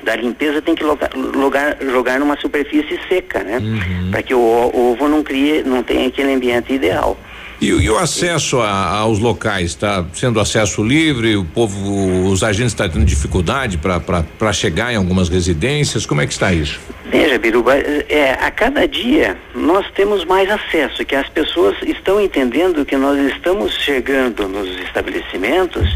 [0.02, 3.58] da limpeza tem que logar, logar, jogar numa superfície seca, né?
[3.58, 4.10] Uhum.
[4.10, 7.18] Para que o, o ovo não crie, não tenha aquele ambiente ideal.
[7.60, 11.36] E, e o acesso a, aos locais está sendo acesso livre?
[11.36, 16.04] O povo, os agentes estão tendo dificuldade para chegar em algumas residências?
[16.04, 16.80] Como é que está isso?
[17.06, 22.84] Veja, Biruba, é, a cada dia nós temos mais acesso, que as pessoas estão entendendo
[22.84, 25.88] que nós estamos chegando nos estabelecimentos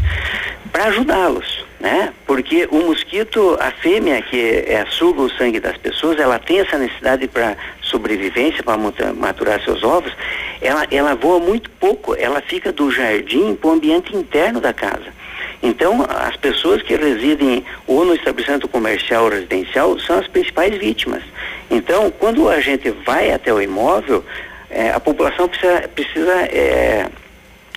[0.71, 2.13] para ajudá-los, né?
[2.25, 6.77] Porque o mosquito, a fêmea que é, suga o sangue das pessoas, ela tem essa
[6.77, 8.77] necessidade para sobrevivência, para
[9.13, 10.13] maturar seus ovos,
[10.61, 15.21] ela, ela voa muito pouco, ela fica do jardim para o ambiente interno da casa.
[15.63, 21.23] Então, as pessoas que residem ou no estabelecimento comercial ou residencial são as principais vítimas.
[21.69, 24.23] Então, quando a gente vai até o imóvel,
[24.69, 27.09] é, a população precisa, precisa é,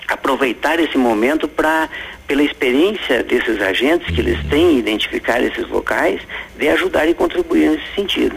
[0.09, 1.89] aproveitar esse momento para,
[2.27, 6.20] pela experiência desses agentes que eles têm identificar esses locais,
[6.59, 8.36] de ajudar e contribuir nesse sentido.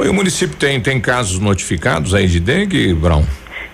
[0.00, 3.24] E o município tem, tem casos notificados aí de dengue, Brown?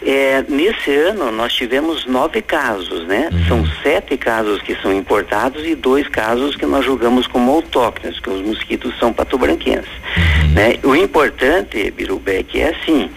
[0.03, 3.29] É, nesse ano nós tivemos nove casos, né?
[3.33, 3.45] Uhum.
[3.47, 8.31] São sete casos que são importados e dois casos que nós julgamos como autóctones, que
[8.31, 9.91] os mosquitos são patobranquenses.
[10.17, 10.55] Uhum.
[10.55, 10.79] Né?
[10.83, 13.11] O importante, Birubec, é assim,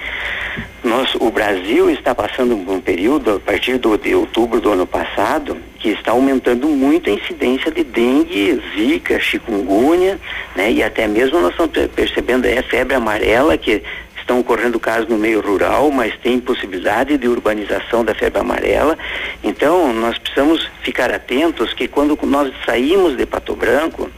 [0.83, 4.85] nós, o Brasil está passando por um período, a partir do, de outubro do ano
[4.85, 10.19] passado, que está aumentando muito a incidência de dengue, zika, chikungunya,
[10.53, 10.69] né?
[10.71, 13.81] E até mesmo nós estamos percebendo a febre amarela, que
[14.23, 18.97] estão ocorrendo casos no meio rural, mas tem possibilidade de urbanização da febre amarela.
[19.43, 24.09] Então, nós precisamos ficar atentos que quando nós saímos de Pato Branco,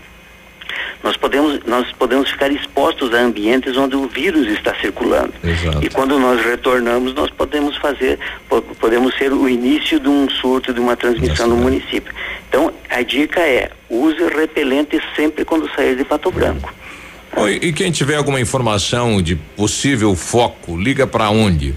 [1.03, 5.33] nós podemos, nós podemos ficar expostos a ambientes onde o vírus está circulando.
[5.43, 5.83] Exato.
[5.83, 8.19] E quando nós retornamos, nós podemos fazer,
[8.79, 12.13] podemos ser o início de um surto, de uma transmissão no município.
[12.49, 16.73] Então, a dica é, use repelente sempre quando sair de Pato Branco.
[17.61, 21.75] E quem tiver alguma informação de possível foco, liga para onde?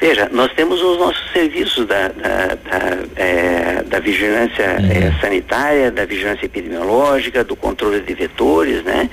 [0.00, 4.90] Veja, nós temos os nossos serviços da, da, da, é, da vigilância uhum.
[4.90, 9.10] é, sanitária, da vigilância epidemiológica, do controle de vetores, né?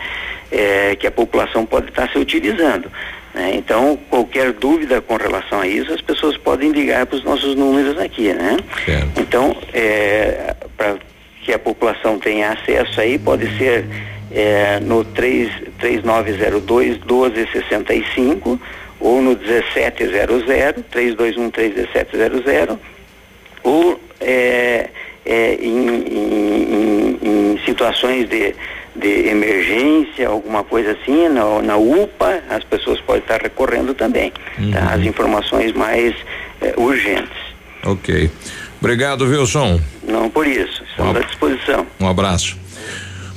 [0.50, 2.90] É, que a população pode estar se utilizando.
[3.36, 3.52] Né?
[3.56, 8.00] Então, qualquer dúvida com relação a isso, as pessoas podem ligar para os nossos números
[8.00, 8.56] aqui, né?
[8.86, 9.20] Certo.
[9.20, 10.96] Então, é, para
[11.44, 13.86] que a população tenha acesso aí, pode ser
[14.32, 18.60] é, no 3, 3902 1265
[19.00, 20.10] ou no 1700,
[20.92, 22.78] 321 31700,
[23.64, 24.90] ou é,
[25.26, 28.56] é, em, em, em, situações de,
[28.96, 34.40] de emergência, alguma coisa assim, na, na UPA, as pessoas podem estar recorrendo também, tá?
[34.60, 34.72] uhum.
[34.72, 34.94] tá?
[34.94, 36.16] as informações mais
[36.62, 37.38] é, urgentes.
[37.84, 38.32] Ok.
[38.80, 39.80] Obrigado, Wilson.
[40.04, 41.88] Não por isso, estamos um, à disposição.
[42.00, 42.58] Um abraço.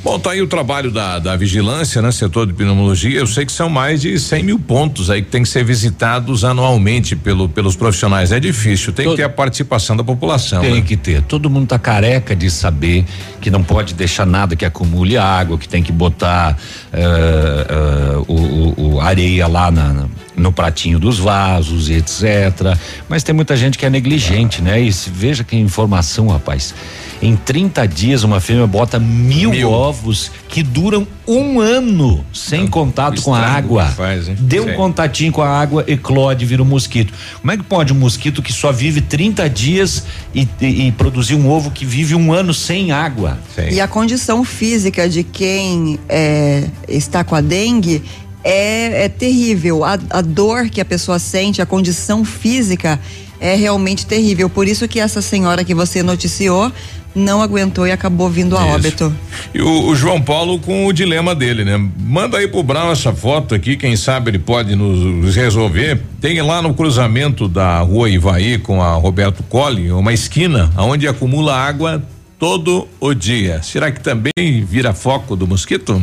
[0.02, 2.10] Bom, tá aí o trabalho da, da vigilância, né?
[2.10, 3.18] Setor de pneumologia.
[3.18, 6.42] Eu sei que são mais de 100 mil pontos aí que tem que ser visitados
[6.42, 8.32] anualmente pelo, pelos profissionais.
[8.32, 10.62] É difícil, tem Todo, que ter a participação da população.
[10.62, 10.80] Tem né?
[10.80, 11.20] que ter.
[11.22, 13.04] Todo mundo tá careca de saber
[13.42, 16.56] que não pode deixar nada que acumule água, que tem que botar
[16.92, 20.06] uh, uh, o, o, areia lá na,
[20.36, 22.76] no pratinho dos vasos, etc.
[23.08, 24.64] Mas tem muita gente que é negligente, ah.
[24.64, 24.82] né?
[24.82, 26.74] E veja que informação, rapaz.
[27.22, 29.70] Em 30 dias, uma fêmea bota mil, mil.
[29.70, 33.86] ovos que duram um ano sem Não, contato com a água.
[33.86, 37.12] Faz, Deu um contatinho com a água, eclode, vira um mosquito.
[37.40, 40.04] Como é que pode um mosquito que só vive 30 dias
[40.34, 43.38] e, e, e produzir um ovo que vive um ano sem água?
[43.54, 43.68] Sim.
[43.70, 48.02] E a condição física de quem é, está com a dengue
[48.42, 49.84] é, é terrível.
[49.84, 52.98] A, a dor que a pessoa sente, a condição física
[53.38, 54.48] é realmente terrível.
[54.48, 56.70] Por isso que essa senhora que você noticiou
[57.14, 58.74] não aguentou e acabou vindo a Isso.
[58.76, 59.14] óbito.
[59.52, 61.76] E o, o, João Paulo com o dilema dele, né?
[61.98, 66.00] Manda aí pro Brown essa foto aqui, quem sabe ele pode nos resolver.
[66.20, 71.56] Tem lá no cruzamento da rua Ivaí com a Roberto Colli, uma esquina onde acumula
[71.56, 72.02] água
[72.38, 73.60] todo o dia.
[73.62, 76.00] Será que também vira foco do mosquito?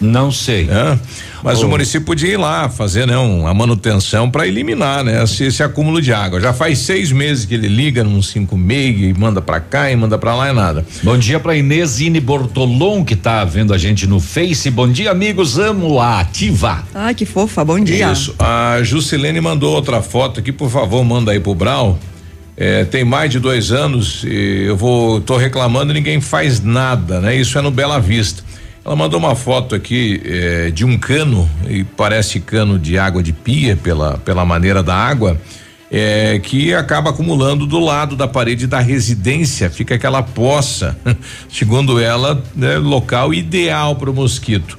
[0.00, 0.68] Não sei.
[0.70, 0.98] É,
[1.42, 1.66] mas oh.
[1.66, 5.62] o município podia ir lá fazer né, um, a manutenção para eliminar né, esse, esse,
[5.62, 6.40] acúmulo de água.
[6.40, 9.96] Já faz seis meses que ele liga num 5 meig e manda para cá e
[9.96, 10.86] manda para lá e nada.
[11.02, 14.70] Bom dia para Inesine Bortolom que tá vendo a gente no Face.
[14.70, 15.58] Bom dia, amigos.
[15.58, 16.84] Amo a ativa.
[16.94, 17.64] Ai, que fofa.
[17.64, 18.12] Bom dia.
[18.12, 18.34] Isso.
[18.38, 21.98] A Juscelene mandou outra foto aqui, por favor, manda aí pro Brau.
[22.56, 27.20] É, tem mais de dois anos e eu vou, tô reclamando e ninguém faz nada,
[27.20, 27.36] né?
[27.36, 28.42] Isso é no Bela Vista.
[28.88, 33.34] Ela mandou uma foto aqui eh, de um cano, e parece cano de água de
[33.34, 35.38] pia pela, pela maneira da água.
[35.90, 40.98] é, que acaba acumulando do lado da parede da residência, fica aquela poça,
[41.50, 44.78] segundo ela, né, local ideal para o mosquito.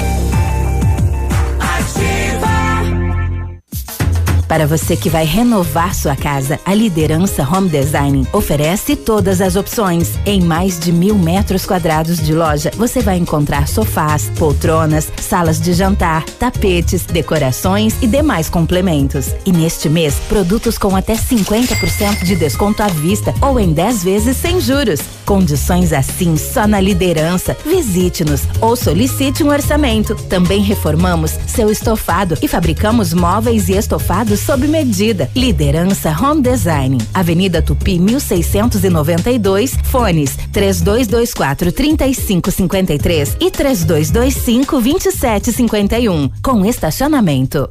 [4.51, 10.19] Para você que vai renovar sua casa, a Liderança Home Design oferece todas as opções.
[10.25, 15.71] Em mais de mil metros quadrados de loja, você vai encontrar sofás, poltronas, salas de
[15.71, 19.29] jantar, tapetes, decorações e demais complementos.
[19.45, 24.35] E neste mês, produtos com até 50% de desconto à vista ou em 10 vezes
[24.35, 24.99] sem juros.
[25.25, 27.55] Condições assim só na liderança.
[27.65, 30.13] Visite-nos ou solicite um orçamento.
[30.27, 35.29] Também reformamos seu estofado e fabricamos móveis e estofados sob medida.
[35.35, 36.97] Liderança Home Design.
[37.13, 47.69] Avenida Tupi 1692, fones 3224 3553 e 3225 2751, com estacionamento.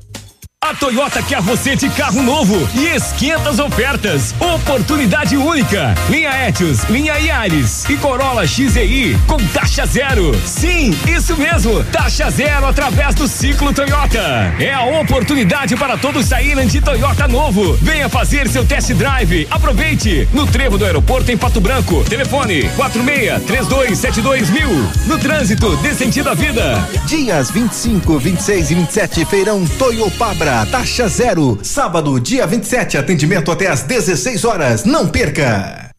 [0.74, 4.34] Toyota quer você de carro novo e esquenta as ofertas.
[4.38, 5.94] Oportunidade única.
[6.08, 10.34] Linha Etios, linha Yaris e Corolla XEI com taxa zero.
[10.46, 11.82] Sim, isso mesmo.
[11.84, 14.54] Taxa zero através do ciclo Toyota.
[14.58, 17.74] É a oportunidade para todos saírem de Toyota novo.
[17.82, 19.46] Venha fazer seu test drive.
[19.50, 20.28] Aproveite.
[20.32, 22.04] No trevo do aeroporto em Pato Branco.
[22.04, 24.70] Telefone 46 3272 mil.
[25.06, 26.88] No trânsito, dê sentido à vida.
[27.06, 31.58] Dias 25, 26 e 27, feirão Toyopabra, taxa zero.
[31.62, 34.84] Sábado, dia 27, atendimento até às 16 horas.
[34.84, 35.90] Não perca.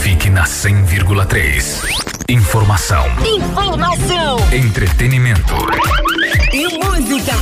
[0.00, 2.02] Fique na 100,3.
[2.28, 3.04] Informação.
[3.24, 4.36] Informação.
[4.52, 5.54] Entretenimento.
[6.52, 7.32] E música.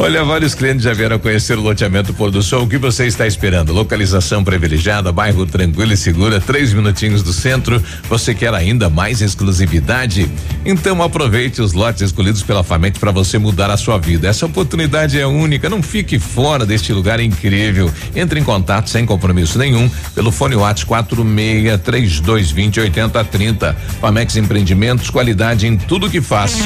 [0.00, 2.62] Olha, vários clientes já vieram conhecer o loteamento Pôr do Sol.
[2.62, 3.72] O que você está esperando?
[3.72, 7.82] Localização privilegiada, bairro tranquilo e segura, três minutinhos do centro.
[8.08, 10.30] Você quer ainda mais exclusividade?
[10.64, 14.28] Então aproveite os lotes escolhidos pela Famente para você mudar a sua vida.
[14.28, 15.68] Essa oportunidade é única.
[15.68, 17.90] Não fique fora deste lugar incrível.
[18.14, 23.76] Entre em contato sem compromisso nenhum pelo fone WhatsApp 46 3220 8030.
[24.00, 26.56] Famex Empreendimentos, qualidade em tudo que faz.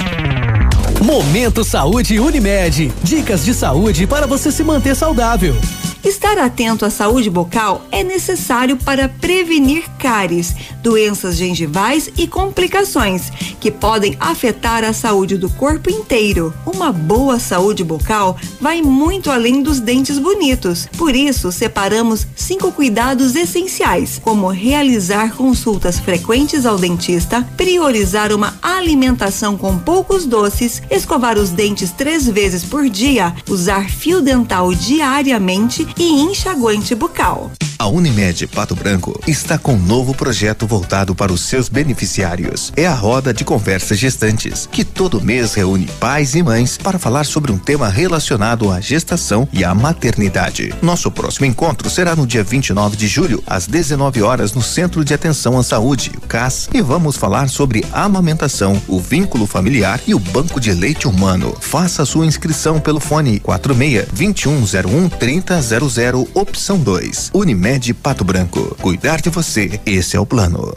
[1.03, 2.93] Momento Saúde Unimed.
[3.03, 5.57] Dicas de saúde para você se manter saudável.
[6.05, 10.53] Estar atento à saúde bucal é necessário para prevenir cáries,
[10.83, 13.31] doenças gengivais e complicações
[13.61, 16.53] que podem afetar a saúde do corpo inteiro.
[16.66, 20.89] Uma boa saúde bucal vai muito além dos dentes bonitos.
[20.99, 29.57] Por isso, separamos cinco cuidados essenciais, como realizar consultas frequentes ao dentista, priorizar uma alimentação
[29.57, 36.10] com poucos doces, escovar os dentes três vezes por dia, usar fio dental diariamente e
[36.23, 37.51] enxaguante bucal.
[37.83, 42.73] A Unimed Pato Branco está com um novo projeto voltado para os seus beneficiários.
[42.77, 47.27] É a roda de conversas gestantes, que todo mês reúne pais e mães para falar
[47.27, 50.73] sobre um tema relacionado à gestação e à maternidade.
[50.81, 55.13] Nosso próximo encontro será no dia 29 de julho, às 19 horas, no Centro de
[55.13, 60.21] Atenção à Saúde, o CAS, e vamos falar sobre amamentação, o vínculo familiar e o
[60.21, 61.53] banco de leite humano.
[61.61, 67.33] Faça sua inscrição pelo fone 46 2101 3000 opção 2.
[67.35, 68.77] Unimed Pato Branco.
[68.81, 70.77] Cuidar de você, esse é o plano.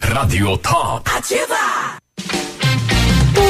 [0.00, 1.10] Rádio Top.
[1.10, 1.63] Ativa!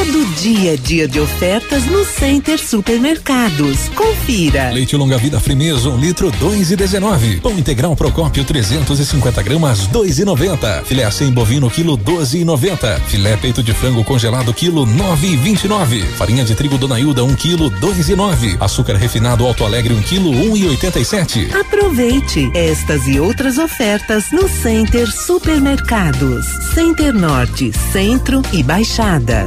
[0.05, 3.89] Todo dia dia de ofertas no Center Supermercados.
[3.95, 4.71] Confira.
[4.71, 7.41] Leite longa vida Frimeza, um litro, dois e dezenove.
[7.41, 10.83] Pão integral Procópio, 350 gramas, dois e noventa.
[10.85, 13.01] Filé sem bovino, quilo, doze e noventa.
[13.07, 16.03] Filé peito de frango congelado, quilo, nove e vinte e nove.
[16.19, 18.59] Farinha de trigo Dona Hilda, um quilo, dois e nove.
[18.61, 21.49] Açúcar refinado Alto Alegre, um quilo, um e oitenta e sete.
[21.59, 26.45] Aproveite estas e outras ofertas no Center Supermercados.
[26.75, 29.47] Center Norte, Centro e Baixada.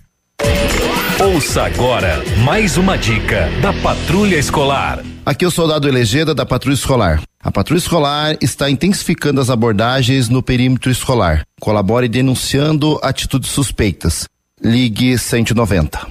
[1.23, 5.03] Ouça agora mais uma dica da Patrulha Escolar.
[5.25, 7.21] Aqui é o soldado Elegeda da Patrulha Escolar.
[7.43, 11.43] A Patrulha Escolar está intensificando as abordagens no perímetro escolar.
[11.59, 14.25] Colabore denunciando atitudes suspeitas.
[14.63, 16.07] Ligue 190.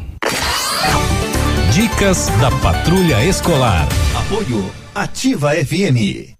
[1.72, 3.88] Dicas da Patrulha Escolar.
[4.16, 6.39] Apoio Ativa FM.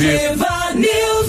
[0.00, 0.51] Nove.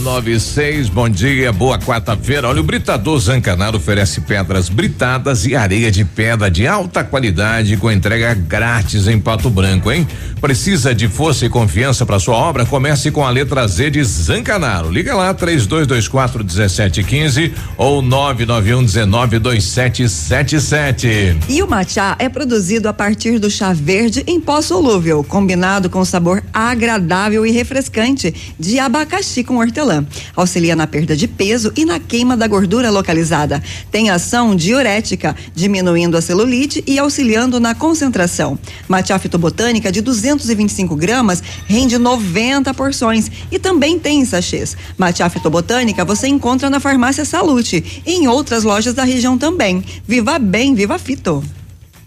[0.04, 2.50] Nove e seis, bom dia, boa quarta-feira.
[2.50, 7.90] Olha, o Britador Zancanaro oferece pedras britadas e areia de pedra de alta qualidade com
[7.90, 10.06] entrega grátis em Pato Branco, hein?
[10.42, 12.66] Precisa de força e confiança para sua obra?
[12.66, 14.92] Comece com a letra Z de Zancanaro.
[14.92, 20.10] Liga lá, três dois, dois quatro dezessete quinze ou nove nove um dezenove dois sete
[20.10, 21.38] sete sete.
[21.48, 26.04] E o matcha é produzido a partir do chá verde em pó solúvel, combinado com
[26.04, 29.93] sabor agradável e refrescante de abacaxi com hortelã.
[30.36, 33.62] Auxilia na perda de peso e na queima da gordura localizada.
[33.92, 38.58] Tem ação diurética, diminuindo a celulite e auxiliando na concentração.
[38.88, 44.78] Matcha fitobotânica de 225 gramas rende 90 porções e também tem em sachês.
[44.98, 49.84] Matcha fitobotânica você encontra na farmácia Salute e em outras lojas da região também.
[50.08, 51.44] Viva bem, viva fito.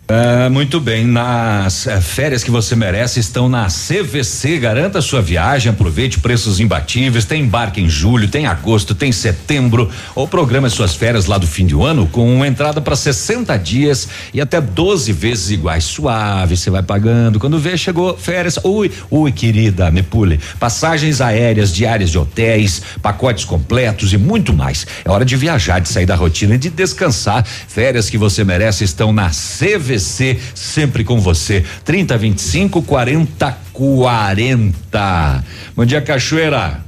[0.09, 4.57] É, muito bem, nas é, férias que você merece estão na CVC.
[4.57, 7.25] Garanta sua viagem, aproveite preços imbatíveis.
[7.25, 9.91] Tem embarque em julho, tem agosto, tem setembro.
[10.15, 14.41] Ou programa suas férias lá do fim do ano com entrada para 60 dias e
[14.41, 15.83] até 12 vezes iguais.
[15.83, 17.41] Suave, você vai pagando.
[17.41, 18.61] Quando vê, chegou férias.
[18.63, 20.39] Ui, ui, querida, me pule.
[20.61, 24.87] Passagens aéreas, diárias de hotéis, pacotes completos e muito mais.
[25.05, 27.45] É hora de viajar, de sair da rotina e de descansar.
[27.45, 29.96] Férias que você merece estão na CVC.
[29.99, 31.65] Sempre com você.
[31.85, 35.45] 30 25 40 40.
[35.77, 36.81] Bom dia, Cachoeira.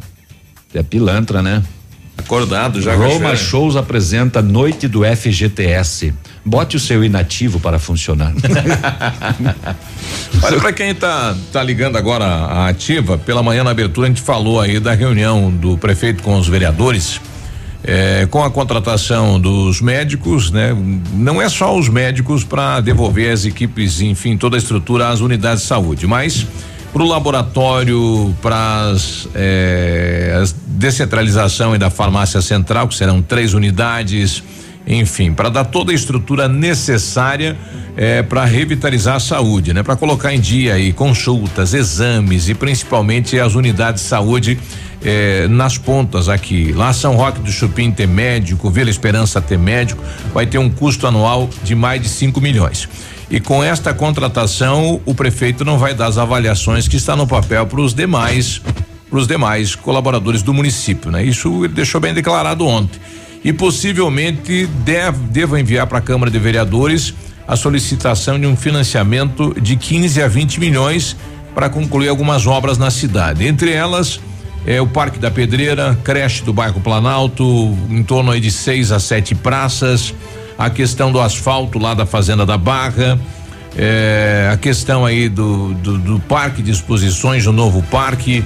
[0.74, 1.62] É pilantra, né?
[2.16, 3.36] Acordado já, Roma Cachoeira.
[3.36, 6.12] Shows apresenta Noite do FGTS.
[6.44, 8.32] Bote o seu inativo para funcionar.
[10.42, 14.22] Olha, para quem tá, tá ligando agora a ativa, pela manhã na abertura a gente
[14.22, 17.20] falou aí da reunião do prefeito com os vereadores.
[17.90, 20.76] Eh, com a contratação dos médicos, né?
[21.14, 25.62] Não é só os médicos para devolver as equipes, enfim, toda a estrutura às unidades
[25.62, 26.46] de saúde, mas
[26.92, 34.42] para o laboratório, para a descentralização e da farmácia central, que serão três unidades,
[34.86, 37.56] enfim, para dar toda a estrutura necessária
[37.96, 39.82] eh, para revitalizar a saúde, né?
[39.82, 44.58] Para colocar em dia aí consultas, exames e principalmente as unidades de saúde
[45.04, 46.72] eh, nas pontas aqui.
[46.72, 50.02] Lá São Roque do Chupim tem médico, Vila Esperança tem médico,
[50.32, 52.88] vai ter um custo anual de mais de 5 milhões.
[53.30, 57.66] E com esta contratação, o prefeito não vai dar as avaliações que está no papel
[57.66, 58.62] para os demais,
[59.08, 61.22] para os demais colaboradores do município, né?
[61.22, 62.98] Isso ele deixou bem declarado ontem.
[63.44, 67.14] E possivelmente deve, deva enviar para a Câmara de Vereadores
[67.46, 71.16] a solicitação de um financiamento de 15 a 20 milhões
[71.54, 73.46] para concluir algumas obras na cidade.
[73.46, 74.20] Entre elas,
[74.70, 77.42] é o Parque da Pedreira, creche do bairro Planalto,
[77.88, 80.14] em torno aí de seis a sete praças,
[80.58, 83.18] a questão do asfalto lá da Fazenda da Barra,
[83.74, 88.44] é, a questão aí do, do, do parque de exposições, o novo parque.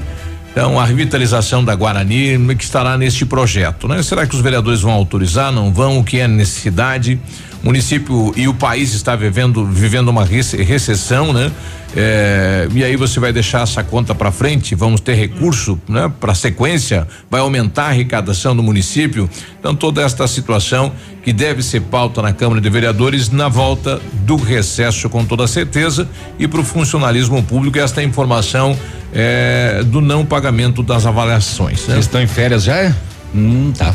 [0.53, 4.03] Então, a revitalização da Guarani, que estará neste projeto, né?
[4.03, 5.51] Será que os vereadores vão autorizar?
[5.51, 5.99] Não vão?
[5.99, 7.19] O que é necessidade?
[7.63, 11.51] O município e o país está vivendo vivendo uma rece- recessão, né?
[11.95, 16.11] É, e aí você vai deixar essa conta para frente, vamos ter recurso, né?
[16.21, 19.29] Para sequência, vai aumentar a arrecadação do município.
[19.59, 20.93] Então toda esta situação
[21.23, 26.09] que deve ser pauta na Câmara de Vereadores na volta do recesso com toda certeza
[26.39, 28.77] e para o funcionalismo público esta informação
[29.13, 31.87] é, do não pagamento das avaliações.
[31.87, 31.95] Né?
[31.95, 32.77] Vocês estão em férias já?
[32.77, 32.95] é?
[33.35, 33.95] Hum, tá.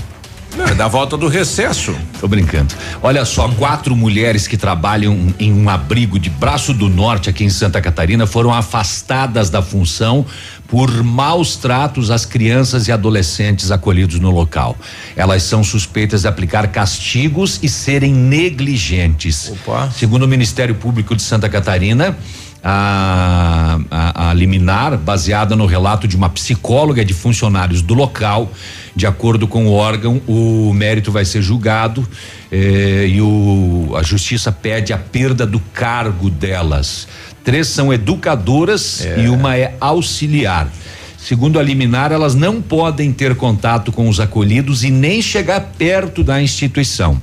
[0.59, 1.95] É, da volta do recesso.
[2.19, 2.73] Tô brincando.
[3.01, 7.49] Olha só, quatro mulheres que trabalham em um abrigo de Braço do Norte aqui em
[7.49, 10.25] Santa Catarina foram afastadas da função
[10.67, 14.75] por maus tratos às crianças e adolescentes acolhidos no local.
[15.15, 19.51] Elas são suspeitas de aplicar castigos e serem negligentes.
[19.51, 19.91] Opa.
[19.91, 22.17] Segundo o Ministério Público de Santa Catarina,
[22.63, 28.51] a, a, a liminar, baseada no relato de uma psicóloga de funcionários do local,
[28.97, 32.05] de acordo com o órgão, o mérito vai ser julgado
[32.51, 37.07] eh, e o, a justiça pede a perda do cargo delas.
[37.43, 40.67] Três são educadoras e uma é auxiliar.
[41.15, 46.23] Segundo a liminar, elas não podem ter contato com os acolhidos e nem chegar perto
[46.23, 47.21] da instituição.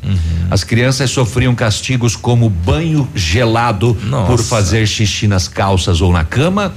[0.51, 3.97] As crianças sofriam castigos como banho gelado
[4.27, 6.75] por fazer xixi nas calças ou na cama,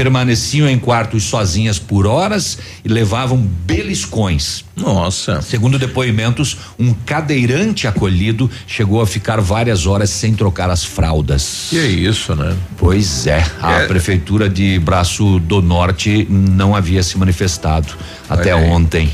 [0.00, 4.64] permaneciam em quartos sozinhas por horas e levavam beliscões.
[4.74, 5.42] Nossa.
[5.42, 11.66] Segundo depoimentos, um cadeirante acolhido chegou a ficar várias horas sem trocar as fraldas.
[11.68, 12.56] Que é isso, né?
[12.78, 13.86] Pois é, a É.
[13.86, 17.92] prefeitura de Braço do Norte não havia se manifestado
[18.26, 18.70] até Olha aí.
[18.70, 19.10] ontem.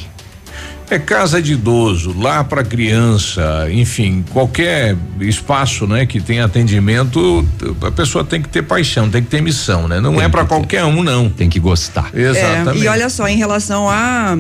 [0.89, 7.45] É casa de idoso, lá para criança, enfim, qualquer espaço, né, que tem atendimento,
[7.83, 10.01] a pessoa tem que ter paixão, tem que ter missão, né?
[10.01, 11.29] Não é para qualquer um, não.
[11.29, 12.11] Tem que gostar.
[12.15, 12.83] Exatamente.
[12.83, 14.39] É, e olha só, em relação a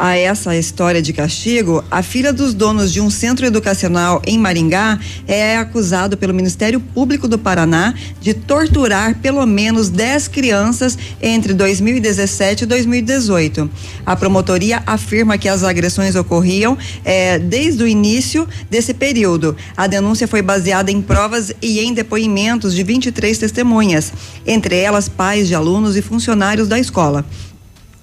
[0.00, 4.98] a essa história de castigo, a filha dos donos de um centro educacional em Maringá
[5.28, 12.64] é acusado pelo Ministério Público do Paraná de torturar pelo menos 10 crianças entre 2017
[12.64, 13.70] e 2018.
[14.06, 19.54] A promotoria afirma que as agressões ocorriam eh, desde o início desse período.
[19.76, 24.14] A denúncia foi baseada em provas e em depoimentos de 23 testemunhas,
[24.46, 27.22] entre elas pais de alunos e funcionários da escola.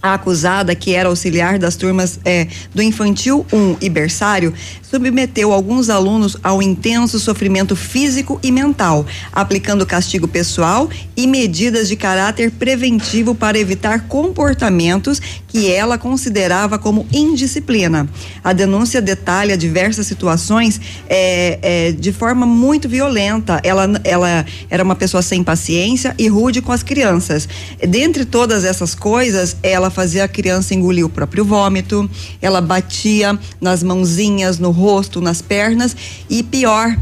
[0.01, 5.89] A acusada, que era auxiliar das turmas eh, do Infantil 1 e Berçário, submeteu alguns
[5.89, 13.33] alunos ao intenso sofrimento físico e mental, aplicando castigo pessoal e medidas de caráter preventivo
[13.33, 15.19] para evitar comportamentos
[15.57, 18.07] que ela considerava como indisciplina.
[18.43, 20.79] A denúncia detalha diversas situações
[21.09, 23.59] eh, eh, de forma muito violenta.
[23.63, 27.49] Ela, ela era uma pessoa sem paciência e rude com as crianças.
[27.89, 32.07] Dentre todas essas coisas, ela fazia a criança engolir o próprio vômito,
[32.39, 35.95] ela batia nas mãozinhas, no rosto, nas pernas
[36.29, 36.95] e pior,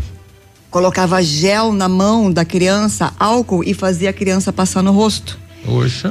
[0.71, 5.43] colocava gel na mão da criança, álcool e fazia a criança passar no rosto.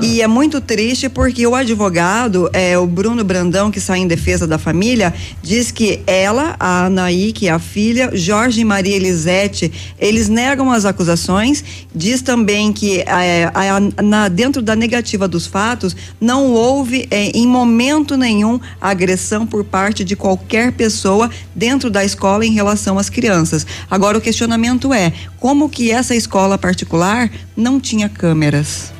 [0.02, 4.46] E é muito triste porque o advogado, é, o Bruno Brandão, que sai em defesa
[4.46, 9.70] da família, diz que ela, a Anaí, que é a filha, Jorge e Maria Elisete,
[9.98, 11.62] eles negam as acusações,
[11.94, 17.46] diz também que é, a- na- dentro da negativa dos fatos, não houve é, em
[17.46, 23.66] momento nenhum agressão por parte de qualquer pessoa dentro da escola em relação às crianças.
[23.90, 28.92] Agora o questionamento é, como que essa escola particular não tinha câmeras?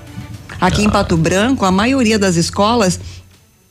[0.60, 2.98] Aqui em Pato Branco, a maioria das escolas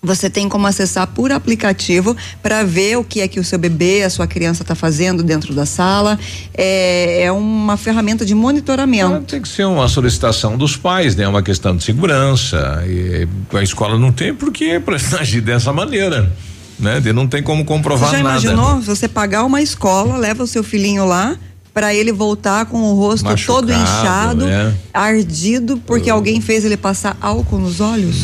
[0.03, 4.03] você tem como acessar por aplicativo para ver o que é que o seu bebê,
[4.03, 6.19] a sua criança está fazendo dentro da sala.
[6.53, 9.25] É, é uma ferramenta de monitoramento.
[9.25, 11.25] Tem que ser uma solicitação dos pais, né?
[11.25, 12.83] Uma questão de segurança.
[12.85, 14.81] E a escola não tem por que
[15.17, 16.29] agir dessa maneira,
[16.77, 16.99] né?
[16.99, 18.39] De não tem como comprovar Você já nada.
[18.41, 21.37] imaginou você pagar uma escola, leva o seu filhinho lá
[21.73, 24.73] para ele voltar com o rosto todo Machucado, inchado, é.
[24.93, 28.15] ardido, porque alguém fez ele passar álcool nos olhos?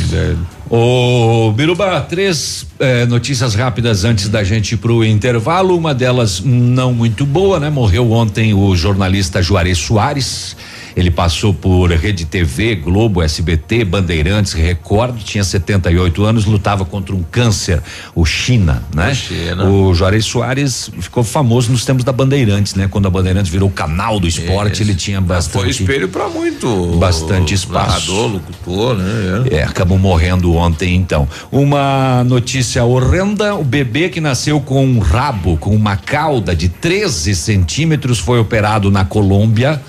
[0.69, 5.75] Ô, Biruba, três eh, notícias rápidas antes da gente ir pro intervalo.
[5.75, 7.71] Uma delas não muito boa, né?
[7.71, 10.55] Morreu ontem o jornalista Juarez Soares.
[10.95, 17.23] Ele passou por Rede TV, Globo, SBT, Bandeirantes, Record, tinha 78 anos, lutava contra um
[17.23, 17.81] câncer,
[18.15, 19.13] o China, né?
[19.13, 19.65] China.
[19.69, 22.87] O Juarez Soares ficou famoso nos tempos da Bandeirantes, né?
[22.87, 24.83] Quando a Bandeirantes virou canal do esporte, Isso.
[24.83, 26.97] ele tinha bastante Foi espelho para muito.
[26.97, 28.11] bastante espaço.
[28.11, 29.45] Narrador, locutor, né?
[29.51, 31.27] É, acabou morrendo ontem, então.
[31.51, 37.35] Uma notícia horrenda: o bebê que nasceu com um rabo, com uma cauda de 13
[37.35, 39.81] centímetros, foi operado na Colômbia.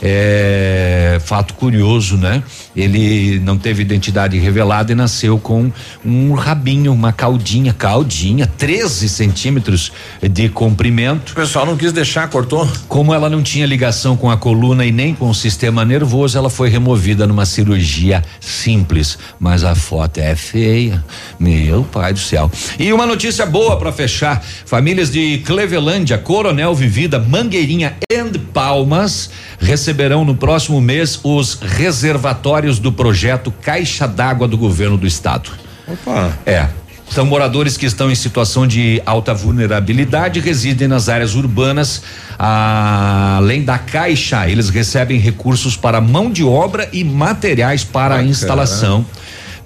[0.00, 2.42] É, fato curioso, né?
[2.74, 5.70] Ele não teve identidade revelada e nasceu com
[6.04, 9.92] um rabinho, uma caudinha, caudinha, 13 centímetros
[10.22, 11.32] de comprimento.
[11.32, 12.68] O pessoal não quis deixar, cortou?
[12.88, 16.50] Como ela não tinha ligação com a coluna e nem com o sistema nervoso, ela
[16.50, 19.18] foi removida numa cirurgia simples.
[19.40, 21.04] Mas a foto é feia.
[21.38, 22.50] Meu pai do céu.
[22.78, 28.16] E uma notícia boa para fechar: famílias de Clevelândia, Coronel Vivida, Mangueirinha e
[28.52, 29.30] Palmas
[29.86, 35.50] receberão no próximo mês os reservatórios do projeto Caixa d'Água do governo do estado.
[35.86, 36.36] Opa.
[36.44, 36.66] É.
[37.08, 42.02] São moradores que estão em situação de alta vulnerabilidade, residem nas áreas urbanas.
[42.36, 49.06] Além da caixa, eles recebem recursos para mão de obra e materiais para a instalação.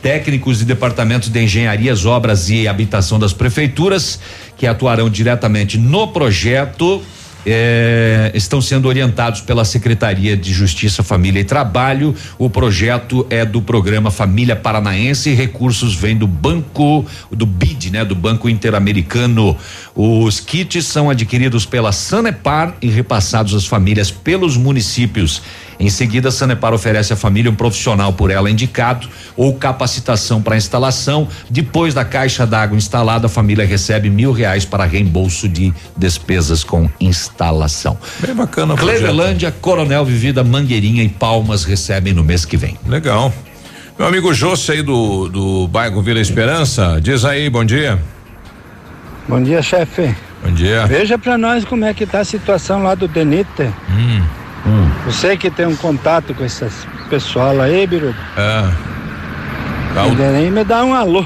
[0.03, 4.21] Técnicos de departamentos de engenharias, obras e habitação das prefeituras
[4.59, 7.03] que atuarão diretamente no projeto
[7.47, 12.15] eh, estão sendo orientados pela Secretaria de Justiça, Família e Trabalho.
[12.39, 15.33] O projeto é do programa Família Paranaense.
[15.33, 18.05] Recursos vêm do banco, do BID, né?
[18.05, 19.57] Do Banco Interamericano.
[19.95, 25.43] Os kits são adquiridos pela Sanepar e repassados às famílias pelos municípios.
[25.81, 30.55] Em seguida, a Sanepar oferece à família um profissional por ela indicado ou capacitação para
[30.55, 31.27] instalação.
[31.49, 36.91] Depois da caixa d'água instalada, a família recebe mil reais para reembolso de despesas com
[37.01, 37.97] instalação.
[38.19, 38.77] Bem bacana.
[38.77, 42.77] Clevelândia, Coronel Vivida, Mangueirinha e Palmas recebem no mês que vem.
[42.87, 43.33] Legal.
[43.99, 47.99] Meu amigo José aí do, do bairro Vila Esperança, diz aí, bom dia.
[49.27, 50.15] Bom dia, chefe.
[50.45, 50.87] Bom dia.
[50.87, 53.73] Veja pra nós como é que tá a situação lá do Denite.
[53.91, 54.40] Hum.
[55.07, 56.65] Você que tem um contato com esse
[57.09, 58.15] pessoal aí, Biru.
[58.37, 58.65] É.
[60.07, 61.25] O- daí me dá um alô.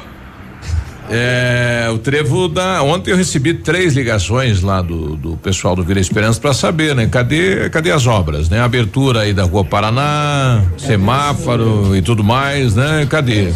[1.11, 2.83] É, o trevo da.
[2.83, 7.07] Ontem eu recebi três ligações lá do, do pessoal do Vila Esperança para saber, né?
[7.07, 8.59] Cadê, cadê as obras, né?
[8.63, 13.07] Abertura aí da Rua Paraná, semáforo e tudo mais, né?
[13.11, 13.53] Cadê?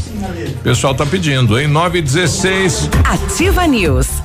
[0.57, 1.67] O pessoal tá pedindo, hein?
[1.67, 2.91] 9 e 16.
[3.03, 4.18] Ativa News.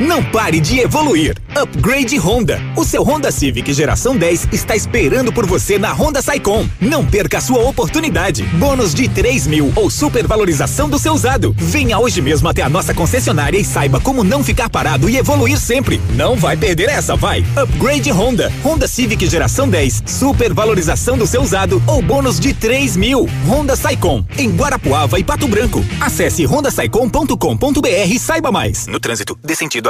[0.00, 1.36] Não pare de evoluir.
[1.54, 2.58] Upgrade Honda.
[2.74, 6.66] O seu Honda Civic geração 10 está esperando por você na Honda Saicom.
[6.80, 8.44] Não perca a sua oportunidade.
[8.44, 11.54] Bônus de 3 mil ou supervalorização do seu usado.
[11.58, 15.60] Venha hoje mesmo até a nossa concessionária e saiba como não ficar parado e evoluir
[15.60, 16.00] sempre.
[16.14, 17.44] Não vai perder essa, vai.
[17.54, 18.50] Upgrade Honda.
[18.64, 20.04] Honda Civic geração 10.
[20.06, 23.28] Supervalorização do seu usado ou bônus de 3 mil.
[23.46, 24.24] Honda Saicom.
[24.38, 25.84] Em Guarapuava e Pato Branco.
[26.00, 28.86] Acesse hondasaicom.com.br e saiba mais.
[28.86, 29.89] No trânsito, dê sentido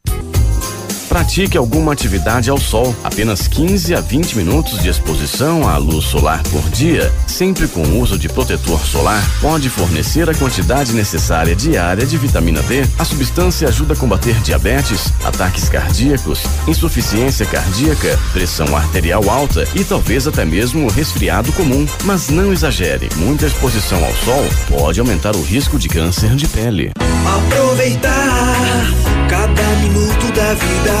[1.11, 2.95] Pratique alguma atividade ao sol.
[3.03, 7.99] Apenas 15 a 20 minutos de exposição à luz solar por dia, sempre com o
[7.99, 12.85] uso de protetor solar, pode fornecer a quantidade necessária diária de vitamina D.
[12.97, 20.27] A substância ajuda a combater diabetes, ataques cardíacos, insuficiência cardíaca, pressão arterial alta e talvez
[20.27, 21.85] até mesmo resfriado comum.
[22.05, 26.93] Mas não exagere, muita exposição ao sol pode aumentar o risco de câncer de pele.
[27.25, 31.00] Aproveitar cada minuto da vida,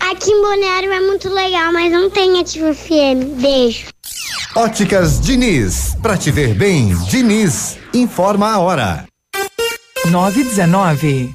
[0.00, 3.40] Aqui em Balneário é muito legal, mas não tem Ativa FM.
[3.40, 3.86] Beijo.
[4.54, 5.96] Óticas Diniz.
[6.00, 7.76] Pra te ver bem, Diniz.
[7.92, 9.04] Informa a hora.
[10.10, 11.34] 919.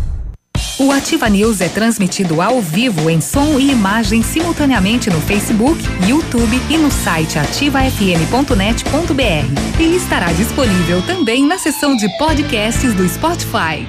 [0.81, 6.59] O Ativa News é transmitido ao vivo em som e imagem simultaneamente no Facebook, YouTube
[6.71, 9.79] e no site ativafm.net.br.
[9.79, 13.85] E estará disponível também na seção de podcasts do Spotify.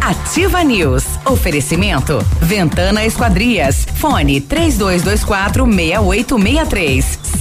[0.00, 1.02] Ativa News.
[1.26, 2.24] Oferecimento.
[2.40, 3.84] Ventana Esquadrias.
[3.96, 7.23] Fone 3224 6863.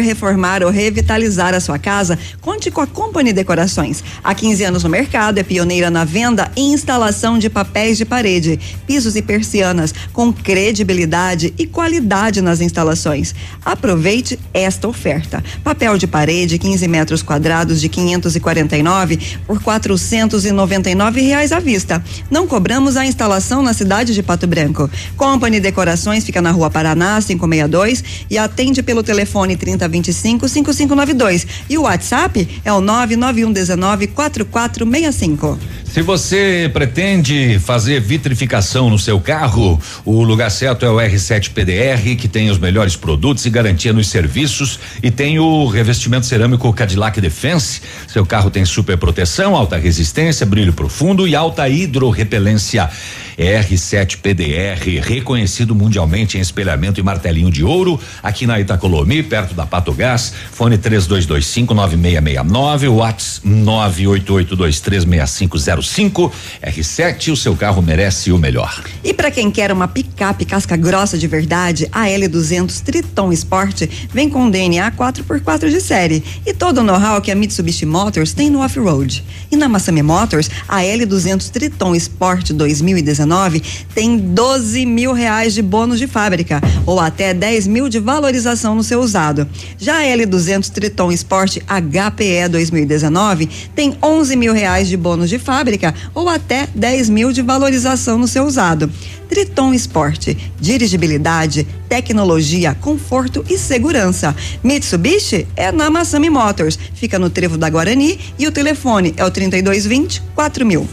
[0.00, 4.02] reformar ou revitalizar a sua casa, conte com a Company Decorações.
[4.22, 8.58] Há 15 anos no mercado, é pioneira na venda e instalação de papéis de parede,
[8.86, 13.34] pisos e persianas, com credibilidade e qualidade nas instalações.
[13.64, 15.42] Aproveite esta oferta.
[15.62, 22.02] Papel de parede, 15 metros quadrados de 549 por 499 reais à vista.
[22.30, 24.90] Não cobramos a instalação na cidade de Pato Branco.
[25.16, 31.46] Company Decorações fica na rua Paraná, 562 e atende pelo telefone 3025 5592.
[31.68, 35.58] E o WhatsApp é o 991 19 4465.
[35.92, 42.14] Se você pretende fazer vitrificação no seu carro, o lugar certo é o R7 PDR,
[42.16, 47.18] que tem os melhores produtos e garantia nos serviços e tem o revestimento cerâmico Cadillac
[47.20, 47.80] Defense.
[48.06, 52.90] Seu carro tem super proteção, alta resistência, brilho profundo e alta hidrorrepelência.
[53.38, 59.64] R7 PDR, reconhecido mundialmente em espelhamento e martelinho de ouro, aqui na Itacolomi, perto da
[59.64, 60.34] Patogás.
[60.50, 66.32] Fone 32259669, Whats 988236500 05
[66.62, 68.82] R7, o seu carro merece o melhor.
[69.04, 73.82] E para quem quer uma picape casca grossa de verdade, a L200 Triton Sport
[74.12, 78.50] vem com DNA 4x4 de série e todo o know-how que a Mitsubishi Motors tem
[78.50, 79.24] no off-road.
[79.50, 83.62] E na Massami Motors, a L200 Triton Sport 2019
[83.94, 88.82] tem 12 mil reais de bônus de fábrica ou até 10 mil de valorização no
[88.82, 89.48] seu usado.
[89.78, 95.67] Já a L200 Triton Sport HPE 2019 tem 11 mil reais de bônus de fábrica
[96.14, 98.90] ou até 10 mil de valorização no seu usado.
[99.28, 104.34] Triton Sport, dirigibilidade, tecnologia, conforto e segurança.
[104.62, 109.30] Mitsubishi é na Massami Motors, fica no Trevo da Guarani e o telefone é o
[109.30, 110.88] 3220 4000.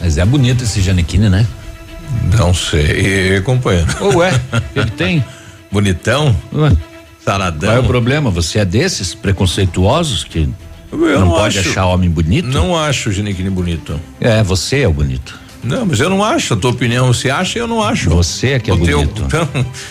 [0.00, 1.46] Mas é bonito esse Janequine, né?
[2.36, 3.88] Não sei, companheiro.
[4.16, 4.30] Ué,
[4.76, 5.24] ele tem?
[5.70, 6.34] Bonitão?
[6.52, 6.72] Ué.
[7.24, 7.68] Saradão.
[7.68, 8.30] Qual é o problema?
[8.30, 10.48] Você é desses preconceituosos que
[10.90, 11.68] Eu não, não pode acho.
[11.70, 12.46] achar homem bonito?
[12.48, 13.98] Não acho o Ginequine bonito.
[14.20, 15.38] É, você é o bonito.
[15.62, 16.54] Não, mas eu não acho.
[16.54, 18.08] A tua opinião você acha, eu não acho.
[18.10, 19.22] Você é que é O teu- bonito.
[19.26, 19.48] então,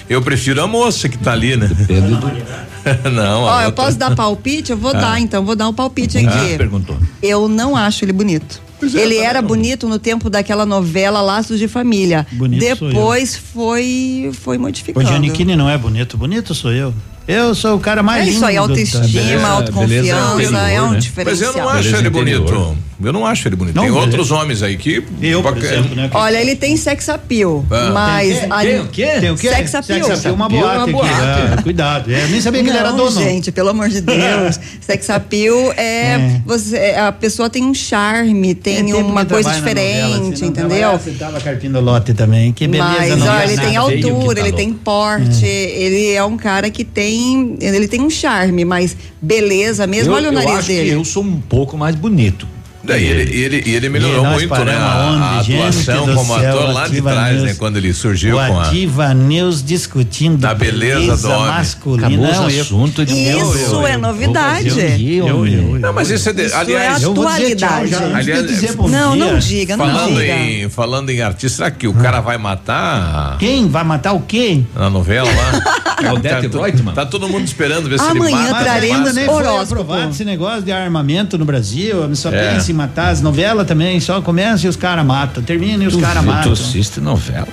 [0.09, 1.67] eu prefiro a moça que tá ali, né?
[1.67, 2.32] Depende do.
[3.11, 4.72] não, Ó, eu posso dar palpite?
[4.72, 5.00] Eu vou Ah.
[5.00, 6.58] dar, então, vou dar um palpite Ah, aqui.
[6.58, 6.98] perguntou.
[7.22, 8.61] Eu não acho ele bonito.
[8.82, 12.26] é, ele tá era bonito no tempo daquela novela Laços de Família.
[12.32, 12.93] Bonito sou eu.
[12.93, 15.06] Depois foi foi O modificando.
[15.06, 16.93] Giannichini não é bonito, bonito sou eu.
[17.28, 20.82] Eu sou o cara mais É isso aí, do- autoestima, da- beleza- autoconfiança, beleza é
[20.82, 21.00] um né?
[21.00, 21.52] diferencial.
[21.54, 22.42] Mas eu não acho Beleza ele interior.
[22.46, 22.78] bonito.
[23.04, 23.76] Eu não acho ele bonito.
[23.76, 24.08] Não, Tem beleza.
[24.10, 25.04] outros homens aí que.
[25.22, 26.10] Eu, por exemplo, né?
[26.14, 27.92] Olha, ele tem sex appeal, Ah.
[27.94, 29.06] mas Tem- ali- tem o quê?
[29.20, 29.50] Tem o quê?
[29.50, 30.04] Sex appeal.
[30.08, 31.00] Sex appeal, uma boate aqui.
[31.04, 32.12] Ah, cuidado.
[32.12, 33.12] É, eu nem sabia que ele era Não, dono.
[33.22, 34.60] gente, pelo amor de Deus.
[34.82, 36.42] Sex appeal é, É.
[36.44, 40.94] você, a pessoa tem um charme, tem É uma coisa diferente, não entendeu?
[40.94, 42.52] Você tava carpindo lote também.
[42.52, 46.24] Que beleza, Mas não olha, é ele tem altura, tá ele tem porte, ele é
[46.24, 50.34] um cara que tem tem, ele tem um charme, mas beleza mesmo, eu, olha o
[50.34, 50.90] eu nariz acho dele.
[50.90, 52.48] que eu sou um pouco mais bonito.
[52.88, 54.76] Daí ele, ele, ele melhorou E muito, né?
[54.76, 57.44] A, a atuação do como céu, ator lá de trás, News.
[57.44, 57.56] né?
[57.60, 58.64] Quando ele surgiu o com a.
[58.68, 61.48] Ativa News discutindo Da beleza do homem.
[61.48, 62.08] masculina.
[62.08, 64.70] Acabou Não, assuntos de- Isso eu- é novidade.
[64.70, 66.34] Eu, eu- eu- Não, mas isso é.
[66.34, 67.88] De, Isso aliás, é dizer tchau atualidade.
[67.90, 69.26] já, Aliás, dizer bom não, dia.
[69.26, 70.34] não diga, não falando diga.
[70.34, 74.62] em falando em artista, será que o cara vai matar Quem vai matar o quê?
[74.76, 75.78] na novela lá?
[76.00, 76.94] É o Odete tá, Reutemann?
[76.94, 78.54] tá todo mundo esperando ver se Amanhã ele mata.
[78.54, 79.82] Mas traremos horóscopo.
[79.82, 82.16] aprovado esse negócio de armamento no Brasil.
[82.16, 82.54] Só É.
[82.54, 84.00] pensa em matar as novelas também.
[84.00, 85.44] Só começa e os caras matam.
[85.44, 86.52] Termina e os caras Tu matam.
[86.54, 87.48] assiste novela?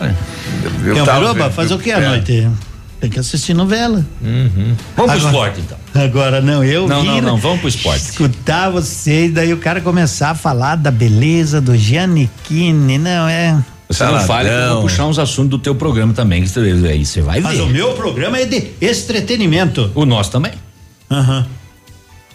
[0.84, 2.08] Eu tava vendo- fazer o que à é.
[2.08, 2.48] noite?
[3.00, 4.04] Tem que assistir novela.
[4.22, 5.78] Vamos pro Agora- esporte, então.
[5.94, 8.00] Agora não, eu Não, vi, não, né, não, vamos pro esporte.
[8.00, 13.62] Escutar vocês, daí o cara começar a falar da beleza do Giannichini, não é?
[13.88, 14.26] Você não Saladão.
[14.26, 17.20] fale que eu vou puxar uns assuntos do teu programa também, que você- aí você
[17.20, 17.62] vai Mas ver.
[17.64, 19.90] o meu programa é de entretenimento.
[19.94, 20.52] O nosso também.
[21.10, 21.46] Aham.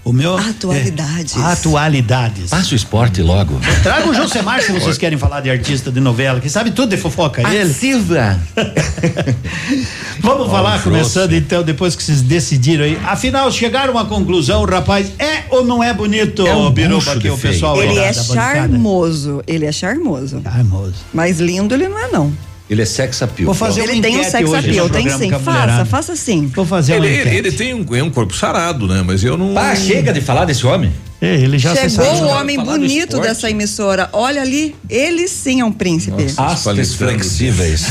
[0.03, 0.35] O meu.
[0.37, 1.35] Atualidades.
[1.37, 2.49] é, atualidades.
[2.49, 3.59] Passa o esporte logo.
[3.83, 6.97] Traga o Josemar se vocês querem falar de artista de novela, que sabe tudo de
[6.97, 7.41] fofoca.
[7.53, 7.71] Ele.
[7.73, 8.39] Silva.
[10.21, 10.83] Vamos falar, Frost.
[10.85, 12.97] começando então, depois que vocês decidiram aí.
[13.05, 17.29] Afinal, chegaram a uma conclusão, rapaz, é ou não é bonito, É um Biruba, que
[17.29, 18.59] o pessoal Ele é da- da bancada?
[18.69, 20.41] charmoso, ele é charmoso.
[20.43, 20.95] Charmoso.
[21.13, 22.33] Mas lindo ele não é não.
[22.69, 23.47] Ele é sex appeal.
[23.47, 25.31] Vou fazer ele tem um sex appeal, tem sim.
[25.31, 26.45] Faça, faça sim.
[26.47, 29.01] Vou fazer Ele, uma ele, ele tem um, é um corpo sarado, né?
[29.03, 29.57] Mas eu não.
[29.57, 30.93] Ah, chega de falar desse homem.
[31.21, 32.21] É, ele já se Chegou sabe.
[32.21, 34.09] o homem bonito dessa emissora.
[34.13, 36.31] Olha ali, ele sim é um príncipe.
[36.33, 36.85] Palitando.
[36.95, 37.85] flexíveis.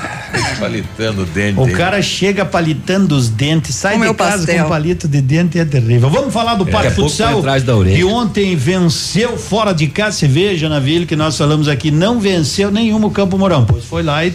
[0.60, 1.58] Palitando o dente.
[1.58, 4.64] O cara chega palitando os dentes, sai Como é de casa pastel.
[4.64, 6.10] com palito de dente, é terrível.
[6.10, 7.96] Vamos falar do a pouco Futsal, põe atrás da orelha.
[7.96, 10.18] que ontem venceu fora de casa.
[10.18, 14.02] Você veja, Naville, que nós falamos aqui, não venceu nenhuma o Campo Mourão, pois foi
[14.02, 14.34] lá e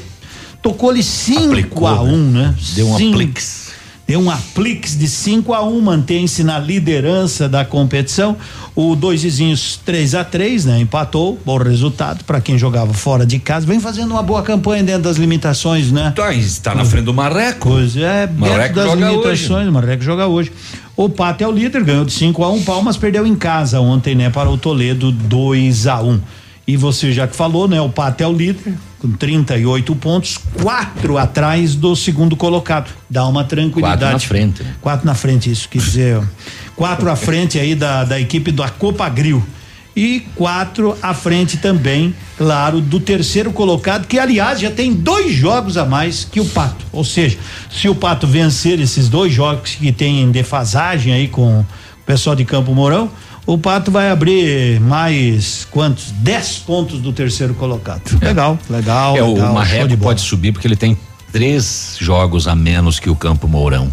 [0.61, 2.55] tocou-lhe 5 Aplicou, a 1 um, né?
[2.75, 3.70] Deu um aplix.
[4.11, 8.35] Deu um aplix de 5 a 1 um, mantém-se na liderança da competição.
[8.75, 10.81] O dois vizinhos 3 a 3 né?
[10.81, 13.65] Empatou, bom resultado para quem jogava fora de casa.
[13.65, 16.11] Vem fazendo uma boa campanha dentro das limitações, né?
[16.13, 17.69] Tá, está na frente do Marreco.
[17.69, 20.51] Pois é, Marreco dentro das limitações, o Marreco joga hoje.
[20.97, 23.79] O Pato é o líder, ganhou de 5 a 1 um, Palmas perdeu em casa
[23.79, 26.21] ontem, né, para o Toledo 2 a 1 um.
[26.67, 31.17] E você já que falou, né, o Pato é o líder com 38 pontos, quatro
[31.17, 32.91] atrás do segundo colocado.
[33.09, 33.99] Dá uma tranquilidade.
[33.99, 34.75] Quatro na frente, né?
[34.79, 36.21] Quatro na frente, isso quer dizer,
[36.75, 39.43] quatro à frente aí da, da equipe da Copa Grill.
[39.95, 45.77] E quatro à frente também, claro, do terceiro colocado, que aliás já tem dois jogos
[45.77, 46.85] a mais que o Pato.
[46.93, 47.37] Ou seja,
[47.71, 51.65] se o Pato vencer esses dois jogos que tem em defasagem aí com o
[52.05, 53.09] pessoal de Campo Mourão,
[53.53, 56.11] o Pato vai abrir mais quantos?
[56.11, 58.17] Dez pontos do terceiro colocado.
[58.21, 59.17] Legal, legal.
[59.17, 60.97] É, legal, o Marreco pode subir porque ele tem
[61.33, 63.91] três jogos a menos que o Campo Mourão.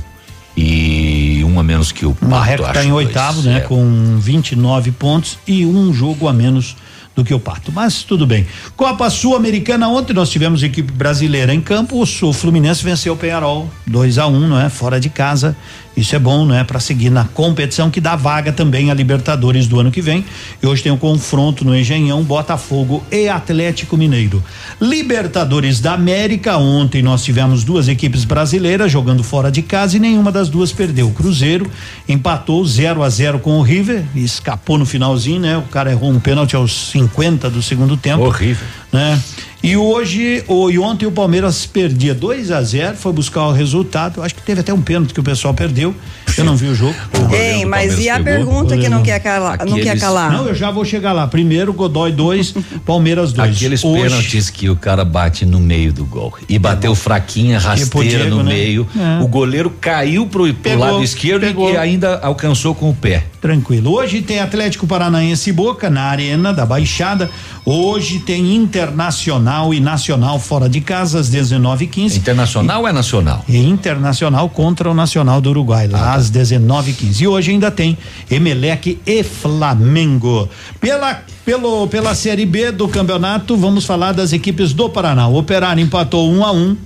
[0.57, 3.59] E um a menos que o O Pato, Marreco está em oitavo, né?
[3.59, 3.61] É.
[3.61, 6.77] Com 29 pontos e um jogo a menos
[7.19, 7.73] do que o Pato.
[7.73, 8.47] Mas tudo bem.
[8.77, 12.01] Copa Sul-Americana, ontem nós tivemos equipe brasileira em campo.
[12.01, 14.69] O Sul Fluminense venceu o Penharol 2 a 1 um, não é?
[14.69, 15.57] Fora de casa.
[15.99, 16.63] Isso é bom, né?
[16.63, 20.25] Para seguir na competição que dá vaga também a Libertadores do ano que vem.
[20.63, 24.43] E hoje tem um confronto no Engenhão, Botafogo e Atlético Mineiro.
[24.81, 30.31] Libertadores da América, ontem nós tivemos duas equipes brasileiras jogando fora de casa e nenhuma
[30.31, 31.09] das duas perdeu.
[31.09, 31.69] O Cruzeiro
[32.09, 35.57] empatou 0 a 0 com o River e escapou no finalzinho, né?
[35.59, 38.23] O cara errou um pênalti aos 50 do segundo tempo.
[38.23, 38.67] Horrível.
[38.93, 39.21] Né?
[39.61, 44.23] E hoje, o, e ontem o Palmeiras perdia 2 a 0 foi buscar o resultado.
[44.23, 45.95] Acho que teve até um pênalti que o pessoal perdeu.
[46.37, 46.95] Eu não vi o jogo.
[47.33, 48.33] Ei, mas e a pegou?
[48.47, 49.59] pergunta que não quer calar?
[49.67, 50.31] Não quer Aqueles- calar?
[50.31, 51.27] Não, eu já vou chegar lá.
[51.27, 52.55] Primeiro, Godoy 2,
[52.87, 53.57] Palmeiras 2.
[53.57, 56.33] Aqueles Hoje- pênaltis que o cara bate no meio do gol.
[56.49, 58.53] E bateu fraquinha, rasteira Diego, no né?
[58.55, 58.87] meio.
[58.97, 59.25] É.
[59.25, 61.73] O goleiro caiu pro, pro Pegou, lado esquerdo pegou.
[61.73, 63.25] e ainda alcançou com o pé.
[63.41, 63.93] Tranquilo.
[63.93, 67.29] Hoje tem Atlético Paranaense e Boca na Arena da Baixada.
[67.65, 72.17] Hoje tem Internacional e Nacional fora de casa às 19h15.
[72.17, 73.45] Internacional ou é nacional?
[73.49, 77.21] E Internacional contra o Nacional do Uruguai, lá às 19h15.
[77.21, 77.97] E hoje ainda tem
[78.31, 80.49] Emelec e Flamengo.
[80.81, 85.27] Pela, pelo, pela Série B do campeonato, vamos falar das equipes do Paraná.
[85.29, 86.77] O Operário empatou 1 a 1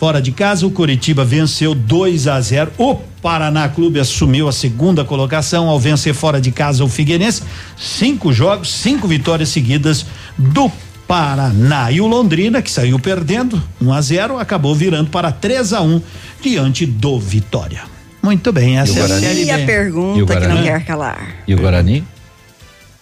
[0.00, 2.72] Fora de casa, o Curitiba venceu 2 a 0.
[2.78, 7.42] O Paraná Clube assumiu a segunda colocação ao vencer fora de casa o Figueirense.
[7.76, 10.06] Cinco jogos, cinco vitórias seguidas
[10.38, 10.72] do
[11.10, 11.90] Paraná.
[11.90, 16.00] E o Londrina, que saiu perdendo 1 a 0, acabou virando para 3 a 1
[16.40, 17.82] diante do Vitória.
[18.22, 19.62] Muito bem, essa E é a série E a B.
[19.64, 21.42] E pergunta que não quer calar.
[21.48, 22.04] E o Guarani?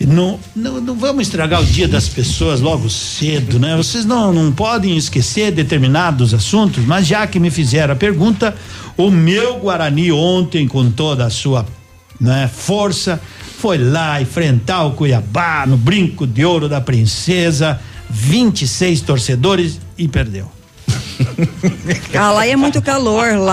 [0.00, 3.76] Não, não, não vamos estragar o dia das pessoas logo cedo, né?
[3.76, 8.54] Vocês não, não podem esquecer determinados assuntos, mas já que me fizeram a pergunta,
[8.96, 11.66] o meu Guarani ontem, com toda a sua
[12.18, 13.20] né, força,
[13.58, 17.78] foi lá enfrentar o Cuiabá no brinco de ouro da princesa,
[18.10, 20.50] 26 torcedores e perdeu.
[22.14, 23.46] Ah, lá é muito calor, lá